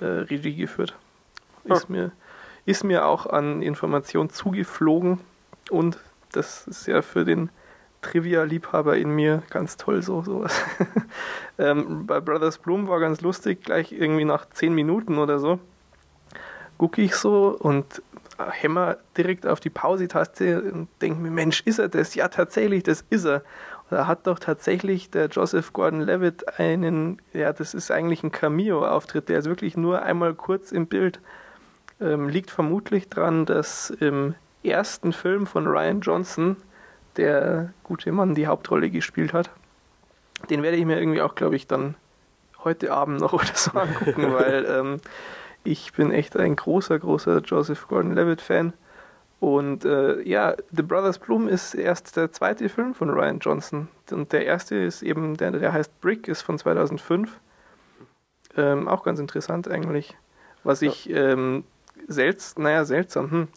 [0.00, 0.94] äh, Regie geführt.
[1.64, 1.92] Ist, oh.
[1.92, 2.12] mir,
[2.64, 5.20] ist mir auch an Informationen zugeflogen
[5.70, 5.98] und
[6.32, 7.50] das ist ja für den
[8.06, 10.60] Trivia-Liebhaber in mir, ganz toll so sowas.
[11.58, 15.60] ähm, bei Brothers Bloom war ganz lustig, gleich irgendwie nach zehn Minuten oder so
[16.78, 18.02] gucke ich so und
[18.38, 22.14] hämmer direkt auf die Pause-Taste und denke mir, Mensch, ist er das?
[22.14, 23.42] Ja, tatsächlich, das ist er.
[23.88, 29.38] Da hat doch tatsächlich der Joseph Gordon-Levitt einen, ja, das ist eigentlich ein Cameo-Auftritt, der
[29.38, 31.20] ist wirklich nur einmal kurz im Bild.
[32.00, 36.56] Ähm, liegt vermutlich daran, dass im ersten Film von Ryan Johnson
[37.16, 39.50] der gute Mann die Hauptrolle gespielt hat.
[40.50, 41.94] Den werde ich mir irgendwie auch, glaube ich, dann
[42.64, 45.00] heute Abend noch oder so angucken, weil ähm,
[45.64, 48.72] ich bin echt ein großer, großer Joseph Gordon-Levitt-Fan.
[49.38, 53.88] Und äh, ja, The Brothers Bloom ist erst der zweite Film von Ryan Johnson.
[54.10, 57.38] Und der erste ist eben, der, der heißt Brick, ist von 2005.
[58.56, 60.16] Ähm, auch ganz interessant eigentlich.
[60.64, 61.64] Was ich ähm,
[62.08, 63.48] selts, naja, seltsam, hm,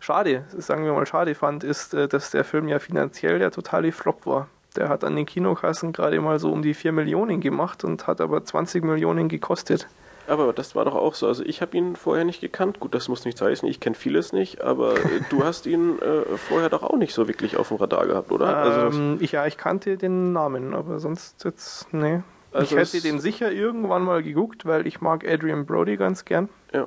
[0.00, 3.92] schade, sagen wir mal schade fand, ist, äh, dass der Film ja finanziell der totale
[3.92, 4.48] Flop war.
[4.76, 8.20] Der hat an den Kinokassen gerade mal so um die 4 Millionen gemacht und hat
[8.20, 9.88] aber 20 Millionen gekostet.
[10.28, 11.26] Aber das war doch auch so.
[11.26, 12.78] Also ich habe ihn vorher nicht gekannt.
[12.78, 13.68] Gut, das muss nicht heißen.
[13.68, 14.94] Ich kenne vieles nicht, aber
[15.28, 18.56] du hast ihn äh, vorher doch auch nicht so wirklich auf dem Radar gehabt, oder?
[18.56, 22.22] Also ähm, ich, ja, ich kannte den Namen, aber sonst jetzt, nee.
[22.52, 26.48] Also ich hätte den sicher irgendwann mal geguckt, weil ich mag Adrian Brody ganz gern.
[26.72, 26.86] Ja.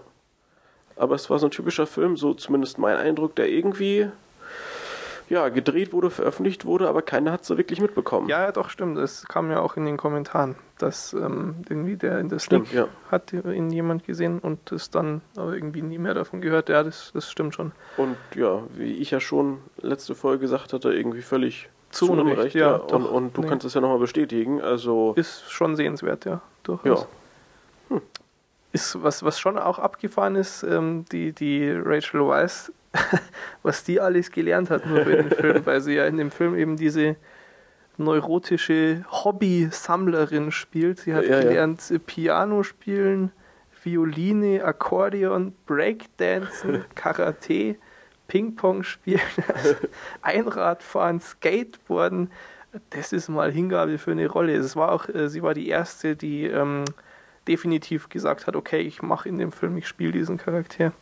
[0.95, 4.09] Aber es war so ein typischer Film, so zumindest mein Eindruck, der irgendwie
[5.29, 8.29] ja, gedreht wurde, veröffentlicht wurde, aber keiner hat es so wirklich mitbekommen.
[8.29, 8.97] Ja, doch, stimmt.
[8.97, 12.87] Es kam ja auch in den Kommentaren, dass ähm, irgendwie der in der Sneak ja.
[13.09, 16.69] hat ihn jemand gesehen und es dann aber irgendwie nie mehr davon gehört.
[16.69, 17.71] Ja, das, das stimmt schon.
[17.97, 22.55] Und ja, wie ich ja schon letzte Folge gesagt hatte, irgendwie völlig zu Unrecht.
[22.55, 22.75] Ja, ja.
[22.75, 23.47] Und, und, du nee.
[23.47, 24.61] kannst es ja nochmal bestätigen.
[24.61, 27.07] Also ist schon sehenswert, ja, durchaus.
[27.89, 27.95] Ja.
[27.95, 28.01] Hm.
[28.73, 32.71] Ist was, was schon auch abgefahren ist, ähm, die, die Rachel Weisz
[33.63, 36.55] was die alles gelernt hat nur für den Film, weil sie ja in dem Film
[36.55, 37.15] eben diese
[37.97, 40.99] neurotische Hobby-Sammlerin spielt.
[40.99, 41.97] Sie hat ja, gelernt ja.
[41.99, 43.31] Piano spielen,
[43.83, 47.75] Violine, Akkordeon, Breakdancen, Karate,
[48.27, 49.21] Ping-Pong spielen,
[50.21, 52.31] Einradfahren, Skateboarden.
[52.89, 54.55] Das ist mal Hingabe für eine Rolle.
[54.55, 56.85] Es war auch, äh, sie war die erste, die ähm,
[57.47, 60.93] definitiv gesagt hat, okay, ich mache in dem Film, ich spiele diesen Charakter.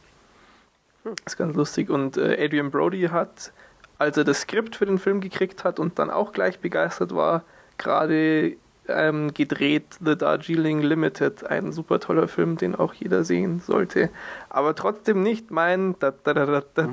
[1.03, 1.89] Das ist ganz lustig.
[1.89, 3.51] Und äh, Adrian Brody hat,
[3.97, 7.43] als er das Skript für den Film gekriegt hat und dann auch gleich begeistert war,
[7.77, 8.55] gerade
[8.87, 14.09] ähm, gedreht The Darjeeling Limited, ein super toller Film, den auch jeder sehen sollte.
[14.49, 15.95] Aber trotzdem nicht mein.
[15.99, 16.63] Da, da, da,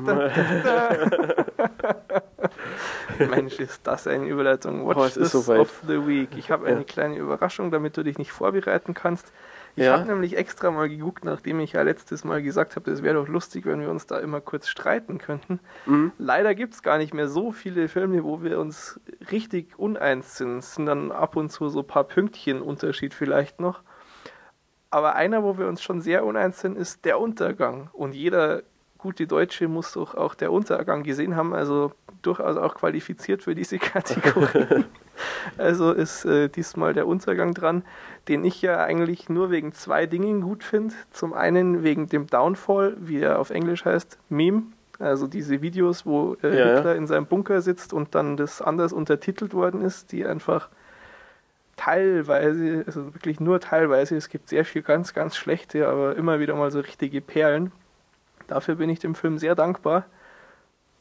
[3.19, 4.86] Mensch, ist das eine Überleitung.
[4.86, 6.31] Watch oh, this so of the Week.
[6.36, 9.32] Ich habe eine kleine Überraschung, damit du dich nicht vorbereiten kannst.
[9.78, 9.92] Ich ja.
[9.92, 13.28] habe nämlich extra mal geguckt, nachdem ich ja letztes Mal gesagt habe, es wäre doch
[13.28, 15.60] lustig, wenn wir uns da immer kurz streiten könnten.
[15.86, 16.10] Mhm.
[16.18, 18.98] Leider gibt es gar nicht mehr so viele Filme, wo wir uns
[19.30, 20.59] richtig uneins sind.
[20.59, 23.82] Es sind dann ab und zu so ein paar Pünktchen Unterschied vielleicht noch.
[24.90, 27.88] Aber einer, wo wir uns schon sehr uneins sind, ist der Untergang.
[27.92, 28.64] Und jeder
[28.96, 31.92] gute Deutsche muss doch auch der Untergang gesehen haben, also
[32.28, 34.84] durchaus auch qualifiziert für diese Kategorie.
[35.56, 37.82] Also ist äh, diesmal der Untergang dran,
[38.28, 40.94] den ich ja eigentlich nur wegen zwei Dingen gut finde.
[41.10, 44.64] Zum einen wegen dem Downfall, wie er auf Englisch heißt, Meme.
[45.00, 48.92] Also diese Videos, wo äh, ja, Hitler in seinem Bunker sitzt und dann das anders
[48.92, 50.68] untertitelt worden ist, die einfach
[51.76, 56.56] teilweise, also wirklich nur teilweise, es gibt sehr viel ganz, ganz schlechte, aber immer wieder
[56.56, 57.72] mal so richtige Perlen.
[58.48, 60.05] Dafür bin ich dem Film sehr dankbar.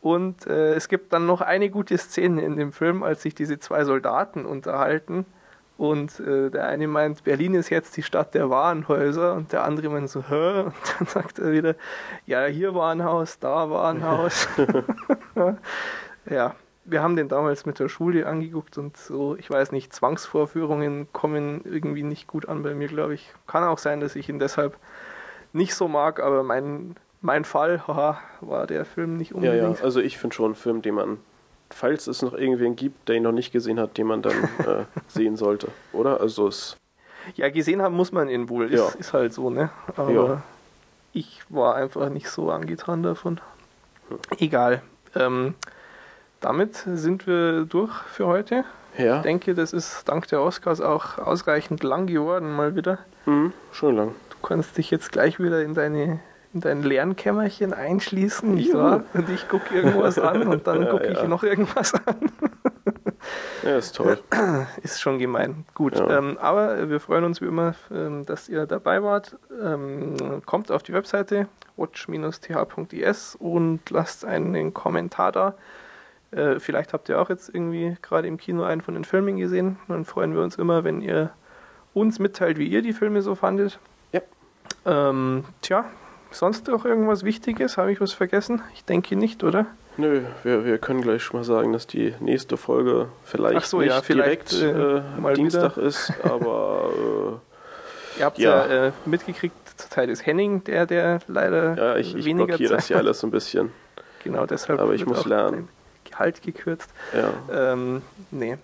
[0.07, 3.59] Und äh, es gibt dann noch eine gute Szene in dem Film, als sich diese
[3.59, 5.25] zwei Soldaten unterhalten.
[5.77, 9.33] Und äh, der eine meint, Berlin ist jetzt die Stadt der Warenhäuser.
[9.33, 10.61] Und der andere meint so, hä?
[10.67, 11.75] Und dann sagt er wieder,
[12.25, 14.47] ja, hier war ein Haus, da war ein Haus.
[16.29, 16.55] ja,
[16.85, 21.65] wir haben den damals mit der Schule angeguckt und so, ich weiß nicht, Zwangsvorführungen kommen
[21.65, 23.33] irgendwie nicht gut an bei mir, glaube ich.
[23.45, 24.77] Kann auch sein, dass ich ihn deshalb
[25.51, 26.95] nicht so mag, aber mein
[27.27, 29.61] mein Fall haha, war der Film nicht unbedingt.
[29.61, 31.17] Ja, ja, also ich finde schon einen Film, den man,
[31.69, 34.85] falls es noch irgendwen gibt, der ihn noch nicht gesehen hat, den man dann äh,
[35.09, 36.21] sehen sollte, oder?
[36.21, 36.77] Also es.
[37.35, 38.87] Ja, gesehen haben muss man ihn wohl, ist, ja.
[38.97, 39.69] ist halt so, ne?
[39.97, 40.41] Aber ja.
[41.11, 43.41] ich war einfach nicht so angetan davon.
[44.07, 44.19] Hm.
[44.39, 44.81] Egal.
[45.13, 45.53] Ähm,
[46.39, 48.63] damit sind wir durch für heute.
[48.97, 49.17] Ja.
[49.17, 52.99] Ich denke, das ist dank der Oscars auch ausreichend lang geworden, mal wieder.
[53.25, 54.15] Mhm, schon lang.
[54.29, 56.21] Du kannst dich jetzt gleich wieder in deine
[56.53, 59.03] in dein Lernkämmerchen einschließen, nicht wahr?
[59.13, 62.31] Und ich gucke irgendwas an und dann gucke ja, ich noch irgendwas an.
[63.63, 64.19] ja, ist toll.
[64.83, 65.65] Ist schon gemein.
[65.75, 65.97] Gut.
[65.97, 66.17] Ja.
[66.17, 69.37] Ähm, aber wir freuen uns wie immer, ähm, dass ihr dabei wart.
[69.61, 75.53] Ähm, kommt auf die Webseite watch-th.is und lasst einen Kommentar da.
[76.31, 79.77] Äh, vielleicht habt ihr auch jetzt irgendwie gerade im Kino einen von den Filmen gesehen.
[79.87, 81.31] Dann freuen wir uns immer, wenn ihr
[81.93, 83.79] uns mitteilt, wie ihr die Filme so fandet.
[84.11, 84.21] Ja.
[84.85, 85.85] Ähm, tja,
[86.31, 87.77] sonst noch irgendwas Wichtiges?
[87.77, 88.61] Habe ich was vergessen?
[88.73, 89.65] Ich denke nicht, oder?
[89.97, 93.89] Nö, wir, wir können gleich schon mal sagen, dass die nächste Folge vielleicht so, nicht
[93.89, 96.91] ja, vielleicht, direkt äh, äh, Dienstag ist, aber
[98.19, 98.67] Ihr habt Ja.
[98.67, 102.75] ja, äh, mitgekriegt, zurzeit ist Henning der, der leider äh, ja, ich, ich weniger blockiere
[102.75, 103.71] das Zeit hier alles so ein bisschen.
[104.23, 105.69] Genau, deshalb Aber ich muss auch lernen.
[106.09, 106.89] Gehalt gekürzt.
[107.13, 107.73] Ja.
[107.73, 108.01] Ähm,
[108.31, 108.57] nee.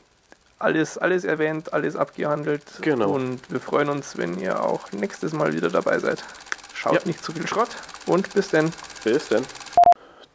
[0.60, 2.64] Alles, alles erwähnt, alles abgehandelt.
[2.82, 3.10] Genau.
[3.10, 6.24] Und wir freuen uns, wenn ihr auch nächstes Mal wieder dabei seid.
[6.84, 7.00] Schaut Ja.
[7.06, 7.70] nicht zu viel Schrott
[8.06, 8.72] und bis denn.
[9.06, 9.44] Ist denn?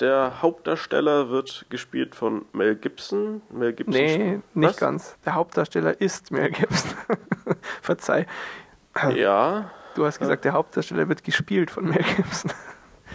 [0.00, 3.42] Der Hauptdarsteller wird gespielt von Mel Gibson.
[3.50, 4.76] Mel Gibson Nee, nicht Was?
[4.76, 5.16] ganz.
[5.26, 6.92] Der Hauptdarsteller ist Mel Gibson.
[7.82, 8.26] Verzeih.
[9.14, 12.52] Ja, Du hast gesagt, der Hauptdarsteller wird gespielt von Mel Gibson.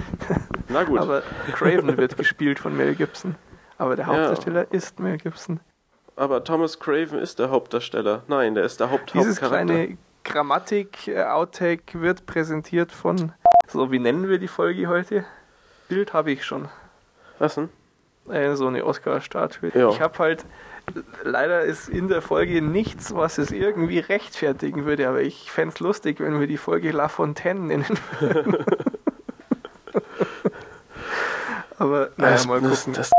[0.68, 1.00] na gut.
[1.00, 1.22] Aber
[1.54, 3.36] Craven wird gespielt von Mel Gibson.
[3.78, 4.12] Aber der Ja.
[4.12, 5.60] Hauptdarsteller ist Mel Gibson.
[6.18, 8.24] Aber Thomas Craven ist der Hauptdarsteller.
[8.28, 9.66] Nein, der ist der Haupt Dieses Hauptcharakter.
[9.74, 13.34] kleine Grammatik-Outtake wird präsentiert von.
[13.68, 15.26] So, wie nennen wir die Folge heute?
[15.88, 16.70] Bild habe ich schon.
[17.40, 17.70] Was denn?
[18.30, 19.72] Äh, so eine Oscar-Statue.
[19.76, 19.90] Ja.
[19.90, 20.46] Ich habe halt.
[21.24, 25.80] Leider ist in der Folge nichts, was es irgendwie rechtfertigen würde, aber ich fände es
[25.80, 28.58] lustig, wenn wir die Folge La Fontaine nennen würden.
[31.78, 32.94] aber naja, das, mal das, gucken.
[32.96, 33.12] das